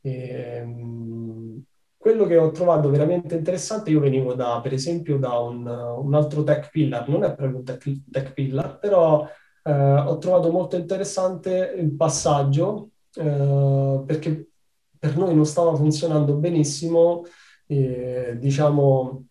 E, 0.01 0.61
um, 0.61 1.63
quello 1.97 2.25
che 2.25 2.37
ho 2.37 2.51
trovato 2.51 2.89
veramente 2.89 3.35
interessante, 3.35 3.89
io 3.89 3.99
venivo 3.99 4.33
da, 4.33 4.61
per 4.61 4.71
esempio, 4.71 5.17
da 5.17 5.39
un, 5.39 5.67
un 5.67 6.13
altro 6.13 6.43
tech 6.43 6.69
pillar, 6.69 7.09
non 7.09 7.23
è 7.23 7.35
proprio 7.35 7.57
un 7.57 7.63
tech, 7.65 7.83
tech 8.09 8.33
pillar, 8.33 8.79
però 8.79 9.23
uh, 9.23 9.69
ho 9.71 10.17
trovato 10.17 10.51
molto 10.51 10.77
interessante 10.77 11.73
il 11.77 11.91
passaggio 11.95 12.91
uh, 13.15 14.03
perché 14.05 14.51
per 14.97 15.17
noi 15.17 15.35
non 15.35 15.45
stava 15.45 15.75
funzionando 15.75 16.35
benissimo, 16.35 17.23
eh, 17.67 18.35
diciamo, 18.39 19.25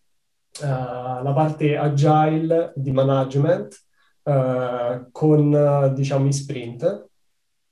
uh, 0.61 1.23
la 1.23 1.31
parte 1.33 1.77
agile 1.77 2.73
di 2.75 2.91
management 2.91 3.77
uh, 4.23 5.09
con, 5.11 5.53
uh, 5.53 5.93
diciamo, 5.93 6.27
i 6.27 6.33
sprint 6.33 7.07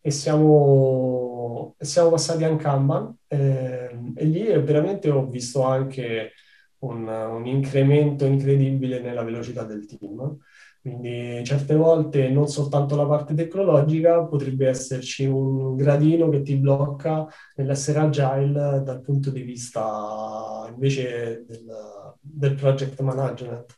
e 0.06 0.12
siamo, 0.12 1.76
siamo 1.80 2.10
passati 2.12 2.44
a 2.44 2.56
Kanban 2.56 3.12
eh, 3.28 3.90
e 4.16 4.26
lì 4.26 4.44
veramente 4.60 5.10
ho 5.10 5.26
visto 5.26 5.64
anche 5.64 6.34
un, 6.80 7.08
un 7.08 7.48
incremento 7.48 8.26
incredibile 8.26 9.00
nella 9.00 9.24
velocità 9.24 9.64
del 9.64 9.88
team. 9.88 10.38
Quindi 10.80 11.44
certe 11.44 11.74
volte 11.74 12.30
non 12.30 12.48
soltanto 12.48 12.96
la 12.96 13.08
parte 13.08 13.34
tecnologica, 13.34 14.24
potrebbe 14.26 14.68
esserci 14.68 15.26
un 15.26 15.76
gradino 15.76 16.30
che 16.30 16.44
ti 16.44 16.56
blocca 16.58 17.26
nell'essere 17.56 17.98
agile 17.98 18.84
dal 18.84 19.02
punto 19.02 19.32
di 19.32 19.42
vista 19.42 20.68
invece 20.72 21.44
del, 21.48 21.66
del 22.26 22.56
project 22.56 23.00
management. 23.02 23.78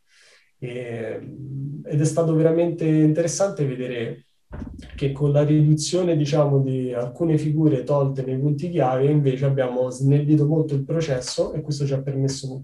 E, 0.60 1.20
ed 1.84 2.02
è 2.02 2.06
stato 2.06 2.34
veramente 2.34 2.86
interessante 2.86 3.66
vedere 3.66 4.26
che 4.96 5.12
con 5.12 5.32
la 5.32 5.44
riduzione 5.44 6.16
diciamo 6.16 6.60
di 6.62 6.94
alcune 6.94 7.38
figure 7.38 7.84
tolte 7.84 8.24
nei 8.24 8.40
punti 8.40 8.70
chiave 8.70 9.06
invece 9.06 9.46
abbiamo 9.46 9.90
snellito 9.90 10.46
molto 10.46 10.74
il 10.74 10.86
processo 10.86 11.54
e 11.54 11.62
questo 11.62 11.86
ci 11.86 11.94
ha 11.94 12.02
permesso 12.02 12.64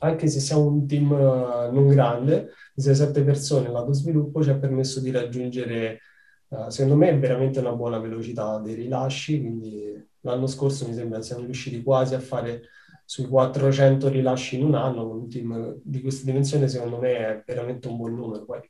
anche 0.00 0.28
se 0.28 0.40
siamo 0.40 0.66
un 0.66 0.86
team 0.86 1.10
uh, 1.10 1.72
non 1.72 1.88
grande, 1.88 2.52
di 2.74 2.82
6-7 2.82 3.24
persone, 3.24 3.70
lato 3.70 3.92
sviluppo 3.92 4.42
ci 4.42 4.50
ha 4.50 4.56
permesso 4.56 5.00
di 5.00 5.10
raggiungere, 5.10 6.00
uh, 6.48 6.68
secondo 6.68 6.96
me, 6.96 7.16
veramente 7.18 7.58
una 7.58 7.72
buona 7.72 7.98
velocità 7.98 8.58
dei 8.58 8.74
rilasci, 8.74 9.40
quindi 9.40 10.06
l'anno 10.20 10.46
scorso 10.46 10.86
mi 10.86 10.94
sembra 10.94 11.20
siamo 11.22 11.44
riusciti 11.44 11.82
quasi 11.82 12.14
a 12.14 12.20
fare 12.20 12.62
sui 13.08 13.26
400 13.26 14.10
rilasci 14.10 14.58
in 14.58 14.64
un 14.64 14.74
anno, 14.74 15.08
un 15.08 15.30
team 15.30 15.80
di 15.82 16.02
questa 16.02 16.26
dimensione 16.26 16.68
secondo 16.68 16.98
me 16.98 17.16
è 17.16 17.42
veramente 17.46 17.88
un 17.88 17.96
buon 17.96 18.14
numero, 18.14 18.44
poi 18.44 18.60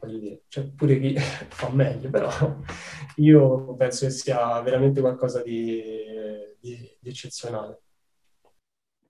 voglio 0.00 0.18
dire, 0.18 0.42
c'è 0.48 0.62
pure 0.70 0.98
chi 0.98 1.14
fa 1.18 1.68
meglio, 1.68 2.08
però 2.08 2.26
io 3.16 3.76
penso 3.76 4.06
che 4.06 4.12
sia 4.12 4.62
veramente 4.62 5.02
qualcosa 5.02 5.42
di, 5.42 5.82
di, 6.58 6.96
di 6.98 7.08
eccezionale. 7.10 7.82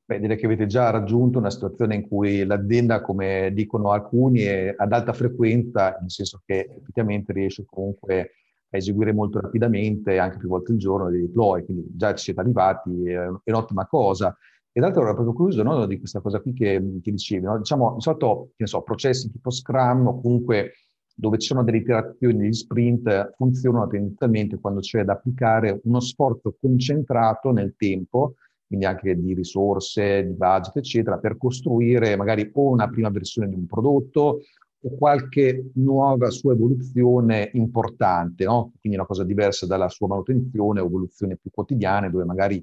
Beh, 0.04 0.18
direi 0.18 0.36
che 0.36 0.46
avete 0.46 0.66
già 0.66 0.90
raggiunto 0.90 1.38
una 1.38 1.50
situazione 1.50 1.94
in 1.94 2.08
cui 2.08 2.44
l'azienda, 2.44 3.02
come 3.02 3.52
dicono 3.52 3.92
alcuni, 3.92 4.40
è 4.40 4.74
ad 4.76 4.92
alta 4.92 5.12
frequenza, 5.12 5.96
nel 6.00 6.10
senso 6.10 6.42
che 6.44 6.66
effettivamente 6.76 7.32
riesce 7.32 7.64
comunque 7.64 8.32
a 8.68 8.76
eseguire 8.76 9.12
molto 9.12 9.38
rapidamente, 9.40 10.18
anche 10.18 10.38
più 10.38 10.48
volte 10.48 10.72
al 10.72 10.78
giorno, 10.78 11.08
dei 11.08 11.20
deploy, 11.20 11.64
quindi 11.64 11.86
già 11.94 12.12
ci 12.14 12.24
siete 12.24 12.40
arrivati, 12.40 13.08
è 13.10 13.28
un'ottima 13.44 13.86
cosa. 13.86 14.36
E 14.76 14.80
d'altro 14.80 15.00
ero 15.04 15.14
proprio 15.14 15.32
curioso 15.32 15.62
no, 15.62 15.86
di 15.86 15.98
questa 15.98 16.20
cosa 16.20 16.38
qui 16.38 16.52
che, 16.52 17.00
che 17.02 17.10
dicevi, 17.10 17.46
no? 17.46 17.56
diciamo, 17.56 17.94
di 17.94 18.02
solito, 18.02 18.48
che 18.48 18.56
ne 18.58 18.66
so, 18.66 18.82
processi 18.82 19.30
tipo 19.30 19.48
Scrum 19.48 20.06
o 20.06 20.20
comunque 20.20 20.72
dove 21.14 21.38
ci 21.38 21.46
sono 21.46 21.64
delle 21.64 21.78
iterazioni, 21.78 22.36
degli 22.36 22.52
sprint, 22.52 23.32
funzionano 23.36 23.86
tendenzialmente 23.86 24.58
quando 24.58 24.80
c'è 24.80 25.02
da 25.02 25.14
applicare 25.14 25.80
uno 25.84 25.98
sforzo 26.00 26.54
concentrato 26.60 27.52
nel 27.52 27.74
tempo, 27.74 28.34
quindi 28.66 28.84
anche 28.84 29.18
di 29.18 29.32
risorse, 29.32 30.26
di 30.26 30.34
budget, 30.34 30.76
eccetera, 30.76 31.16
per 31.16 31.38
costruire 31.38 32.14
magari 32.14 32.50
o 32.52 32.68
una 32.68 32.90
prima 32.90 33.08
versione 33.08 33.48
di 33.48 33.54
un 33.54 33.64
prodotto 33.64 34.40
o 34.78 34.96
qualche 34.98 35.70
nuova 35.76 36.28
sua 36.28 36.52
evoluzione 36.52 37.48
importante, 37.54 38.44
no? 38.44 38.72
quindi 38.78 38.98
una 38.98 39.06
cosa 39.06 39.24
diversa 39.24 39.64
dalla 39.64 39.88
sua 39.88 40.08
manutenzione 40.08 40.80
o 40.80 40.84
evoluzione 40.84 41.38
più 41.38 41.48
quotidiana, 41.50 42.10
dove 42.10 42.24
magari 42.24 42.62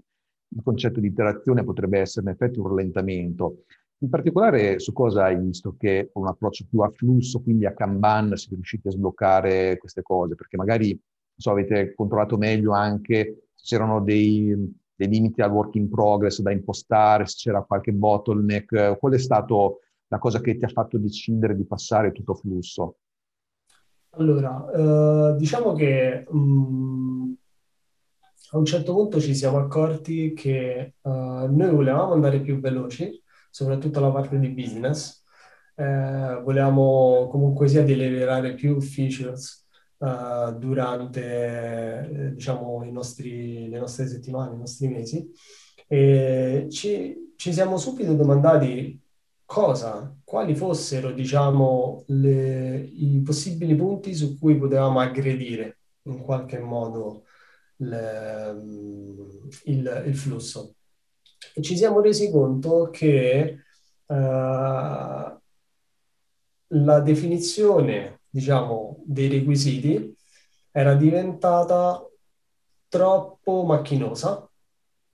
il 0.56 0.62
concetto 0.63 1.00
di 1.00 1.08
interazione 1.08 1.63
potrebbe 1.63 2.00
essere 2.00 2.26
in 2.26 2.32
effetti 2.32 2.60
un 2.60 2.68
rallentamento. 2.68 3.63
In 4.00 4.10
particolare 4.10 4.80
su 4.80 4.92
cosa 4.92 5.26
hai 5.26 5.38
visto 5.38 5.76
che 5.78 6.10
con 6.12 6.24
un 6.24 6.28
approccio 6.30 6.66
più 6.70 6.80
a 6.82 6.89
flusso, 6.89 7.42
quindi 7.42 7.66
a 7.66 7.74
Kanban, 7.74 8.36
siete 8.36 8.56
riusciti 8.56 8.88
a 8.88 8.92
sbloccare 8.92 9.78
queste 9.78 10.02
cose? 10.02 10.36
Perché 10.36 10.58
magari 10.58 11.00
so, 11.36 11.52
avete 11.52 11.94
controllato 11.96 12.38
meglio 12.38 12.74
anche 12.74 13.48
se 13.54 13.76
c'erano 13.76 14.02
dei, 14.02 14.54
dei 14.94 15.08
limiti 15.08 15.42
al 15.42 15.52
work 15.52 15.76
in 15.76 15.89
progress 15.89 16.42
da 16.42 16.52
impostare, 16.52 17.26
se 17.26 17.36
c'era 17.38 17.63
qualche 17.63 17.94
bottleneck, 17.94 18.98
qual 18.98 19.13
è 19.13 19.20
stata 19.20 19.56
la 20.08 20.18
cosa 20.20 20.42
che 20.42 20.58
ti 20.58 20.66
ha 20.66 20.70
fatto 20.70 20.98
decidere 20.98 21.56
di 21.56 21.66
passare 21.66 22.12
tutto 22.12 22.36
flusso? 22.36 22.98
Allora, 24.16 24.70
eh, 24.72 25.38
diciamo 25.38 25.74
che 25.74 26.26
mh, 26.30 26.38
mm, 26.38 27.34
a 28.54 28.58
un 28.58 28.66
certo 28.66 28.94
punto 28.94 29.20
ci 29.20 29.34
siamo 29.34 29.58
accorti 29.58 30.34
che 30.34 30.96
uh, 31.02 31.10
noi 31.10 31.72
volevamo 31.72 32.13
andare 32.13 32.39
più 32.39 32.60
veloci, 32.60 33.20
soprattutto 33.50 34.00
la 34.00 34.12
parte 34.12 34.38
di 34.38 34.50
business, 34.50 35.24
eh, 35.76 36.39
volevamo 36.44 37.28
comunque 37.32 37.68
sia 37.68 37.84
deliberare 37.84 38.54
più 38.54 38.80
features 38.80 39.68
uh, 39.98 40.56
durante 40.56 42.10
eh, 42.12 42.34
diciamo, 42.34 42.84
nostri, 42.92 43.68
le 43.70 43.80
nostre 43.80 44.08
settimane, 44.08 44.54
i 44.54 44.60
nostri 44.60 44.88
mesi. 44.88 45.32
E 45.88 46.68
ci, 46.70 47.34
ci 47.36 47.52
siamo 47.52 47.78
subito 47.78 48.13
domandati 48.13 49.02
cosa, 49.46 50.16
quali 50.24 50.56
fossero 50.56 51.12
diciamo, 51.12 52.04
le, 52.08 52.78
i 52.78 53.20
possibili 53.26 53.76
punti 53.76 54.13
su 54.13 54.38
cui 54.38 54.58
potevamo 54.58 55.00
aggredire 55.00 55.80
in 56.04 56.20
qualche 56.22 56.60
modo 56.60 57.24
le, 57.88 58.56
il, 59.65 60.04
il, 60.08 60.15
flusso. 60.15 60.76
E 61.54 61.62
ci 61.62 61.78
siamo 61.78 62.02
resi 62.02 62.32
conto 62.32 62.89
che 62.89 63.60
uh, 64.06 64.15
la 64.15 65.39
definizione 67.02 68.22
diciamo, 68.30 69.04
dei 69.06 69.30
requisiti 69.30 70.15
era 70.72 70.96
diventata 70.96 72.04
troppo 72.88 73.63
macchinosa 73.63 74.48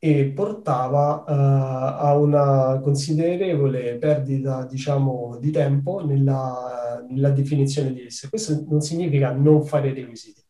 e 0.02 0.32
portava 0.32 1.26
uh, 1.28 2.06
a 2.06 2.16
una 2.16 2.80
considerevole 2.82 3.98
perdita, 3.98 4.66
diciamo, 4.66 5.38
di 5.38 5.52
tempo 5.52 6.06
nella, 6.06 7.04
nella 7.10 7.32
definizione 7.32 7.92
di 7.92 8.06
esse. 8.06 8.30
Questo 8.30 8.64
non 8.70 8.80
significa 8.80 9.34
non 9.34 9.66
fare 9.66 9.94
requisiti, 9.94 10.42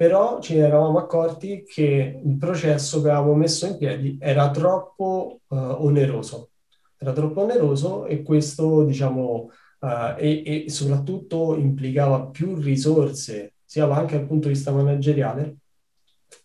però 0.00 0.40
ci 0.40 0.56
eravamo 0.56 0.98
accorti 0.98 1.62
che 1.62 2.22
il 2.24 2.38
processo 2.38 3.02
che 3.02 3.10
avevamo 3.10 3.34
messo 3.34 3.66
in 3.66 3.76
piedi 3.76 4.16
era 4.18 4.50
troppo 4.50 5.40
uh, 5.46 5.54
oneroso. 5.54 6.52
Era 6.96 7.12
troppo 7.12 7.42
oneroso 7.42 8.06
e 8.06 8.22
questo, 8.22 8.84
diciamo, 8.84 9.50
uh, 9.78 9.86
e, 10.16 10.64
e, 10.64 10.70
soprattutto 10.70 11.54
implicava 11.54 12.28
più 12.28 12.54
risorse, 12.54 13.56
sia 13.62 13.86
anche 13.94 14.16
dal 14.16 14.26
punto 14.26 14.48
di 14.48 14.54
vista 14.54 14.72
manageriale, 14.72 15.56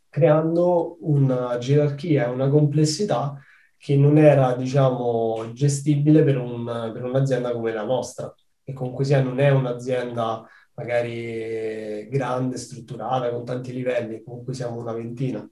creando 0.10 0.98
una 1.04 1.58
gerarchia 1.58 2.30
una 2.32 2.50
complessità 2.50 3.40
che 3.78 3.96
non 3.96 4.18
era, 4.18 4.54
diciamo, 4.54 5.54
gestibile 5.54 6.24
per, 6.24 6.40
un, 6.40 6.92
per 6.92 7.06
un'azienda 7.06 7.54
come 7.54 7.72
la 7.72 7.86
nostra, 7.86 8.36
che 8.62 8.74
comunque 8.74 9.06
sia 9.06 9.22
non 9.22 9.40
è 9.40 9.50
un'azienda 9.50 10.46
magari 10.76 12.08
grande, 12.10 12.58
strutturata, 12.58 13.32
con 13.32 13.46
tanti 13.46 13.74
livelli, 13.74 14.24
comunque 14.24 14.54
siamo 14.54 14.80
una 14.80 14.94
ventina. 14.94 15.48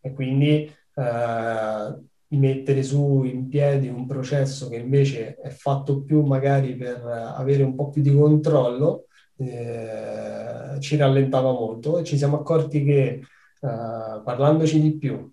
E 0.00 0.12
quindi 0.12 0.70
eh, 0.94 1.94
mettere 2.28 2.82
su 2.82 3.22
in 3.24 3.48
piedi 3.48 3.88
un 3.88 4.06
processo 4.06 4.68
che 4.68 4.76
invece 4.76 5.36
è 5.36 5.48
fatto 5.50 6.02
più 6.02 6.22
magari 6.22 6.74
per 6.76 7.04
avere 7.04 7.62
un 7.62 7.74
po' 7.74 7.90
più 7.90 8.02
di 8.02 8.14
controllo, 8.14 9.06
eh, 9.36 10.78
ci 10.80 10.96
rallentava 10.96 11.52
molto 11.52 11.98
e 11.98 12.04
ci 12.04 12.16
siamo 12.16 12.38
accorti 12.38 12.84
che 12.84 13.04
eh, 13.04 13.20
parlandoci 13.60 14.80
di 14.80 14.96
più, 14.96 15.32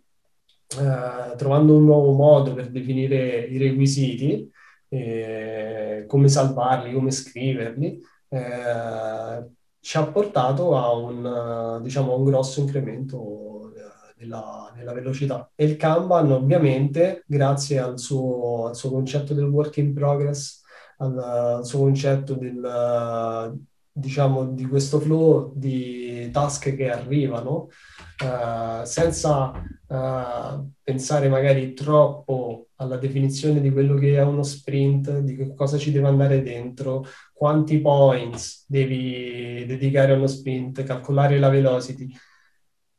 eh, 0.80 1.36
trovando 1.36 1.76
un 1.76 1.86
nuovo 1.86 2.12
modo 2.14 2.54
per 2.54 2.70
definire 2.70 3.46
i 3.46 3.58
requisiti, 3.58 4.50
eh, 4.89 6.06
come 6.08 6.28
salvarli, 6.28 6.94
come 6.94 7.12
scriverli, 7.12 8.02
eh, 8.34 9.46
ci 9.80 9.98
ha 9.98 10.06
portato 10.08 10.78
a 10.78 10.94
un, 10.94 11.80
diciamo, 11.82 12.16
un 12.16 12.24
grosso 12.24 12.62
incremento 12.62 13.74
nella, 14.18 14.72
nella, 14.76 14.94
velocità. 14.94 15.50
E 15.56 15.66
il 15.66 15.76
Kanban 15.76 16.32
ovviamente, 16.32 17.24
grazie 17.28 17.80
al 17.80 18.00
suo, 18.00 18.68
al 18.68 18.76
suo 18.76 18.92
concetto 18.92 19.34
del 19.34 19.46
work 19.46 19.78
in 19.78 19.94
progress, 19.94 20.62
al, 20.98 21.18
al 21.18 21.66
suo 21.66 21.80
concetto 21.80 22.36
del, 22.36 23.60
diciamo, 23.92 24.46
di 24.48 24.66
questo 24.66 25.00
flow 25.00 25.52
di 25.56 26.30
task 26.32 26.76
che 26.76 26.90
arrivano, 26.90 27.68
uh, 28.24 28.84
senza 28.84 29.52
uh, 29.88 30.72
pensare 30.82 31.28
magari 31.28 31.74
troppo 31.74 32.68
alla 32.76 32.98
definizione 32.98 33.62
di 33.62 33.72
quello 33.72 33.96
che 33.96 34.16
è 34.16 34.24
uno 34.24 34.44
sprint, 34.44 35.20
di 35.20 35.36
che 35.36 35.54
cosa 35.54 35.78
ci 35.78 35.92
deve 35.92 36.08
andare 36.08 36.42
dentro, 36.42 37.06
quanti 37.42 37.82
points 37.82 38.66
devi 38.68 39.66
dedicare 39.66 40.12
a 40.12 40.16
uno 40.16 40.28
sprint, 40.28 40.84
calcolare 40.84 41.39
la 41.39 41.50
velocity. 41.50 42.08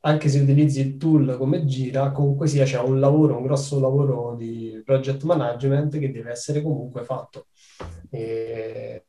Anche 0.00 0.28
se 0.28 0.40
utilizzi 0.40 0.80
il 0.80 0.96
tool 0.96 1.36
come 1.38 1.64
gira, 1.64 2.10
comunque 2.10 2.48
sia 2.48 2.64
c'è 2.64 2.80
un 2.80 2.98
lavoro, 2.98 3.36
un 3.36 3.44
grosso 3.44 3.78
lavoro 3.78 4.34
di 4.34 4.82
project 4.84 5.22
management 5.22 5.96
che 5.96 6.10
deve 6.10 6.32
essere 6.32 6.60
comunque 6.60 7.04
fatto. 7.04 7.46
E, 8.10 9.04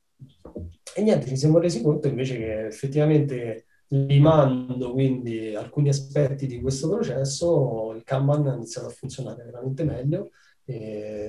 e 0.95 1.01
niente, 1.01 1.25
ci 1.25 1.35
siamo 1.35 1.57
resi 1.57 1.81
conto 1.81 2.07
invece 2.07 2.37
che 2.37 2.67
effettivamente 2.67 3.65
limando 3.87 4.91
quindi 4.91 5.55
alcuni 5.55 5.89
aspetti 5.89 6.45
di 6.45 6.61
questo 6.61 6.87
processo, 6.89 7.91
il 7.95 8.03
Kanban 8.03 8.49
ha 8.49 8.53
iniziato 8.53 8.85
a 8.85 8.91
funzionare 8.91 9.43
veramente 9.45 9.83
meglio, 9.83 10.29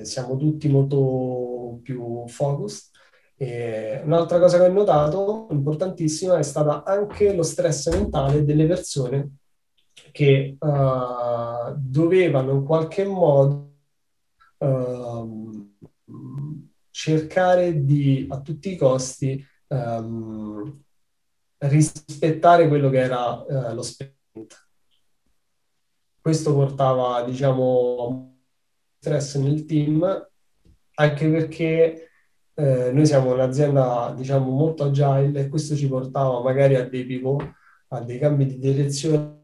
siamo 0.03 0.37
tutti 0.37 0.69
molto 0.69 1.79
più 1.81 2.23
focused. 2.27 2.93
E 3.37 4.01
un'altra 4.03 4.39
cosa 4.39 4.57
che 4.57 4.65
ho 4.65 4.71
notato, 4.71 5.47
importantissima, 5.51 6.37
è 6.37 6.43
stata 6.43 6.83
anche 6.83 7.33
lo 7.33 7.43
stress 7.43 7.89
mentale 7.91 8.45
delle 8.45 8.65
persone 8.65 9.37
che 10.11 10.55
uh, 10.57 11.73
dovevano 11.75 12.51
in 12.51 12.63
qualche 12.63 13.03
modo 13.05 13.73
uh, 14.59 15.73
cercare 16.89 17.83
di 17.83 18.25
a 18.29 18.39
tutti 18.39 18.71
i 18.71 18.77
costi 18.77 19.45
um, 19.67 20.81
rispettare 21.57 22.69
quello 22.69 22.89
che 22.89 22.99
era 22.99 23.41
uh, 23.41 23.73
lo 23.73 23.81
sprint. 23.81 24.67
Questo 26.21 26.53
portava, 26.53 27.23
diciamo, 27.23 28.39
stress 28.97 29.35
nel 29.37 29.65
team, 29.65 30.29
anche 30.95 31.29
perché 31.29 32.09
eh, 32.55 32.91
noi 32.91 33.05
siamo 33.05 33.33
un'azienda, 33.33 34.13
diciamo, 34.15 34.49
molto 34.49 34.85
agile 34.85 35.41
e 35.41 35.49
questo 35.49 35.75
ci 35.75 35.87
portava 35.87 36.41
magari 36.41 36.75
a 36.75 36.87
dei 36.87 37.05
pivot, 37.05 37.43
a 37.89 38.01
dei 38.01 38.17
cambi 38.17 38.45
di 38.45 38.57
direzione 38.57 39.43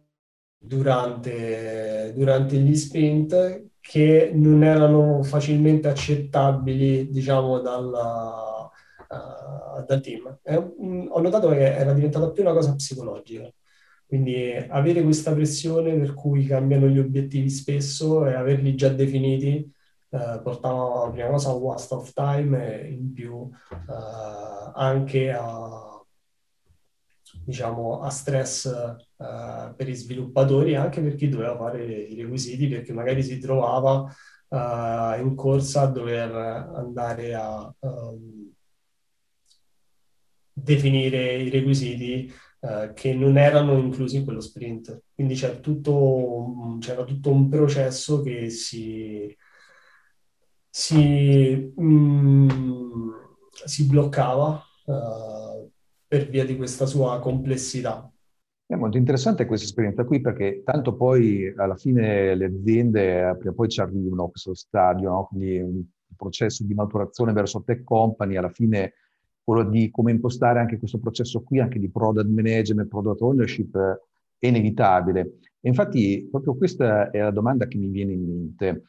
durante, 0.58 2.14
durante 2.16 2.58
gli 2.58 2.76
sprint 2.76 3.70
che 3.82 4.32
non 4.34 4.64
erano 4.64 5.24
facilmente 5.24 5.88
accettabili, 5.90 7.10
diciamo, 7.10 7.60
dalla, 7.60 8.70
uh, 9.10 9.86
dal 9.86 10.02
team. 10.02 10.40
E, 10.44 10.56
um, 10.56 11.08
ho 11.12 11.20
notato 11.20 11.50
che 11.50 11.76
era 11.76 11.94
diventata 11.94 12.32
più 12.32 12.44
una 12.44 12.54
cosa 12.54 12.76
psicologica. 12.76 13.52
Quindi 14.06 14.54
avere 14.70 15.02
questa 15.04 15.34
pressione 15.34 15.98
per 15.98 16.14
cui 16.14 16.46
cambiano 16.46 16.88
gli 16.88 17.00
obiettivi 17.00 17.50
spesso 17.50 18.26
e 18.28 18.34
averli 18.34 18.76
già 18.76 18.90
definiti 18.90 19.72
eh, 20.12 20.42
portava 20.44 21.10
prima 21.10 21.30
cosa 21.30 21.50
a 21.50 21.54
waste 21.54 21.94
of 21.94 22.12
time 22.14 22.82
e 22.82 22.92
in 22.92 23.14
più 23.14 23.50
eh, 23.72 24.72
anche 24.74 25.32
a, 25.32 26.04
diciamo, 27.46 28.02
a 28.02 28.10
stress 28.10 28.66
eh, 28.66 29.74
per 29.76 29.88
i 29.88 29.96
sviluppatori 29.96 30.72
e 30.72 30.76
anche 30.76 31.02
per 31.02 31.16
chi 31.16 31.30
doveva 31.30 31.56
fare 31.56 31.84
i 31.84 32.16
requisiti 32.22 32.68
perché 32.68 32.94
magari 32.94 33.24
si 33.24 33.40
trovava 33.40 34.14
eh, 34.50 35.22
in 35.22 35.34
corsa 35.36 35.82
a 35.82 35.88
dover 35.88 36.36
andare 36.36 37.34
a 37.34 37.74
um, 37.80 38.52
definire 40.54 41.36
i 41.38 41.50
requisiti 41.50 42.32
uh, 42.60 42.94
che 42.94 43.14
non 43.14 43.38
erano 43.38 43.78
inclusi 43.78 44.18
in 44.18 44.24
quello 44.26 44.42
sprint. 44.42 45.04
Quindi 45.14 45.36
tutto, 45.62 46.78
c'era 46.80 47.04
tutto 47.04 47.32
un 47.32 47.50
processo 47.50 48.22
che 48.22 48.50
si, 48.50 49.36
si, 50.74 51.74
mm, 51.80 52.50
si 53.66 53.86
bloccava 53.88 54.64
uh, 54.86 55.70
per 56.08 56.30
via 56.30 56.46
di 56.46 56.56
questa 56.56 56.86
sua 56.86 57.20
complessità. 57.20 58.10
È 58.66 58.76
molto 58.76 58.96
interessante 58.96 59.46
questa 59.46 59.66
esperienza 59.66 60.06
qui 60.06 60.22
perché 60.22 60.62
tanto 60.64 60.96
poi 60.96 61.54
alla 61.58 61.76
fine 61.76 62.34
le 62.36 62.46
aziende 62.46 63.36
prima 63.38 63.52
o 63.52 63.54
poi 63.54 63.68
ci 63.68 63.82
arrivano 63.82 64.24
a 64.24 64.30
questo 64.30 64.54
stadio, 64.54 65.10
no? 65.10 65.28
quindi 65.28 65.60
un 65.60 65.84
processo 66.16 66.64
di 66.66 66.74
maturazione 66.74 67.34
verso 67.34 67.64
tech 67.64 67.84
company, 67.84 68.38
alla 68.38 68.50
fine 68.50 68.94
quello 69.44 69.70
di 69.70 69.90
come 69.90 70.12
impostare 70.12 70.60
anche 70.60 70.78
questo 70.78 71.00
processo 71.00 71.42
qui, 71.44 71.60
anche 71.60 71.80
di 71.80 71.92
product 71.92 72.30
management, 72.30 72.88
product 72.88 73.22
ownership, 73.22 73.78
è 74.38 74.48
inevitabile. 74.48 75.40
E 75.60 75.68
infatti 75.68 76.28
proprio 76.32 76.56
questa 76.56 77.10
è 77.10 77.20
la 77.20 77.32
domanda 77.32 77.68
che 77.68 77.78
mi 77.78 77.90
viene 77.90 78.14
in 78.14 78.24
mente. 78.24 78.84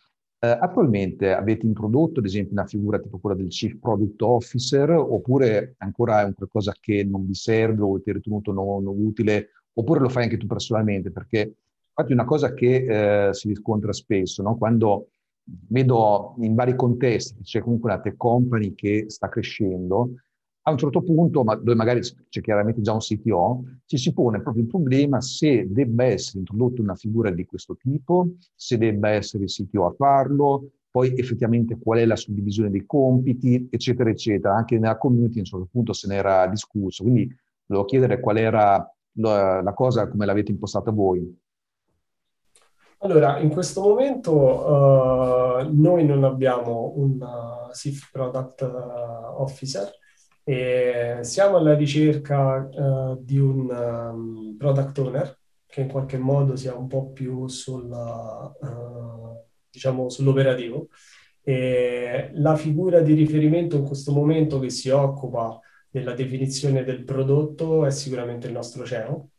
Eh, 0.44 0.48
attualmente 0.48 1.32
avete 1.32 1.66
introdotto, 1.66 2.18
ad 2.18 2.26
esempio, 2.26 2.54
una 2.54 2.66
figura 2.66 2.98
tipo 2.98 3.20
quella 3.20 3.36
del 3.36 3.46
Chief 3.46 3.78
Product 3.78 4.20
Officer, 4.22 4.90
oppure 4.90 5.76
ancora 5.78 6.22
è 6.22 6.24
un 6.24 6.34
qualcosa 6.34 6.74
che 6.80 7.04
non 7.04 7.24
vi 7.24 7.34
serve 7.34 7.82
o 7.82 7.90
avete 7.90 8.14
ritenuto 8.14 8.50
non, 8.50 8.82
non 8.82 8.96
utile, 8.98 9.50
oppure 9.74 10.00
lo 10.00 10.08
fai 10.08 10.24
anche 10.24 10.38
tu 10.38 10.46
personalmente? 10.46 11.12
Perché 11.12 11.58
infatti 11.90 12.12
una 12.12 12.24
cosa 12.24 12.54
che 12.54 13.28
eh, 13.28 13.34
si 13.34 13.46
riscontra 13.46 13.92
spesso, 13.92 14.42
no? 14.42 14.58
quando 14.58 15.10
vedo 15.44 16.34
in 16.38 16.56
vari 16.56 16.74
contesti 16.74 17.36
che 17.36 17.42
c'è 17.42 17.60
comunque 17.60 17.92
una 17.92 18.00
tech 18.00 18.16
company 18.16 18.74
che 18.74 19.04
sta 19.10 19.28
crescendo, 19.28 20.14
a 20.64 20.70
un 20.70 20.78
certo 20.78 21.02
punto, 21.02 21.42
ma 21.42 21.56
dove 21.56 21.74
magari 21.74 22.00
c'è 22.00 22.40
chiaramente 22.40 22.80
già 22.80 22.92
un 22.92 23.00
CTO, 23.00 23.64
ci 23.84 23.98
si 23.98 24.12
pone 24.12 24.40
proprio 24.40 24.62
il 24.62 24.68
problema 24.68 25.20
se 25.20 25.66
debba 25.68 26.04
essere 26.04 26.38
introdotta 26.40 26.82
una 26.82 26.94
figura 26.94 27.30
di 27.30 27.44
questo 27.44 27.76
tipo, 27.76 28.34
se 28.54 28.78
debba 28.78 29.10
essere 29.10 29.44
il 29.44 29.50
CTO 29.50 29.86
a 29.86 29.92
farlo, 29.92 30.70
poi 30.90 31.14
effettivamente 31.16 31.78
qual 31.78 31.98
è 31.98 32.04
la 32.04 32.16
suddivisione 32.16 32.70
dei 32.70 32.84
compiti, 32.86 33.66
eccetera, 33.70 34.10
eccetera. 34.10 34.54
Anche 34.54 34.78
nella 34.78 34.98
community 34.98 35.36
a 35.36 35.40
un 35.40 35.46
certo 35.46 35.68
punto 35.70 35.92
se 35.92 36.06
ne 36.06 36.16
era 36.16 36.46
discusso, 36.46 37.02
quindi 37.02 37.34
volevo 37.66 37.86
chiedere 37.86 38.20
qual 38.20 38.36
era 38.36 38.94
la, 39.14 39.62
la 39.62 39.74
cosa 39.74 40.08
come 40.08 40.26
l'avete 40.26 40.52
impostata 40.52 40.90
voi. 40.90 41.40
Allora, 42.98 43.38
in 43.40 43.48
questo 43.48 43.80
momento 43.80 44.32
uh, 44.32 45.68
noi 45.72 46.04
non 46.04 46.22
abbiamo 46.22 46.92
un 46.94 47.20
uh, 47.20 47.70
Chief 47.72 48.10
Product 48.12 48.60
uh, 48.60 49.40
Officer, 49.40 49.90
e 50.44 51.18
siamo 51.22 51.56
alla 51.56 51.74
ricerca 51.74 52.68
uh, 52.68 53.16
di 53.22 53.38
un 53.38 53.70
um, 53.70 54.56
product 54.58 54.98
owner 54.98 55.38
che 55.66 55.82
in 55.82 55.88
qualche 55.88 56.18
modo 56.18 56.56
sia 56.56 56.74
un 56.74 56.86
po' 56.88 57.12
più 57.12 57.46
sulla, 57.46 58.52
uh, 58.60 59.44
diciamo, 59.70 60.08
sull'operativo. 60.08 60.88
E 61.42 62.30
la 62.34 62.56
figura 62.56 63.00
di 63.00 63.14
riferimento 63.14 63.76
in 63.76 63.84
questo 63.84 64.12
momento 64.12 64.58
che 64.58 64.70
si 64.70 64.90
occupa 64.90 65.58
della 65.88 66.14
definizione 66.14 66.84
del 66.84 67.04
prodotto 67.04 67.86
è 67.86 67.90
sicuramente 67.90 68.48
il 68.48 68.52
nostro 68.52 68.84
CEO. 68.84 69.30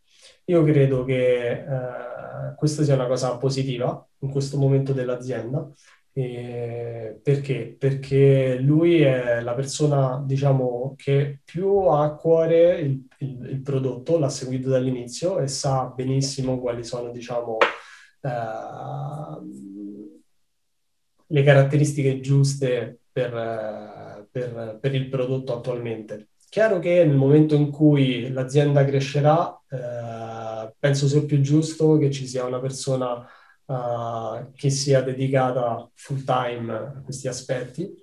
Io 0.45 0.63
credo 0.63 1.03
che 1.03 1.65
uh, 1.67 2.55
questa 2.55 2.83
sia 2.83 2.95
una 2.95 3.07
cosa 3.07 3.37
positiva 3.37 4.05
in 4.19 4.31
questo 4.31 4.57
momento 4.57 4.93
dell'azienda 4.93 5.69
e 6.15 7.19
perché? 7.23 7.75
Perché 7.77 8.59
lui 8.59 9.01
è 9.01 9.41
la 9.41 9.55
persona, 9.55 10.21
diciamo, 10.23 10.93
che 10.95 11.39
più 11.43 11.69
ha 11.87 12.03
a 12.03 12.13
cuore 12.13 12.79
il, 12.81 13.07
il, 13.17 13.49
il 13.49 13.61
prodotto, 13.61 14.19
l'ha 14.19 14.29
seguito 14.29 14.69
dall'inizio 14.69 15.39
e 15.39 15.47
sa 15.47 15.85
benissimo 15.85 16.59
quali 16.59 16.83
sono, 16.83 17.09
diciamo, 17.09 17.57
eh, 18.21 18.29
le 21.25 21.43
caratteristiche 21.43 22.19
giuste 22.19 22.99
per, 23.11 24.27
per, 24.29 24.77
per, 24.79 24.93
il 24.93 25.09
prodotto 25.09 25.57
attualmente. 25.57 26.27
Chiaro 26.47 26.77
che 26.77 27.03
nel 27.03 27.15
momento 27.15 27.55
in 27.55 27.71
cui 27.71 28.31
l'azienda 28.31 28.85
crescerà, 28.85 29.59
eh, 29.67 30.75
penso 30.77 31.07
sia 31.07 31.23
più 31.23 31.41
giusto 31.41 31.97
che 31.97 32.11
ci 32.11 32.27
sia 32.27 32.45
una 32.45 32.59
persona 32.59 33.27
uh, 33.65 34.51
che 34.55 34.69
sia 34.69 35.01
dedicata 35.01 35.89
full 35.93 36.23
time 36.23 36.73
a 36.73 37.01
questi 37.03 37.27
aspetti. 37.27 38.01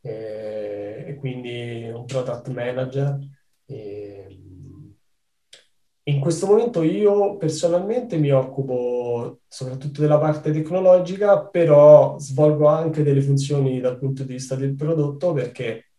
E, 0.00 1.04
e 1.06 1.14
quindi 1.16 1.88
un 1.92 2.04
product 2.04 2.48
manager. 2.48 3.18
E, 3.66 4.42
in 6.04 6.18
questo 6.18 6.46
momento 6.46 6.82
io 6.82 7.36
personalmente 7.36 8.16
mi 8.16 8.30
occupo 8.30 9.42
soprattutto 9.46 10.00
della 10.00 10.18
parte 10.18 10.50
tecnologica, 10.50 11.46
però 11.46 12.18
svolgo 12.18 12.66
anche 12.66 13.04
delle 13.04 13.20
funzioni 13.20 13.80
dal 13.80 13.98
punto 13.98 14.24
di 14.24 14.32
vista 14.32 14.56
del 14.56 14.74
prodotto 14.74 15.32
perché 15.32 15.90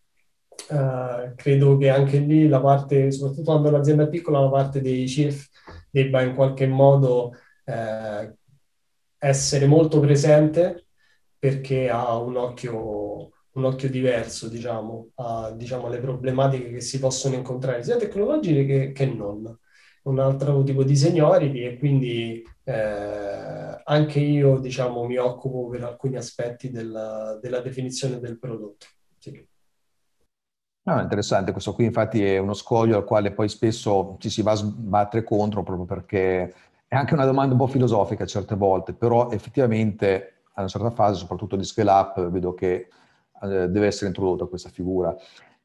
uh, 0.72 1.34
credo 1.36 1.78
che 1.78 1.90
anche 1.90 2.18
lì 2.18 2.50
la 2.50 2.60
parte, 2.60 3.12
soprattutto 3.12 3.44
quando 3.52 3.70
l'azienda 3.70 4.04
è 4.04 4.10
piccola, 4.10 4.42
la 4.42 4.50
parte 4.50 4.82
dei 4.82 5.06
chief 5.06 5.48
debba 5.90 6.22
in 6.22 6.36
qualche 6.36 6.68
modo 6.68 7.32
uh, 7.64 8.36
essere 9.24 9.66
molto 9.66 10.00
presente 10.00 10.88
perché 11.38 11.90
ha 11.90 12.18
un 12.18 12.38
occhio, 12.38 13.32
un 13.52 13.64
occhio 13.66 13.90
diverso, 13.90 14.48
diciamo, 14.48 15.10
a, 15.16 15.52
diciamo, 15.52 15.88
alle 15.88 16.00
problematiche 16.00 16.72
che 16.72 16.82
si 16.82 17.00
possono 17.00 17.36
incontrare, 17.36 17.84
sia 17.84 17.98
tecnologiche 17.98 18.66
che, 18.66 18.92
che 18.92 19.06
non 19.06 19.58
un 20.04 20.20
altro 20.20 20.64
tipo 20.64 20.84
di 20.84 20.96
seniority 20.98 21.64
e 21.64 21.78
quindi 21.78 22.44
eh, 22.64 23.82
anche 23.84 24.20
io 24.20 24.60
diciamo, 24.60 25.06
mi 25.06 25.18
occupo 25.18 25.70
per 25.70 25.84
alcuni 25.84 26.18
aspetti 26.18 26.70
della, 26.70 27.40
della 27.42 27.62
definizione 27.62 28.20
del 28.20 28.38
prodotto. 28.38 28.88
Sì. 29.18 29.48
Ah, 30.86 31.02
interessante, 31.02 31.54
questo 31.54 31.74
qui 31.74 31.86
infatti 31.86 32.22
è 32.22 32.38
uno 32.38 32.54
scoglio 32.54 32.98
al 32.98 33.06
quale 33.06 33.32
poi 33.32 33.48
spesso 33.48 34.18
ci 34.20 34.30
si 34.30 34.42
va 34.42 34.52
a 34.52 34.56
sbattere 34.56 35.24
contro 35.24 35.64
proprio 35.64 35.86
perché 35.86 36.54
è 36.94 36.96
anche 36.96 37.16
una 37.16 37.26
domanda 37.26 37.54
un 37.54 37.60
po' 37.60 37.66
filosofica 37.66 38.24
certe 38.28 38.56
volte, 38.56 38.94
però 38.94 39.32
effettivamente 39.32 40.42
a 40.54 40.62
una 40.62 40.70
certa 40.70 40.92
fase, 40.92 41.16
soprattutto 41.16 41.56
di 41.56 41.64
scale 41.64 41.90
up, 41.90 42.30
vedo 42.30 42.54
che 42.54 42.88
eh, 43.42 43.68
deve 43.68 43.88
essere 43.88 44.08
introdotta 44.08 44.46
questa 44.46 44.70
figura. 44.70 45.16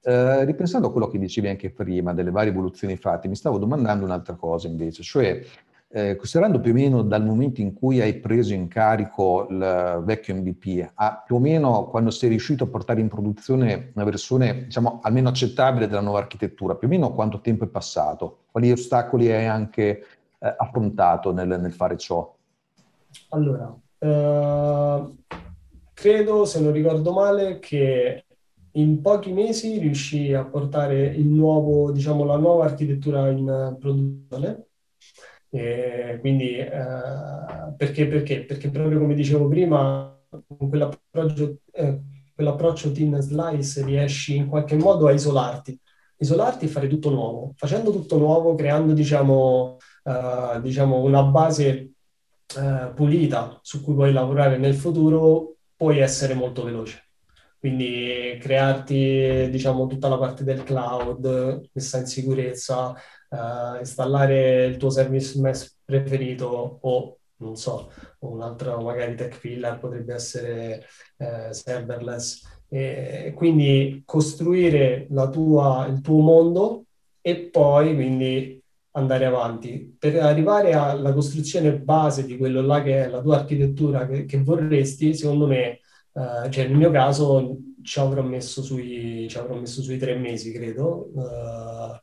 Eh, 0.01 0.45
ripensando 0.47 0.87
a 0.87 0.91
quello 0.91 1.09
che 1.09 1.19
dicevi 1.19 1.49
anche 1.49 1.69
prima, 1.69 2.15
delle 2.15 2.31
varie 2.31 2.51
evoluzioni 2.51 2.97
fatte, 2.97 3.29
mi 3.29 3.37
stavo 3.37 3.59
domandando 3.59 4.07
un'altra 4.07 4.37
cosa 4.37 4.69
invece, 4.69 5.03
cioè 5.03 5.43
eh, 5.91 6.17
considerando 6.17 6.61
più 6.61 6.71
o 6.71 6.75
meno 6.75 7.03
dal 7.03 7.25
momento 7.25 7.61
in 7.61 7.75
cui 7.75 8.01
hai 8.01 8.15
preso 8.21 8.55
in 8.55 8.69
carico 8.69 9.47
il 9.51 10.03
vecchio 10.05 10.35
MVP, 10.35 10.93
a 10.95 11.23
più 11.27 11.37
o 11.37 11.39
meno 11.39 11.89
quando 11.89 12.11
sei 12.11 12.31
riuscito 12.31 12.65
a 12.65 12.69
portare 12.69 13.01
in 13.01 13.09
produzione 13.09 13.91
una 13.95 14.05
versione, 14.05 14.65
diciamo, 14.65 15.01
almeno 15.03 15.29
accettabile 15.29 15.89
della 15.89 16.01
nuova 16.01 16.21
architettura, 16.21 16.75
più 16.75 16.89
o 16.89 16.91
meno 16.91 17.13
quanto 17.13 17.41
tempo 17.41 17.65
è 17.65 17.69
passato? 17.69 18.45
Quali 18.51 18.73
ostacoli 18.73 19.31
hai 19.31 19.47
anche 19.47 20.05
eh, 20.39 20.55
affrontato 20.57 21.33
nel, 21.33 21.49
nel, 21.61 21.73
fare 21.73 21.97
ciò? 21.97 22.35
Allora, 23.31 23.75
eh, 23.99 25.15
credo, 25.93 26.45
se 26.45 26.61
non 26.61 26.73
ricordo 26.73 27.13
male, 27.13 27.59
che 27.59 28.25
in 28.73 29.01
pochi 29.01 29.33
mesi 29.33 29.79
riuscì 29.79 30.33
a 30.33 30.45
portare 30.45 31.07
il 31.07 31.27
nuovo, 31.27 31.91
diciamo, 31.91 32.25
la 32.25 32.37
nuova 32.37 32.65
architettura 32.65 33.29
in 33.31 33.77
produzione. 33.79 34.67
E 35.51 36.19
quindi, 36.21 36.57
eh, 36.59 36.71
perché, 37.77 38.07
perché? 38.07 38.45
Perché 38.45 38.71
proprio 38.71 38.99
come 38.99 39.15
dicevo 39.15 39.49
prima, 39.49 40.17
con 40.29 40.69
quell'approccio, 40.69 41.57
eh, 41.73 42.01
quell'approccio 42.35 42.93
thin 42.93 43.19
slice 43.21 43.85
riesci 43.85 44.37
in 44.37 44.47
qualche 44.47 44.77
modo 44.77 45.07
a 45.09 45.13
isolarti, 45.13 45.79
isolarti 46.19 46.67
e 46.67 46.69
fare 46.69 46.87
tutto 46.87 47.11
nuovo. 47.11 47.55
Facendo 47.57 47.91
tutto 47.91 48.19
nuovo, 48.19 48.55
creando, 48.55 48.93
diciamo, 48.93 49.79
eh, 50.09 50.61
diciamo 50.63 51.03
una 51.03 51.23
base 51.23 51.91
eh, 52.57 52.93
pulita 52.95 53.59
su 53.63 53.83
cui 53.83 53.95
puoi 53.95 54.13
lavorare 54.13 54.57
nel 54.57 54.75
futuro, 54.75 55.57
puoi 55.77 55.99
essere 55.99 56.35
molto 56.35 56.65
veloce. 56.65 57.09
Quindi 57.59 58.39
crearti, 58.41 59.49
diciamo, 59.51 59.87
tutta 59.87 60.09
la 60.09 60.17
parte 60.17 60.45
del 60.45 60.63
cloud, 60.63 61.69
messa 61.73 61.99
in 61.99 62.07
sicurezza, 62.07 62.95
uh, 63.31 63.79
installare 63.81 64.67
il 64.67 64.77
tuo 64.77 64.91
service 64.91 65.41
mesh 65.41 65.77
preferito 65.85 66.79
o, 66.81 67.19
non 67.39 67.57
so, 67.57 67.91
un 68.21 68.43
altro 68.43 68.81
magari 68.81 69.17
tech 69.17 69.41
pillar 69.41 69.79
potrebbe 69.81 70.15
essere 70.15 70.87
uh, 71.17 71.51
serverless. 71.53 72.47
E 72.69 73.33
quindi 73.35 74.03
costruire 74.05 75.09
tua, 75.33 75.87
il 75.89 76.01
tuo 76.01 76.21
mondo 76.21 76.85
e 77.21 77.37
poi 77.51 77.95
quindi 77.95 78.58
andare 78.93 79.25
avanti. 79.25 79.97
Per 79.99 80.17
arrivare 80.17 80.73
alla 80.73 81.13
costruzione 81.13 81.79
base 81.79 82.25
di 82.25 82.37
quello 82.37 82.61
là 82.63 82.83
che 82.83 83.05
è 83.05 83.09
la 83.09 83.21
tua 83.21 83.37
architettura 83.37 84.07
che, 84.07 84.25
che 84.25 84.43
vorresti, 84.43 85.15
secondo 85.15 85.47
me 85.47 85.81
Uh, 86.19 86.49
cioè 86.49 86.67
nel 86.67 86.77
mio 86.77 86.91
caso 86.91 87.59
ci 87.81 88.01
avrò 88.01 88.23
messo 88.23 88.61
sui, 88.61 89.31
avrò 89.37 89.55
messo 89.55 89.83
sui 89.83 89.99
tre 89.99 90.17
mesi, 90.17 90.51
credo, 90.51 91.11
uh, 91.15 91.97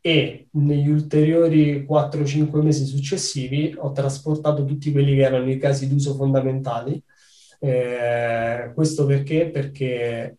e 0.00 0.48
negli 0.52 0.88
ulteriori 0.88 1.84
4-5 1.84 2.60
mesi 2.62 2.84
successivi 2.84 3.74
ho 3.78 3.92
trasportato 3.92 4.64
tutti 4.64 4.90
quelli 4.90 5.14
che 5.14 5.22
erano 5.22 5.48
i 5.50 5.58
casi 5.58 5.88
d'uso 5.88 6.14
fondamentali. 6.14 7.00
Eh, 7.58 8.72
questo 8.74 9.06
perché? 9.06 9.50
Perché 9.50 10.38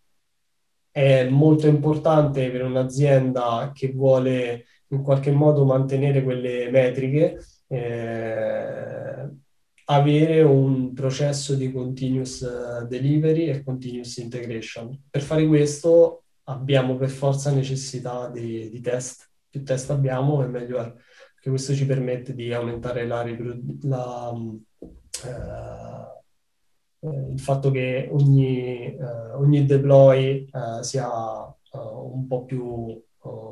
è 0.92 1.28
molto 1.30 1.68
importante 1.68 2.50
per 2.50 2.64
un'azienda 2.64 3.72
che 3.74 3.92
vuole 3.92 4.66
in 4.90 5.02
qualche 5.02 5.32
modo 5.32 5.66
mantenere 5.66 6.24
quelle 6.24 6.70
metriche. 6.70 7.44
Eh, 7.68 9.30
avere 9.90 10.42
un 10.42 10.94
processo 10.94 11.56
di 11.56 11.72
continuous 11.72 12.42
eh, 12.42 12.86
delivery 12.88 13.48
e 13.48 13.64
continuous 13.64 14.18
integration. 14.18 15.04
Per 15.10 15.22
fare 15.22 15.48
questo 15.48 16.24
abbiamo 16.46 16.98
per 16.98 17.10
forza 17.10 17.52
necessità 17.52 18.30
di, 18.30 18.70
di 18.70 18.82
test. 18.82 19.30
Più 19.50 19.64
test 19.64 19.90
abbiamo 19.92 20.44
e 20.44 20.48
meglio 20.48 20.78
è, 20.80 20.92
perché 20.92 21.50
questo 21.50 21.74
ci 21.74 21.86
permette 21.86 22.34
di 22.34 22.54
aumentare 22.54 23.08
la, 23.08 23.26
la, 23.84 24.30
uh, 27.00 27.32
il 27.32 27.40
fatto 27.40 27.72
che 27.72 28.10
ogni, 28.12 28.94
uh, 28.98 29.40
ogni 29.40 29.66
deploy 29.66 30.50
uh, 30.52 30.82
sia 30.82 31.08
un 31.72 32.26
po' 32.28 32.44
più, 32.44 33.02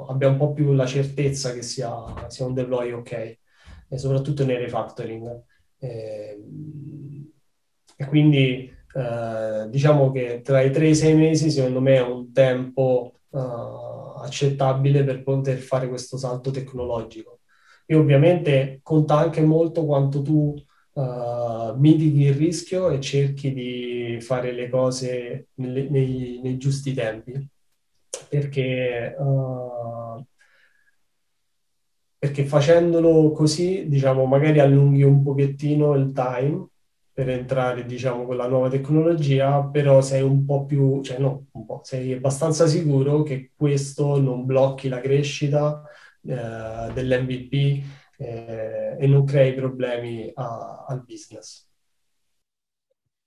abbia 0.08 0.30
un 0.30 0.38
po' 0.38 0.54
più 0.54 0.74
la 0.74 0.86
certezza 0.86 1.54
che 1.54 1.62
sia, 1.62 1.92
sia 2.28 2.46
un 2.46 2.54
deploy 2.54 2.92
ok, 2.92 3.12
e 3.90 3.98
soprattutto 3.98 4.46
nei 4.46 4.58
refactoring. 4.58 5.44
Ehm, 5.80 7.32
e 7.98 8.06
quindi 8.08 8.72
eh, 8.96 9.70
diciamo 9.70 10.12
che 10.12 10.42
tra 10.42 10.62
i 10.62 10.72
tre 10.72 10.88
e 10.88 10.90
i 10.90 10.96
sei 10.96 11.16
mesi 11.16 11.50
secondo 11.50 11.82
me 11.82 11.96
è 11.96 12.02
un 12.02 12.32
tempo 12.32 13.14
uh, 13.30 14.20
accettabile 14.22 15.04
per 15.04 15.24
poter 15.24 15.58
fare 15.58 15.88
questo 15.88 16.18
salto 16.18 16.52
tecnologico. 16.52 17.40
E 17.86 17.96
ovviamente 17.96 18.80
conta 18.84 19.18
anche 19.18 19.42
molto 19.42 19.86
quanto 19.86 20.22
tu 20.22 20.56
uh, 20.94 21.74
mitighi 21.78 22.24
il 22.26 22.34
rischio 22.34 22.90
e 22.90 23.00
cerchi 23.00 23.54
di 23.54 24.18
fare 24.22 24.52
le 24.54 24.70
cose 24.70 25.50
nei, 25.56 25.90
nei, 25.90 26.40
nei 26.42 26.58
giusti 26.58 26.94
tempi. 26.94 27.50
Perché 28.40 29.16
uh, 29.18 30.26
perché 32.26 32.44
facendolo 32.46 33.32
così, 33.32 33.88
diciamo, 33.88 34.26
magari 34.26 34.60
allunghi 34.60 35.04
un 35.04 35.22
pochettino 35.22 35.94
il 35.94 36.12
time 36.12 36.68
per 37.14 37.30
entrare, 37.30 37.86
diciamo, 37.86 38.26
con 38.26 38.36
la 38.36 38.48
nuova 38.48 38.68
tecnologia, 38.70 39.64
però 39.64 40.02
sei 40.02 40.22
un 40.24 40.44
po' 40.44 40.66
più, 40.66 41.02
cioè 41.04 41.20
no, 41.20 41.46
un 41.52 41.66
po', 41.66 41.82
sei 41.84 42.14
abbastanza 42.14 42.66
sicuro 42.66 43.22
che 43.24 43.52
questo 43.56 44.20
non 44.20 44.46
blocchi 44.46 44.90
la 44.90 45.00
crescita 45.00 45.84
eh, 46.24 46.92
dell'MVP 46.94 47.54
eh, 48.18 48.98
e 49.00 49.08
non 49.08 49.24
crei 49.24 49.54
problemi 49.54 50.32
a, 50.34 50.86
al 50.88 51.04
business. 51.06 51.65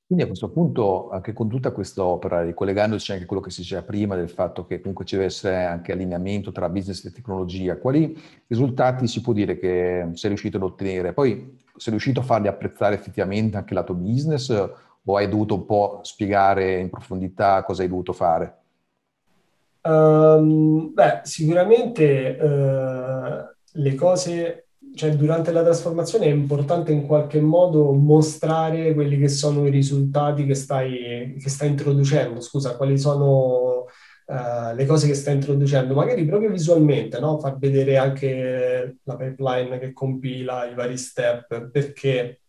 Quindi 0.08 0.24
a 0.24 0.28
questo 0.28 0.48
punto, 0.48 1.10
anche 1.10 1.34
con 1.34 1.48
tutta 1.48 1.70
quest'opera, 1.70 2.42
ricollegandoci 2.42 3.12
anche 3.12 3.24
a 3.24 3.26
quello 3.26 3.42
che 3.42 3.50
si 3.50 3.60
diceva 3.60 3.82
prima 3.82 4.16
del 4.16 4.30
fatto 4.30 4.64
che 4.64 4.80
comunque 4.80 5.04
ci 5.04 5.16
deve 5.16 5.26
essere 5.26 5.66
anche 5.66 5.92
allineamento 5.92 6.50
tra 6.50 6.70
business 6.70 7.04
e 7.04 7.12
tecnologia, 7.12 7.76
quali 7.76 8.18
risultati 8.46 9.06
si 9.06 9.20
può 9.20 9.34
dire 9.34 9.58
che 9.58 10.08
sei 10.14 10.30
riuscito 10.30 10.56
ad 10.56 10.62
ottenere? 10.62 11.12
Poi 11.12 11.58
sei 11.76 11.90
riuscito 11.90 12.20
a 12.20 12.22
farli 12.22 12.48
apprezzare 12.48 12.94
effettivamente 12.94 13.58
anche 13.58 13.74
lato 13.74 13.92
business 13.92 14.48
o 14.48 15.16
hai 15.18 15.28
dovuto 15.28 15.56
un 15.56 15.66
po' 15.66 16.00
spiegare 16.02 16.78
in 16.78 16.88
profondità 16.88 17.62
cosa 17.62 17.82
hai 17.82 17.88
dovuto 17.88 18.14
fare? 18.14 18.56
Um, 19.82 20.90
beh, 20.94 21.20
sicuramente 21.24 22.38
uh, 22.40 23.54
le 23.72 23.94
cose 23.94 24.67
cioè, 24.98 25.14
durante 25.14 25.52
la 25.52 25.62
trasformazione 25.62 26.26
è 26.26 26.30
importante 26.30 26.90
in 26.90 27.06
qualche 27.06 27.40
modo 27.40 27.92
mostrare 27.92 28.92
quelli 28.94 29.16
che 29.16 29.28
sono 29.28 29.64
i 29.64 29.70
risultati 29.70 30.44
che 30.44 30.56
stai, 30.56 31.36
che 31.40 31.48
stai 31.48 31.68
introducendo, 31.68 32.40
scusa, 32.40 32.76
quali 32.76 32.98
sono 32.98 33.84
uh, 34.26 34.74
le 34.74 34.86
cose 34.86 35.06
che 35.06 35.14
stai 35.14 35.34
introducendo, 35.34 35.94
magari 35.94 36.24
proprio 36.24 36.50
visualmente, 36.50 37.20
no? 37.20 37.38
Far 37.38 37.58
vedere 37.58 37.96
anche 37.96 38.96
la 39.04 39.14
pipeline 39.14 39.78
che 39.78 39.92
compila 39.92 40.68
i 40.68 40.74
vari 40.74 40.98
step, 40.98 41.70
perché 41.70 42.40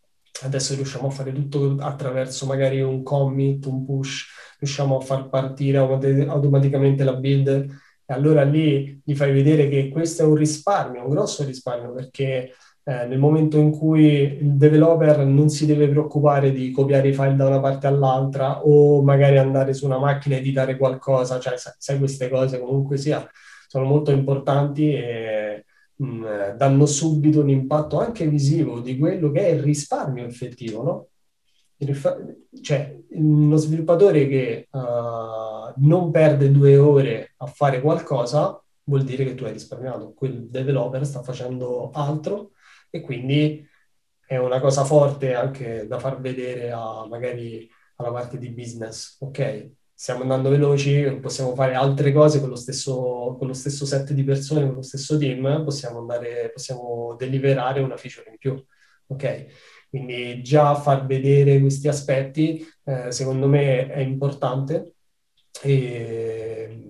adesso 0.42 0.74
riusciamo 0.74 1.10
a 1.10 1.12
fare 1.12 1.32
tutto 1.32 1.76
attraverso 1.80 2.48
magari 2.48 2.82
un 2.82 3.04
commit, 3.04 3.64
un 3.68 3.86
push, 3.86 4.26
riusciamo 4.58 4.98
a 4.98 5.02
far 5.02 5.30
partire 5.30 5.78
automaticamente 5.78 7.04
la 7.04 7.14
build 7.14 7.78
E 8.10 8.14
allora 8.16 8.42
lì 8.42 9.00
gli 9.06 9.14
fai 9.14 9.32
vedere 9.32 9.70
che 9.70 9.90
questo 9.90 10.24
è 10.24 10.26
un 10.26 10.34
risparmio, 10.34 11.04
un 11.04 11.10
grosso 11.10 11.44
risparmio, 11.44 11.94
perché 11.94 12.54
eh, 12.84 13.06
nel 13.06 13.20
momento 13.20 13.60
in 13.60 13.70
cui 13.70 14.04
il 14.42 14.56
developer 14.56 15.20
non 15.28 15.50
si 15.50 15.68
deve 15.68 15.88
preoccupare 15.88 16.52
di 16.52 16.72
copiare 16.72 17.10
i 17.10 17.14
file 17.14 17.36
da 17.36 17.46
una 17.46 17.60
parte 17.60 17.86
all'altra 17.86 18.66
o 18.66 19.04
magari 19.04 19.38
andare 19.38 19.76
su 19.76 19.86
una 19.86 20.00
macchina 20.00 20.36
e 20.36 20.40
editare 20.40 20.76
qualcosa, 20.76 21.40
cioè 21.40 21.54
sai 21.78 22.00
queste 22.00 22.30
cose 22.30 22.60
comunque 22.60 22.98
sia, 22.98 23.30
sono 23.68 23.86
molto 23.86 24.10
importanti 24.10 24.92
e 24.92 25.66
mh, 25.98 26.06
mm, 26.08 26.26
danno 26.58 26.88
subito 26.88 27.42
un 27.42 27.50
impatto 27.50 28.00
anche 28.00 28.28
visivo 28.28 28.80
di 28.80 28.98
quello 28.98 29.30
che 29.30 29.42
è 29.42 29.50
il 29.52 29.62
risparmio 29.62 30.26
effettivo, 30.26 30.82
no? 30.82 31.09
Cioè, 32.62 32.98
uno 33.12 33.56
sviluppatore 33.56 34.28
che 34.28 34.68
uh, 34.72 35.74
non 35.78 36.12
perde 36.12 36.52
due 36.52 36.78
ore 36.78 37.34
a 37.38 37.46
fare 37.46 37.82
qualcosa 37.82 38.62
vuol 38.90 39.04
dire 39.04 39.24
che 39.24 39.36
tu 39.36 39.46
hai 39.46 39.54
risparmiato, 39.54 40.14
quel 40.14 40.50
developer 40.50 41.06
sta 41.06 41.22
facendo 41.22 41.92
altro 41.92 42.52
e 42.90 43.02
quindi 43.02 43.66
è 44.26 44.38
una 44.38 44.60
cosa 44.60 44.84
forte 44.84 45.36
anche 45.36 45.88
da 45.88 46.00
far 46.00 46.20
vedere 46.20 46.72
a, 46.72 47.06
magari 47.08 47.70
alla 47.96 48.12
parte 48.12 48.38
di 48.38 48.50
business. 48.50 49.18
Ok, 49.20 49.72
stiamo 49.94 50.22
andando 50.22 50.50
veloci, 50.50 51.18
possiamo 51.22 51.54
fare 51.56 51.76
altre 51.76 52.12
cose 52.12 52.40
con 52.40 52.50
lo 52.50 52.56
stesso, 52.56 53.36
con 53.38 53.48
lo 53.48 53.54
stesso 53.54 53.86
set 53.86 54.12
di 54.14 54.24
persone, 54.24 54.66
con 54.66 54.76
lo 54.76 54.82
stesso 54.82 55.18
team, 55.18 55.64
possiamo, 55.64 56.00
andare, 56.00 56.52
possiamo 56.52 57.16
deliberare 57.18 57.82
una 57.82 57.98
feature 57.98 58.30
in 58.30 58.38
più. 58.38 58.66
Ok, 59.08 59.46
quindi 59.90 60.42
già 60.44 60.76
far 60.76 61.06
vedere 61.06 61.60
questi 61.60 61.88
aspetti 61.88 62.66
eh, 62.84 63.12
secondo 63.12 63.48
me 63.48 63.88
è 63.88 64.00
importante 64.00 64.94
e, 65.62 66.84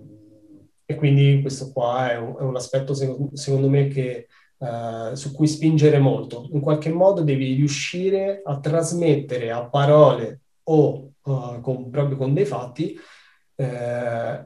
e, 0.86 0.95
quindi 0.95 1.39
questo 1.41 1.72
qua 1.72 2.12
è 2.12 2.18
un, 2.18 2.36
è 2.38 2.41
un 2.41 2.56
aspetto 2.56 2.93
secondo, 2.93 3.36
secondo 3.36 3.70
me 3.70 3.88
che 3.88 4.28
Uh, 4.60 5.14
su 5.14 5.32
cui 5.32 5.47
spingere 5.47 6.00
molto. 6.00 6.50
In 6.52 6.60
qualche 6.60 6.89
modo 6.89 7.22
devi 7.22 7.54
riuscire 7.54 8.41
a 8.43 8.60
trasmettere 8.60 9.52
a 9.52 9.66
parole 9.70 10.41
o 10.64 11.12
uh, 11.22 11.62
con, 11.62 11.89
proprio 11.89 12.18
con 12.18 12.34
dei 12.34 12.43
fatti 12.43 13.00
uh, 13.56 13.64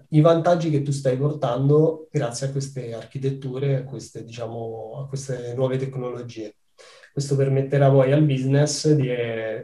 i 0.10 0.22
vantaggi 0.22 0.70
che 0.70 0.84
tu 0.84 0.92
stai 0.92 1.18
portando 1.18 2.10
grazie 2.12 2.46
a 2.46 2.52
queste 2.52 2.94
architetture, 2.94 3.78
a 3.78 3.84
queste, 3.86 4.24
diciamo, 4.24 5.00
a 5.04 5.08
queste 5.08 5.56
nuove 5.56 5.78
tecnologie. 5.78 6.58
Questo 7.14 7.36
permetterà 7.36 7.92
poi 7.92 8.12
al 8.12 8.24
business 8.24 8.92
di, 8.92 9.08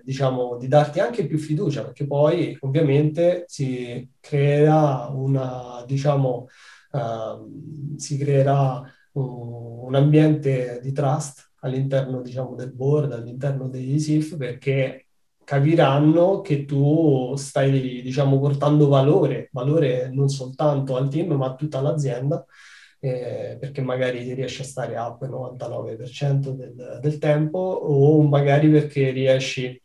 diciamo, 0.03 0.55
di 0.57 0.67
darti 0.67 0.99
anche 0.99 1.25
più 1.25 1.39
fiducia, 1.39 1.83
perché 1.83 2.05
poi 2.05 2.55
ovviamente 2.59 3.45
si 3.47 4.07
creerà 4.19 5.07
una, 5.11 5.83
diciamo, 5.87 6.45
uh, 6.91 7.97
si 7.97 8.19
creerà 8.19 8.83
un, 9.13 9.83
un, 9.85 9.95
ambiente 9.95 10.79
di 10.83 10.91
trust 10.91 11.53
all'interno, 11.61 12.21
diciamo, 12.21 12.53
del 12.53 12.71
board, 12.71 13.13
all'interno 13.13 13.67
degli 13.67 13.97
SIF, 13.97 14.37
perché 14.37 15.07
capiranno 15.43 16.41
che 16.41 16.65
tu 16.65 17.33
stai, 17.35 18.03
diciamo, 18.03 18.39
portando 18.39 18.87
valore, 18.89 19.49
valore 19.51 20.07
non 20.13 20.29
soltanto 20.29 20.95
al 20.95 21.09
team, 21.09 21.33
ma 21.33 21.47
a 21.47 21.55
tutta 21.55 21.81
l'azienda 21.81 22.45
eh, 22.99 23.57
perché 23.59 23.81
magari 23.81 24.33
riesci 24.33 24.61
a 24.61 24.65
stare 24.65 24.97
up 24.97 25.21
il 25.23 25.29
99% 25.29 26.49
del, 26.49 26.99
del, 27.01 27.17
tempo 27.17 27.57
o 27.57 28.21
magari 28.23 28.69
perché 28.69 29.11
riesci 29.11 29.81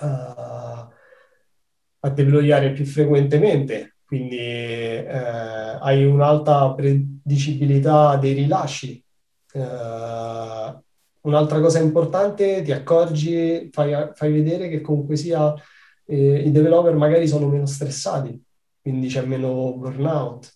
a, 0.00 0.88
a 2.00 2.10
deployare 2.10 2.72
più 2.72 2.84
frequentemente, 2.84 3.96
quindi 4.04 4.36
eh, 4.36 5.06
hai 5.80 6.04
un'alta 6.04 6.74
predicibilità 6.74 8.16
dei 8.16 8.34
rilasci. 8.34 9.02
Eh, 9.52 10.78
un'altra 11.22 11.60
cosa 11.60 11.80
importante, 11.80 12.62
ti 12.62 12.72
accorgi, 12.72 13.70
fai, 13.72 14.10
fai 14.14 14.32
vedere 14.32 14.68
che 14.68 14.82
comunque 14.82 15.16
sia 15.16 15.54
eh, 16.06 16.40
i 16.40 16.50
developer 16.50 16.94
magari 16.94 17.26
sono 17.26 17.48
meno 17.48 17.66
stressati, 17.66 18.42
quindi 18.82 19.08
c'è 19.08 19.24
meno 19.24 19.74
burnout. 19.76 20.52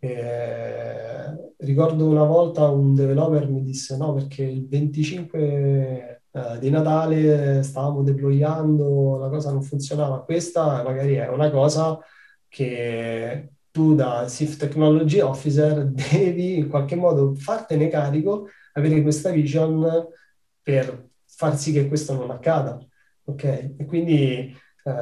Eh, 0.00 1.52
ricordo 1.58 2.06
una 2.06 2.24
volta 2.24 2.68
un 2.68 2.94
developer 2.94 3.48
mi 3.48 3.62
disse 3.64 3.96
no 3.96 4.14
perché 4.14 4.44
il 4.44 4.68
25 4.68 6.22
eh, 6.30 6.58
di 6.60 6.70
Natale 6.70 7.62
stavamo 7.62 8.02
deployando, 8.02 9.18
la 9.18 9.28
cosa 9.28 9.50
non 9.50 9.62
funzionava. 9.62 10.22
Questa 10.22 10.82
magari 10.82 11.14
è 11.14 11.28
una 11.28 11.50
cosa 11.50 11.98
che 12.48 13.52
tu 13.70 13.94
da 13.94 14.28
SIF 14.28 14.56
Technology 14.56 15.20
Officer 15.20 15.84
devi 15.90 16.58
in 16.58 16.68
qualche 16.68 16.96
modo 16.96 17.34
fartene 17.34 17.88
carico, 17.88 18.48
avere 18.74 19.02
questa 19.02 19.30
vision 19.30 20.06
per 20.62 21.08
far 21.24 21.56
sì 21.56 21.72
che 21.72 21.88
questo 21.88 22.14
non 22.14 22.30
accada. 22.30 22.78
Ok? 23.24 23.44
E 23.76 23.84
quindi 23.86 24.56
eh, 24.84 24.92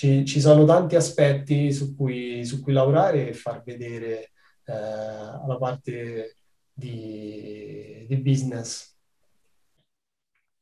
ci, 0.00 0.24
ci 0.24 0.40
sono 0.40 0.64
tanti 0.64 0.96
aspetti 0.96 1.70
su 1.72 1.94
cui, 1.94 2.42
su 2.46 2.62
cui, 2.62 2.72
lavorare 2.72 3.28
e 3.28 3.34
far 3.34 3.62
vedere 3.62 4.30
eh, 4.64 4.72
alla 4.72 5.58
parte 5.58 6.36
di, 6.72 8.06
di 8.08 8.16
business. 8.16 8.96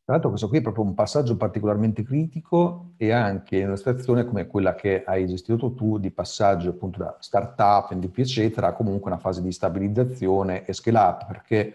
Tra 0.03 0.14
l'altro 0.14 0.30
questo 0.30 0.49
qui 0.49 0.59
è 0.59 0.62
proprio 0.62 0.82
un 0.82 0.95
passaggio 0.95 1.36
particolarmente 1.36 2.03
critico 2.03 2.95
e 2.97 3.12
anche 3.12 3.59
in 3.59 3.66
una 3.66 3.76
situazione 3.76 4.24
come 4.24 4.49
quella 4.49 4.74
che 4.74 5.05
hai 5.05 5.26
gestito 5.28 5.72
tu 5.72 5.99
di 5.99 6.11
passaggio 6.11 6.70
appunto 6.70 6.99
da 6.99 7.16
startup, 7.20 7.95
NDP 7.95 8.18
eccetera, 8.18 8.68
a 8.68 8.72
comunque 8.72 9.09
una 9.09 9.20
fase 9.20 9.41
di 9.41 9.53
stabilizzazione 9.53 10.64
e 10.64 10.72
scale 10.72 10.99
up 10.99 11.26
perché 11.26 11.74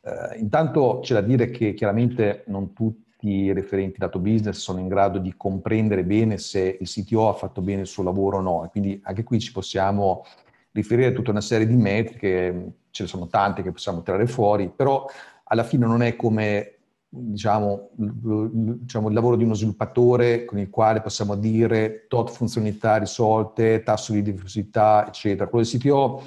eh, 0.00 0.38
intanto 0.38 1.00
c'è 1.02 1.12
da 1.12 1.20
dire 1.20 1.50
che 1.50 1.74
chiaramente 1.74 2.44
non 2.46 2.72
tutti 2.72 3.11
i 3.28 3.52
referenti 3.52 3.98
dato 3.98 4.18
business 4.18 4.58
sono 4.58 4.78
in 4.78 4.88
grado 4.88 5.18
di 5.18 5.34
comprendere 5.36 6.04
bene 6.04 6.38
se 6.38 6.78
il 6.80 6.88
CTO 6.88 7.28
ha 7.28 7.34
fatto 7.34 7.60
bene 7.60 7.82
il 7.82 7.86
suo 7.86 8.02
lavoro 8.02 8.38
o 8.38 8.40
no. 8.40 8.64
E 8.64 8.68
quindi 8.68 9.00
anche 9.04 9.22
qui 9.22 9.40
ci 9.40 9.52
possiamo 9.52 10.24
riferire 10.72 11.08
a 11.08 11.12
tutta 11.12 11.30
una 11.30 11.40
serie 11.40 11.66
di 11.66 11.76
metriche, 11.76 12.72
ce 12.90 13.02
ne 13.02 13.08
sono 13.08 13.26
tante 13.26 13.62
che 13.62 13.72
possiamo 13.72 14.02
tirare 14.02 14.26
fuori, 14.26 14.70
però 14.74 15.06
alla 15.44 15.64
fine 15.64 15.86
non 15.86 16.02
è 16.02 16.16
come 16.16 16.76
diciamo, 17.14 17.90
diciamo, 17.94 19.08
il 19.08 19.14
lavoro 19.14 19.36
di 19.36 19.44
uno 19.44 19.52
sviluppatore 19.52 20.46
con 20.46 20.58
il 20.58 20.70
quale 20.70 21.02
possiamo 21.02 21.36
dire 21.36 22.06
tot 22.08 22.30
funzionalità 22.30 22.96
risolte, 22.96 23.82
tasso 23.82 24.14
di 24.14 24.22
diffusità, 24.22 25.06
eccetera. 25.06 25.46
Quello 25.46 25.66
del 25.70 25.78
CTO 25.78 26.22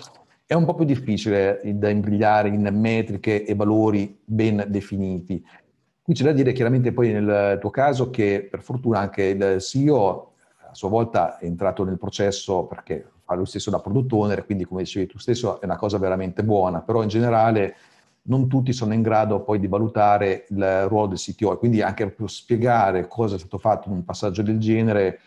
è 0.46 0.54
un 0.54 0.64
po' 0.64 0.76
più 0.76 0.86
difficile 0.86 1.60
da 1.74 1.90
imbrigliare 1.90 2.50
in 2.50 2.70
metriche 2.72 3.46
e 3.46 3.56
valori 3.56 4.16
ben 4.24 4.64
definiti. 4.68 5.44
Qui 6.06 6.14
c'è 6.14 6.24
da 6.24 6.34
dire 6.34 6.54
chiaramente 6.54 6.94
poi 6.94 7.12
nel 7.12 7.58
tuo 7.60 7.72
caso 7.72 8.12
che 8.12 8.48
per 8.48 8.62
fortuna 8.62 9.00
anche 9.00 9.24
il 9.24 9.60
CEO 9.60 10.34
a 10.70 10.74
sua 10.76 10.88
volta 10.88 11.40
è 11.40 11.46
entrato 11.46 11.84
nel 11.84 11.98
processo 11.98 12.66
perché 12.66 13.10
fa 13.24 13.34
lui 13.34 13.48
stesso 13.48 13.72
da 13.72 13.80
product 13.80 14.14
owner, 14.14 14.46
quindi 14.46 14.66
come 14.66 14.84
dicevi 14.84 15.08
tu 15.08 15.18
stesso 15.18 15.60
è 15.60 15.66
una 15.66 15.78
cosa 15.78 15.98
veramente 15.98 16.44
buona, 16.44 16.82
però 16.82 17.02
in 17.02 17.08
generale 17.08 17.76
non 18.28 18.48
tutti 18.48 18.72
sono 18.72 18.94
in 18.94 19.02
grado 19.02 19.42
poi 19.42 19.58
di 19.58 19.66
valutare 19.66 20.46
il 20.50 20.88
ruolo 20.88 21.08
del 21.08 21.18
CTO 21.18 21.54
e 21.54 21.58
quindi 21.58 21.82
anche 21.82 22.08
per 22.08 22.30
spiegare 22.30 23.08
cosa 23.08 23.38
è 23.38 23.40
stato 23.40 23.58
fatto 23.58 23.90
in 23.90 23.96
un 23.96 24.06
passaggio 24.06 24.44
del 24.44 24.60
genere 24.60 25.20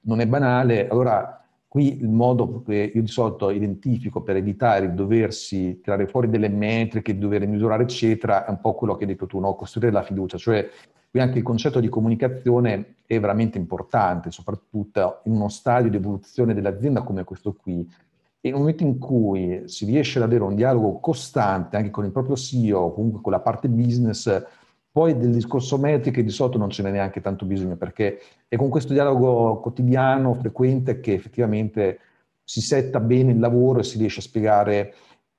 non 0.00 0.18
è 0.18 0.26
banale. 0.26 0.88
Allora 0.88 1.45
Qui 1.76 2.00
il 2.00 2.08
modo 2.08 2.62
che 2.62 2.90
io 2.94 3.02
di 3.02 3.06
solito 3.06 3.50
identifico 3.50 4.22
per 4.22 4.36
evitare 4.36 4.88
di 4.88 4.94
doversi 4.94 5.78
tirare 5.82 6.06
fuori 6.06 6.30
delle 6.30 6.48
metriche, 6.48 7.12
di 7.12 7.18
dover 7.18 7.46
misurare, 7.46 7.82
eccetera, 7.82 8.46
è 8.46 8.48
un 8.48 8.62
po' 8.62 8.72
quello 8.72 8.94
che 8.94 9.04
hai 9.04 9.10
detto 9.10 9.26
tu, 9.26 9.38
no? 9.40 9.54
costruire 9.54 9.92
la 9.92 10.02
fiducia. 10.02 10.38
Cioè, 10.38 10.70
qui 11.10 11.20
anche 11.20 11.36
il 11.36 11.44
concetto 11.44 11.78
di 11.78 11.90
comunicazione 11.90 12.94
è 13.04 13.20
veramente 13.20 13.58
importante, 13.58 14.30
soprattutto 14.30 15.20
in 15.24 15.32
uno 15.32 15.50
stadio 15.50 15.90
di 15.90 15.96
evoluzione 15.96 16.54
dell'azienda 16.54 17.02
come 17.02 17.24
questo 17.24 17.52
qui. 17.52 17.86
E 18.40 18.48
nel 18.48 18.58
momento 18.58 18.82
in 18.82 18.98
cui 18.98 19.64
si 19.66 19.84
riesce 19.84 20.16
ad 20.16 20.24
avere 20.24 20.44
un 20.44 20.54
dialogo 20.54 20.98
costante 20.98 21.76
anche 21.76 21.90
con 21.90 22.06
il 22.06 22.10
proprio 22.10 22.36
CEO, 22.36 22.94
comunque 22.94 23.20
con 23.20 23.32
la 23.32 23.40
parte 23.40 23.68
business, 23.68 24.44
poi 24.96 25.14
del 25.14 25.30
discorso 25.30 25.76
metriche 25.76 26.24
di 26.24 26.30
solito 26.30 26.56
non 26.56 26.70
ce 26.70 26.82
n'è 26.82 26.90
neanche 26.90 27.20
tanto 27.20 27.44
bisogno 27.44 27.76
perché 27.76 28.18
è 28.48 28.56
con 28.56 28.70
questo 28.70 28.94
dialogo 28.94 29.60
quotidiano, 29.60 30.32
frequente, 30.32 31.00
che 31.00 31.12
effettivamente 31.12 31.98
si 32.42 32.62
setta 32.62 32.98
bene 32.98 33.32
il 33.32 33.38
lavoro 33.38 33.80
e 33.80 33.82
si 33.82 33.98
riesce 33.98 34.20
a 34.20 34.22
spiegare 34.22 34.94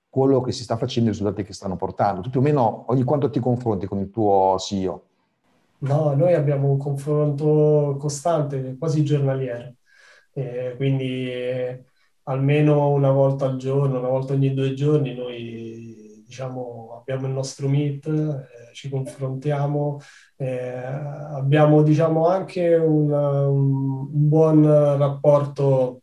quello 0.09 0.41
che 0.41 0.51
si 0.51 0.61
sta 0.61 0.77
facendo 0.77 1.09
e 1.09 1.13
i 1.13 1.15
risultati 1.15 1.43
che 1.43 1.53
stanno 1.53 1.75
portando. 1.75 2.21
Tu 2.21 2.29
più 2.29 2.39
o 2.39 2.43
meno 2.43 2.83
ogni 2.91 3.01
quanto 3.03 3.31
ti 3.31 3.39
confronti 3.39 3.87
con 3.87 3.97
il 3.97 4.11
tuo 4.11 4.57
CEO? 4.59 5.03
No, 5.79 6.13
noi 6.13 6.35
abbiamo 6.35 6.69
un 6.69 6.77
confronto 6.77 7.95
costante, 7.97 8.75
quasi 8.77 9.03
giornaliero, 9.03 9.73
eh, 10.33 10.75
quindi 10.75 11.31
eh, 11.31 11.83
almeno 12.25 12.91
una 12.91 13.09
volta 13.09 13.45
al 13.45 13.57
giorno, 13.57 13.97
una 13.97 14.09
volta 14.09 14.33
ogni 14.33 14.53
due 14.53 14.75
giorni 14.75 15.15
noi 15.15 15.96
diciamo, 16.27 16.97
abbiamo 16.99 17.25
il 17.27 17.33
nostro 17.33 17.67
meet. 17.69 18.05
Eh, 18.07 18.73
ci 18.73 18.89
confrontiamo, 18.89 19.99
eh, 20.35 20.75
abbiamo 20.75 21.81
diciamo 21.81 22.27
anche 22.27 22.75
un, 22.75 23.09
un, 23.11 24.05
buon 24.27 24.63
rapporto 24.65 26.01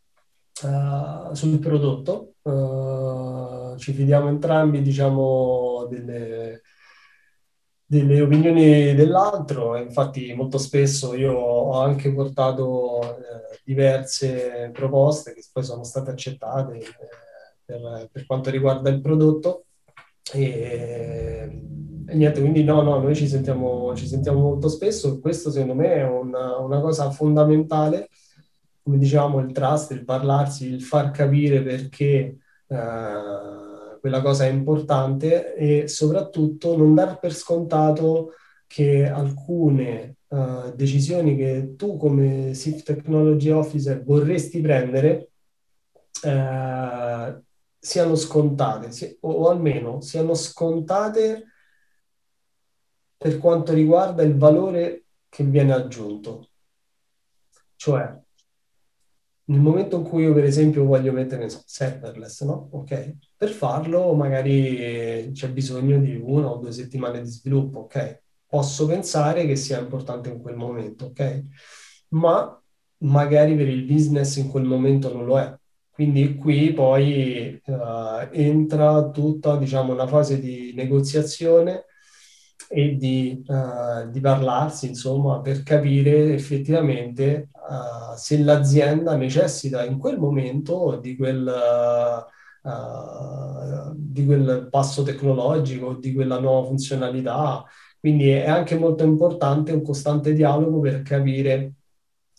uh, 0.63 1.33
sul 1.35 1.59
prodotto, 1.61 2.35
uh, 2.43 3.77
ci 3.77 3.93
fidiamo 3.93 4.29
entrambi, 4.29 4.83
diciamo, 4.83 5.87
delle, 5.89 6.63
delle 7.87 8.21
opinioni 8.21 8.95
dell'altro, 8.95 9.77
infatti 9.77 10.33
molto 10.35 10.59
spesso 10.59 11.15
io 11.15 11.33
ho 11.33 11.79
anche 11.81 12.13
portato 12.13 13.03
eh, 13.03 13.61
diverse 13.63 14.71
proposte 14.73 15.33
che 15.35 15.45
poi 15.53 15.63
sono 15.63 15.85
state 15.85 16.11
accettate 16.11 16.79
eh, 16.79 16.85
per, 17.65 18.09
per, 18.11 18.27
quanto 18.27 18.51
riguarda 18.51 18.91
il 18.91 19.01
prodotto 19.01 19.64
e, 20.33 21.51
e, 22.07 22.15
niente, 22.15 22.41
quindi 22.41 22.65
no, 22.65 22.83
no, 22.83 22.99
noi 23.01 23.15
ci 23.15 23.29
sentiamo, 23.29 23.95
ci 23.95 24.07
sentiamo 24.07 24.41
molto 24.41 24.69
spesso, 24.69 25.21
questo 25.21 25.51
secondo 25.51 25.75
me 25.75 25.95
è 25.95 26.05
una, 26.05 26.59
una 26.59 26.81
cosa 26.81 27.11
fondamentale, 27.11 28.09
come 28.83 28.99
diciamo 28.99 29.41
il 29.41 29.53
trust, 29.53 29.93
il 29.93 30.05
parlarsi, 30.05 30.67
il 30.67 30.83
far 30.83 31.11
capire 31.11 31.63
perché 31.63 32.39
eh, 32.67 33.19
quella 34.01 34.21
cosa 34.21 34.45
è 34.45 34.49
importante 34.49 35.55
e 35.55 35.89
soprattutto 35.89 36.77
non 36.77 36.95
dar 36.95 37.19
per 37.19 37.35
scontato 37.35 38.33
che 38.67 39.09
alcune 39.09 40.17
uh, 40.29 40.75
decisioni 40.75 41.37
che 41.37 41.75
tu 41.77 41.97
come 41.97 42.51
Chief 42.53 42.83
Technology 42.83 43.51
Officer 43.51 44.03
vorresti 44.03 44.61
prendere 44.61 45.31
uh, 46.25 47.43
siano 47.85 48.15
scontate, 48.15 48.91
si, 48.93 49.19
o, 49.21 49.31
o 49.31 49.49
almeno 49.51 50.01
siano 50.01 50.33
scontate 50.35 51.45
per 53.15 53.39
quanto 53.39 53.75
riguarda 53.75 54.23
il 54.23 54.37
valore 54.39 55.05
che 55.29 55.45
viene 55.45 55.75
aggiunto. 55.75 56.49
Cioè, 57.77 58.23
nel 59.47 59.61
momento 59.61 59.99
in 59.99 60.05
cui 60.05 60.23
io, 60.23 60.33
per 60.33 60.45
esempio, 60.45 60.85
voglio 60.85 61.13
mettere 61.13 61.47
serverless, 61.51 62.45
no? 62.45 62.69
Ok? 62.73 63.17
Per 63.37 63.51
farlo 63.51 64.15
magari 64.15 65.31
c'è 65.33 65.51
bisogno 65.51 65.99
di 65.99 66.17
una 66.17 66.49
o 66.49 66.57
due 66.57 66.73
settimane 66.73 67.21
di 67.21 67.29
sviluppo, 67.29 67.81
ok? 67.81 68.23
Posso 68.47 68.87
pensare 68.87 69.45
che 69.45 69.57
sia 69.57 69.79
importante 69.79 70.31
in 70.31 70.41
quel 70.41 70.57
momento, 70.57 71.07
ok? 71.07 71.45
Ma 72.09 72.59
magari 72.99 73.55
per 73.55 73.69
il 73.69 73.85
business 73.85 74.37
in 74.37 74.49
quel 74.49 74.65
momento 74.65 75.13
non 75.13 75.27
lo 75.27 75.39
è. 75.39 75.55
Quindi 75.95 76.35
qui 76.35 76.73
poi 76.73 77.61
uh, 77.67 78.29
entra 78.33 79.11
tutta, 79.11 79.57
diciamo, 79.57 79.93
una 79.93 80.09
fase 80.09 80.41
di 80.41 80.73
negoziazione 80.75 81.85
e 82.69 82.97
di, 82.97 83.45
uh, 83.47 84.11
di 84.11 84.19
parlarsi, 84.19 84.89
insomma, 84.89 85.41
per 85.41 85.63
capire 85.63 86.35
effettivamente 86.35 87.51
uh, 87.53 88.17
se 88.17 88.39
l'azienda 88.43 89.15
necessita 89.15 89.85
in 89.85 89.97
quel 89.99 90.19
momento 90.19 90.99
di 91.01 91.17
quel, 91.17 92.27
di 93.95 94.25
quel 94.25 94.67
passo 94.71 95.05
tecnologico, 95.05 95.95
di 95.95 96.13
quella 96.13 96.41
nuova 96.41 96.67
funzionalità. 96.67 97.65
Quindi 98.01 98.31
è 98.31 98.49
anche 98.49 98.77
molto 98.77 99.05
importante 99.05 99.71
un 99.71 99.83
costante 99.83 100.33
dialogo 100.33 100.81
per 100.81 101.03
capire 101.03 101.75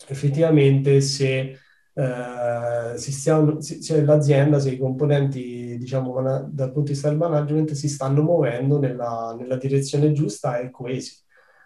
effettivamente 0.08 1.00
se 1.00 1.60
Uh, 1.98 2.98
si 2.98 3.14
stiano, 3.14 3.62
se, 3.62 3.82
se 3.82 4.04
l'azienda, 4.04 4.60
se 4.60 4.72
i 4.72 4.78
componenti 4.78 5.78
diciamo, 5.78 6.22
dal 6.22 6.72
punto 6.74 6.82
di 6.82 6.92
vista 6.92 7.08
del 7.08 7.18
management 7.18 7.72
si 7.72 7.88
stanno 7.88 8.22
muovendo 8.22 8.78
nella, 8.80 9.34
nella 9.40 9.56
direzione 9.56 10.12
giusta 10.12 10.58
e 10.58 10.72
coesi. 10.72 11.16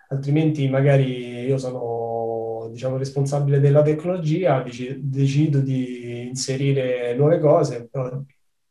Altrimenti 0.10 0.70
magari 0.70 1.46
io 1.46 1.58
sono 1.58 2.70
diciamo, 2.72 2.98
responsabile 2.98 3.60
della 3.60 3.82
tecnologia, 3.82 4.64
decido 5.00 5.60
di 5.62 6.28
inserire 6.28 7.16
nuove 7.16 7.40
cose, 7.40 7.88
però 7.90 8.22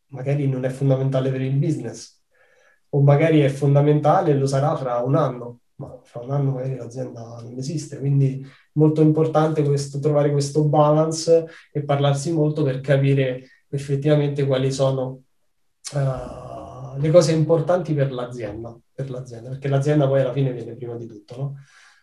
magari 0.08 0.48
non 0.48 0.64
è 0.64 0.68
fondamentale 0.68 1.30
per 1.30 1.40
il 1.40 1.56
business, 1.56 2.22
o 2.90 3.00
magari 3.00 3.40
è 3.40 3.48
fondamentale 3.48 4.30
e 4.30 4.34
lo 4.34 4.46
sarà 4.46 4.76
fra 4.76 4.98
un 4.98 5.16
anno, 5.16 5.60
ma 5.76 5.98
fra 6.02 6.20
un 6.20 6.30
anno 6.30 6.52
magari 6.52 6.76
l'azienda 6.76 7.40
non 7.42 7.58
esiste, 7.58 7.98
quindi 7.98 8.46
molto 8.72 9.02
importante 9.02 9.62
questo, 9.62 9.98
trovare 9.98 10.30
questo 10.30 10.64
balance 10.64 11.46
e 11.72 11.84
parlarsi 11.84 12.32
molto 12.32 12.62
per 12.62 12.80
capire 12.80 13.48
effettivamente 13.70 14.46
quali 14.46 14.72
sono 14.72 15.22
uh, 15.94 16.98
le 16.98 17.10
cose 17.10 17.32
importanti 17.32 17.94
per 17.94 18.12
l'azienda, 18.12 18.76
per 18.92 19.10
l'azienda, 19.10 19.50
perché 19.50 19.68
l'azienda 19.68 20.06
poi 20.06 20.20
alla 20.20 20.32
fine 20.32 20.52
viene 20.52 20.74
prima 20.74 20.96
di 20.96 21.06
tutto, 21.06 21.36
no? 21.36 21.54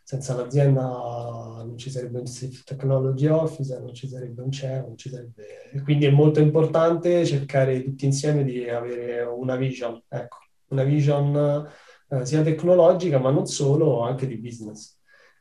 Senza 0.03 0.36
l'azienda 0.36 0.82
non 0.82 1.74
ci 1.78 1.89
sarebbe 1.89 2.20
un 2.20 2.26
Technology 2.63 3.26
Officer, 3.26 3.82
non 3.82 3.95
ci 3.95 4.07
sarebbe 4.07 4.43
un 4.43 4.51
CEO, 4.51 4.82
non 4.82 4.97
ci 4.97 5.09
sarebbe... 5.09 5.72
E 5.74 5.82
quindi 5.82 6.05
è 6.05 6.11
molto 6.11 6.39
importante 6.39 7.26
cercare 7.26 7.84
tutti 7.84 8.05
insieme 8.05 8.43
di 8.43 8.70
avere 8.70 9.24
una 9.24 9.55
vision, 9.55 9.99
ecco, 10.07 10.38
una 10.68 10.84
vision 10.84 11.68
uh, 12.07 12.24
sia 12.24 12.43
tecnologica, 12.43 13.18
ma 13.18 13.32
non 13.32 13.47
solo, 13.47 14.01
anche 14.01 14.28
di 14.28 14.38
business. 14.38 14.95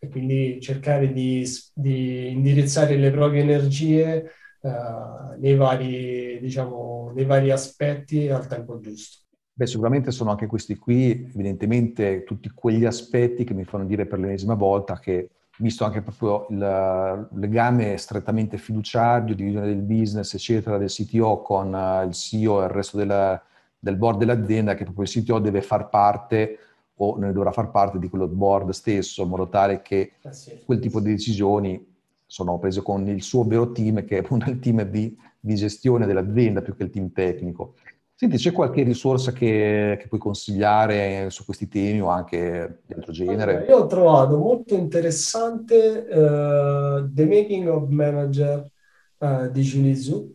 E 0.05 0.09
quindi 0.09 0.61
cercare 0.61 1.13
di, 1.13 1.47
di 1.73 2.31
indirizzare 2.31 2.97
le 2.97 3.11
proprie 3.11 3.41
energie 3.41 4.31
uh, 4.61 5.41
nei, 5.41 5.55
vari, 5.55 6.39
diciamo, 6.41 7.11
nei 7.15 7.25
vari 7.25 7.51
aspetti 7.51 8.29
al 8.29 8.47
tempo 8.47 8.79
giusto. 8.81 9.23
Beh, 9.55 9.67
sicuramente 9.67 10.11
sono 10.11 10.31
anche 10.31 10.47
questi 10.47 10.77
qui, 10.77 11.31
evidentemente, 11.33 12.23
tutti 12.25 12.51
quegli 12.51 12.85
aspetti 12.85 13.45
che 13.45 13.55
mi 13.55 13.65
fanno 13.65 13.87
dire 13.87 14.05
per 14.05 14.19
l'ennesima 14.19 14.55
volta 14.55 14.99
che, 14.99 15.31
visto 15.59 15.85
anche 15.85 16.03
proprio 16.03 16.47
il 16.51 17.29
legame 17.37 17.97
strettamente 17.97 18.59
fiduciario, 18.59 19.35
divisione 19.35 19.69
del 19.69 19.81
business, 19.81 20.35
eccetera, 20.35 20.77
del 20.77 20.91
CTO 20.91 21.41
con 21.41 21.73
uh, 21.73 22.07
il 22.07 22.13
CEO 22.13 22.61
e 22.61 22.65
il 22.65 22.71
resto 22.71 22.99
della, 22.99 23.43
del 23.79 23.97
board 23.97 24.19
dell'azienda, 24.19 24.75
che 24.75 24.85
proprio 24.85 25.05
il 25.05 25.11
CTO 25.11 25.39
deve 25.39 25.63
far 25.63 25.89
parte 25.89 26.59
o 26.97 27.17
ne 27.17 27.33
dovrà 27.33 27.51
far 27.51 27.71
parte 27.71 27.99
di 27.99 28.09
quello 28.09 28.29
board 28.29 28.71
stesso, 28.71 29.23
in 29.23 29.29
modo 29.29 29.49
tale 29.49 29.83
che 29.83 30.13
eh 30.21 30.63
quel 30.65 30.79
tipo 30.79 31.01
di 31.01 31.11
decisioni 31.11 31.93
sono 32.27 32.59
prese 32.59 32.83
con 32.83 33.07
il 33.09 33.23
suo 33.23 33.45
vero 33.45 33.73
team, 33.73 34.05
che 34.05 34.17
è 34.17 34.21
appunto 34.21 34.51
il 34.51 34.59
team 34.59 34.83
di, 34.83 35.17
di 35.39 35.55
gestione 35.55 36.07
dell'azienda 36.07 36.63
più 36.63 36.75
che 36.77 36.85
il 36.85 36.91
team 36.91 37.13
tecnico. 37.13 37.75
Senti, 38.17 38.37
c'è 38.37 38.53
qualche 38.53 38.85
risorsa 38.85 39.33
che, 39.33 39.97
che, 40.01 40.07
puoi 40.07 40.21
consigliare 40.21 41.31
su 41.31 41.45
questi 41.45 41.67
temi 41.67 42.01
o 42.01 42.09
anche 42.09 42.83
di 42.87 42.95
altro 42.95 43.11
genere? 43.11 43.57
Allora, 43.57 43.67
io 43.67 43.77
ho 43.77 43.87
trovato 43.87 44.39
molto 44.39 44.75
interessante 44.77 46.07
uh, 46.09 47.13
The 47.13 47.27
Making 47.27 47.69
of 47.69 47.89
Manager 47.89 48.71
uh, 49.19 49.51
di 49.51 49.95
Zhu. 49.97 50.33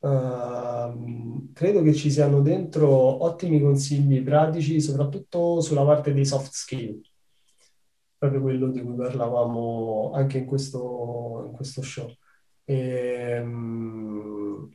Uh, 0.00 1.50
credo 1.52 1.82
che 1.82 1.92
ci 1.92 2.10
siano 2.10 2.40
dentro 2.40 2.88
ottimi 3.24 3.60
consigli 3.60 4.22
pratici, 4.22 4.80
soprattutto 4.80 5.60
sulla 5.60 5.84
parte 5.84 6.12
dei 6.12 6.24
soft 6.24 6.52
skill 6.52 7.00
proprio 8.18 8.40
quello 8.40 8.68
di 8.68 8.82
cui 8.82 8.96
parlavamo 8.96 10.10
anche 10.12 10.38
in 10.38 10.44
questo, 10.44 11.44
in 11.46 11.52
questo 11.52 11.82
show. 11.82 12.12
E, 12.64 12.74
ehm, 12.76 14.68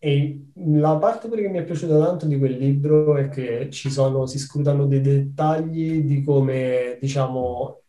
e, 0.00 0.50
la 0.54 0.96
parte 0.98 1.28
che 1.28 1.48
mi 1.48 1.58
è 1.58 1.64
piaciuta 1.64 1.98
tanto 1.98 2.26
di 2.26 2.38
quel 2.38 2.56
libro 2.56 3.16
è 3.16 3.28
che 3.28 3.70
ci 3.70 3.90
sono, 3.90 4.26
si 4.26 4.38
scrutano 4.38 4.86
dei 4.86 5.00
dettagli 5.00 6.02
di 6.02 6.22
come, 6.22 6.98
diciamo, 7.00 7.82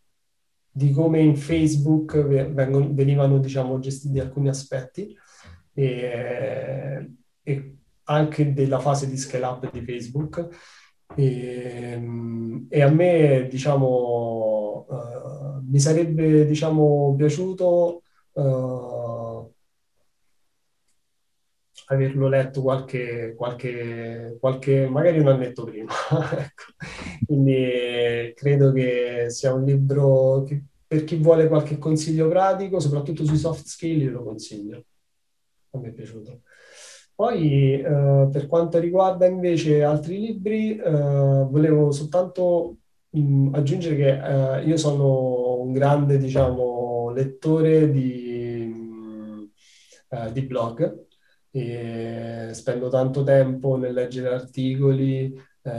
di 0.72 0.91
come 0.91 1.20
in 1.22 1.36
Facebook 1.36 2.18
venivano, 2.93 3.39
diciamo, 3.39 3.80
gestiti 3.80 4.20
alcuni 4.20 4.49
aspetti 4.49 5.16
e, 5.82 7.11
e 7.43 7.75
anche 8.03 8.53
della 8.53 8.80
fase 8.80 9.07
di 9.09 9.17
scale 9.17 9.45
up 9.45 9.71
di 9.71 9.82
Facebook 9.82 10.47
e, 11.15 12.01
e 12.69 12.82
a 12.82 12.89
me, 12.89 13.47
diciamo, 13.49 14.86
uh, 14.88 15.61
mi 15.67 15.80
sarebbe, 15.80 16.45
diciamo, 16.45 17.15
piaciuto 17.17 18.03
uh, 18.34 19.53
averlo 21.88 22.27
letto 22.27 22.61
qualche, 22.61 23.34
qualche, 23.36 24.38
qualche, 24.39 24.88
magari 24.88 25.19
un 25.19 25.27
annetto 25.27 25.63
prima. 25.63 25.91
ecco. 26.38 26.63
Quindi 27.25 28.34
credo 28.36 28.71
che 28.71 29.25
sia 29.30 29.53
un 29.53 29.63
libro 29.63 30.43
che 30.43 30.63
per 30.88 31.03
chi 31.03 31.17
vuole 31.17 31.47
qualche 31.47 31.77
consiglio 31.77 32.27
pratico, 32.30 32.80
soprattutto 32.80 33.25
sui 33.25 33.38
soft 33.38 33.65
skill, 33.65 34.11
lo 34.11 34.23
consiglio. 34.23 34.86
A 35.72 35.80
me 35.80 35.89
è 35.89 35.91
piaciuto. 35.91 36.41
Poi 37.15 37.82
eh, 37.82 38.30
per 38.32 38.47
quanto 38.47 38.80
riguarda 38.80 39.26
invece 39.26 39.84
altri 39.84 40.20
libri, 40.20 40.78
eh, 40.78 40.89
volevo 40.89 41.91
soltanto 41.91 42.78
mh, 43.09 43.49
aggiungere 43.53 43.95
che 43.95 44.57
eh, 44.59 44.63
io 44.65 44.78
sono 44.78 45.59
un 45.61 45.72
grande, 45.74 46.17
diciamo, 46.17 47.11
lettore 47.11 47.91
di, 47.91 48.65
mh, 48.65 49.51
eh, 50.09 50.32
di 50.32 50.41
blog 50.43 51.07
spendo 52.51 52.89
tanto 52.89 53.24
tempo 53.24 53.76
nel 53.76 53.93
leggere 53.93 54.30
articoli, 54.34 55.34
eh, 55.61 55.72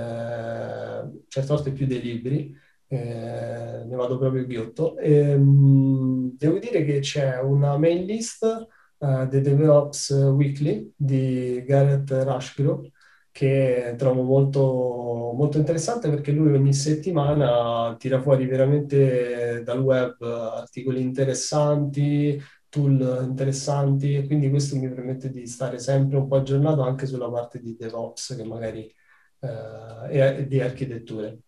certe 1.29 1.47
volte 1.49 1.73
più 1.73 1.87
dei 1.87 2.01
libri, 2.01 2.55
ne 2.89 3.87
vado 3.97 4.19
proprio 4.19 4.45
ghiotto. 4.47 4.97
E, 4.99 5.37
mh, 5.37 6.37
devo 6.37 6.59
dire 6.59 6.85
che 6.85 6.99
c'è 7.01 7.39
una 7.41 7.79
mail 7.79 8.05
list 8.05 8.67
uh, 9.01 9.29
The 9.29 9.41
DevOps 9.41 10.11
Weekly 10.11 10.93
di 10.97 11.63
Garrett 11.67 12.11
Rushgrove, 12.11 12.91
che 13.33 13.95
trovo 13.97 14.23
molto, 14.23 15.33
molto 15.35 15.59
interessante 15.59 16.09
perché 16.11 16.33
lui 16.33 16.53
ogni 16.53 16.73
settimana 16.75 17.95
tira 17.99 18.21
fuori 18.21 18.47
veramente 18.47 19.63
dal 19.65 19.81
web 19.81 20.21
articoli 20.23 21.01
interessanti, 21.01 22.41
tool 22.69 23.25
interessanti 23.27 24.17
e 24.17 24.27
quindi 24.27 24.49
questo 24.51 24.77
mi 24.77 24.89
permette 24.89 25.31
di 25.31 25.47
stare 25.47 25.79
sempre 25.79 26.19
un 26.19 26.29
po' 26.29 26.37
aggiornato 26.37 26.83
anche 26.83 27.07
sulla 27.07 27.31
parte 27.31 27.61
di 27.61 27.77
DevOps 27.77 28.35
che 28.37 28.45
magari 28.45 28.93
eh, 29.41 30.39
e 30.39 30.47
di 30.47 30.61
architetture. 30.61 31.39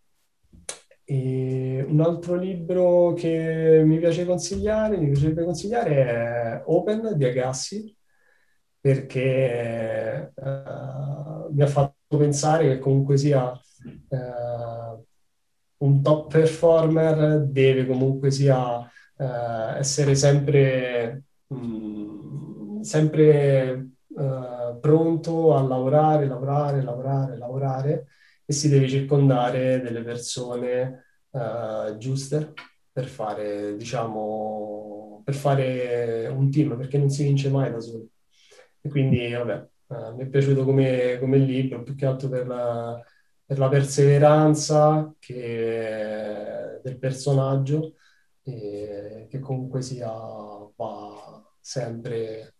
E 1.05 1.52
un 1.93 2.01
altro 2.01 2.35
libro 2.35 3.13
che 3.13 3.83
mi 3.85 3.99
piace 3.99 4.25
consigliare, 4.25 4.97
mi 4.97 5.11
piacerebbe 5.11 5.43
consigliare 5.43 5.95
è 5.95 6.63
Open 6.65 7.13
di 7.15 7.23
Agassi, 7.23 7.95
perché 8.79 10.33
uh, 10.35 11.53
mi 11.53 11.61
ha 11.61 11.67
fatto 11.67 12.17
pensare 12.17 12.67
che 12.67 12.79
comunque 12.79 13.17
sia 13.17 13.51
uh, 13.51 15.05
un 15.77 16.01
top 16.01 16.31
performer 16.31 17.45
deve 17.45 17.85
comunque 17.85 18.31
sia 18.31 18.79
uh, 18.79 19.77
essere 19.77 20.15
sempre, 20.15 21.23
mh, 21.47 21.55
mm, 21.55 22.81
sempre 22.81 23.87
pronto 24.79 25.55
a 25.55 25.61
lavorare, 25.63 26.27
lavorare, 26.27 26.83
lavorare, 26.83 27.37
lavorare 27.37 28.07
e 28.45 28.53
si 28.53 28.69
deve 28.69 28.87
circondare 28.87 29.81
delle 29.81 30.03
persone 30.03 31.02
uh, 31.33 31.97
giuste 31.97 32.53
per 32.91 33.05
fare, 33.05 33.75
diciamo, 33.75 35.21
per 35.23 35.35
fare 35.35 36.27
un 36.27 36.49
team, 36.49 36.77
perché 36.77 36.97
non 36.97 37.09
si 37.09 37.23
vince 37.23 37.49
mai 37.49 37.71
da 37.71 37.79
soli. 37.79 38.07
E 38.81 38.89
quindi, 38.89 39.31
vabbè, 39.31 39.67
uh, 39.87 40.15
mi 40.15 40.23
è 40.23 40.27
piaciuto 40.27 40.63
come, 40.63 41.17
come 41.19 41.37
libro, 41.37 41.83
più 41.83 41.95
che 41.95 42.05
altro 42.05 42.29
per 42.29 42.47
la, 42.47 43.01
per 43.45 43.57
la 43.57 43.69
perseveranza 43.69 45.13
che, 45.19 46.79
del 46.83 46.97
personaggio, 46.97 47.95
e 48.43 49.27
che 49.29 49.39
comunque 49.39 49.81
sia 49.81 50.11
va 50.75 51.53
sempre 51.59 52.55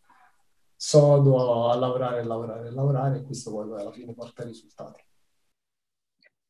sodo 0.76 1.70
a, 1.70 1.76
lavorare, 1.76 2.24
lavorare, 2.24 2.72
lavorare, 2.72 3.18
e 3.18 3.24
questo 3.24 3.52
poi 3.52 3.80
alla 3.80 3.92
fine 3.92 4.14
porta 4.14 4.44
risultati. 4.44 5.02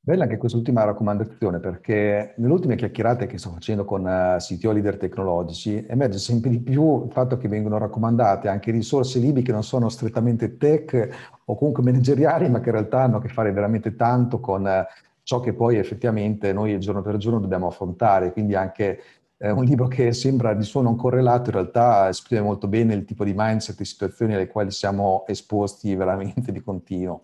Bella 0.05 0.23
anche 0.23 0.35
quest'ultima 0.35 0.83
raccomandazione 0.83 1.59
perché 1.59 2.33
nelle 2.35 2.51
ultime 2.51 2.75
chiacchierate 2.75 3.25
che 3.25 3.37
sto 3.37 3.51
facendo 3.51 3.85
con 3.85 4.03
CTO 4.37 4.73
leader 4.73 4.97
tecnologici 4.97 5.85
emerge 5.87 6.17
sempre 6.17 6.49
di 6.49 6.59
più 6.59 7.05
il 7.05 7.11
fatto 7.13 7.37
che 7.37 7.47
vengono 7.47 7.77
raccomandate 7.77 8.49
anche 8.49 8.71
risorse 8.71 9.19
libri 9.19 9.43
che 9.43 9.53
non 9.53 9.63
sono 9.63 9.87
strettamente 9.87 10.57
tech 10.57 11.37
o 11.45 11.55
comunque 11.55 11.83
manageriali 11.83 12.49
ma 12.49 12.59
che 12.59 12.67
in 12.67 12.75
realtà 12.75 13.03
hanno 13.03 13.15
a 13.15 13.21
che 13.21 13.29
fare 13.29 13.53
veramente 13.53 13.95
tanto 13.95 14.41
con 14.41 14.63
uh, 14.65 14.85
ciò 15.23 15.39
che 15.39 15.53
poi 15.53 15.77
effettivamente 15.77 16.51
noi 16.51 16.77
giorno 16.81 17.01
per 17.01 17.15
giorno 17.15 17.39
dobbiamo 17.39 17.67
affrontare. 17.67 18.33
Quindi 18.33 18.55
anche 18.55 18.99
eh, 19.37 19.51
un 19.51 19.63
libro 19.63 19.87
che 19.87 20.11
sembra 20.11 20.53
di 20.53 20.63
suo 20.63 20.81
non 20.81 20.97
correlato 20.97 21.49
in 21.49 21.55
realtà 21.55 22.09
esprime 22.09 22.41
molto 22.41 22.67
bene 22.67 22.93
il 22.93 23.05
tipo 23.05 23.23
di 23.23 23.33
mindset 23.33 23.79
e 23.79 23.85
situazioni 23.85 24.33
alle 24.33 24.47
quali 24.47 24.71
siamo 24.71 25.23
esposti 25.27 25.95
veramente 25.95 26.51
di 26.51 26.59
continuo. 26.59 27.23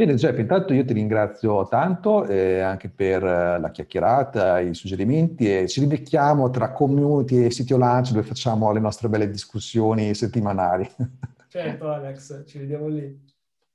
Bene 0.00 0.12
Giuseppe, 0.12 0.40
intanto 0.40 0.72
io 0.72 0.82
ti 0.82 0.94
ringrazio 0.94 1.68
tanto 1.68 2.24
eh, 2.24 2.60
anche 2.60 2.88
per 2.88 3.22
eh, 3.22 3.60
la 3.60 3.70
chiacchierata, 3.70 4.58
i 4.58 4.72
suggerimenti 4.72 5.58
e 5.58 5.68
ci 5.68 5.80
rivecchiamo 5.80 6.48
tra 6.48 6.72
community 6.72 7.44
e 7.44 7.50
sito 7.50 7.76
lunch 7.76 8.12
dove 8.12 8.22
facciamo 8.22 8.72
le 8.72 8.80
nostre 8.80 9.10
belle 9.10 9.28
discussioni 9.28 10.14
settimanali. 10.14 10.88
Certo 11.48 11.90
Alex, 11.90 12.44
ci 12.46 12.60
vediamo 12.60 12.88
lì. 12.88 13.14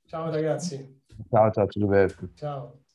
Ciao 0.04 0.28
ragazzi. 0.28 1.00
Ciao, 1.30 1.48
ciao 1.52 1.66
Giuseppe. 1.66 2.30
Ciao. 2.34 2.85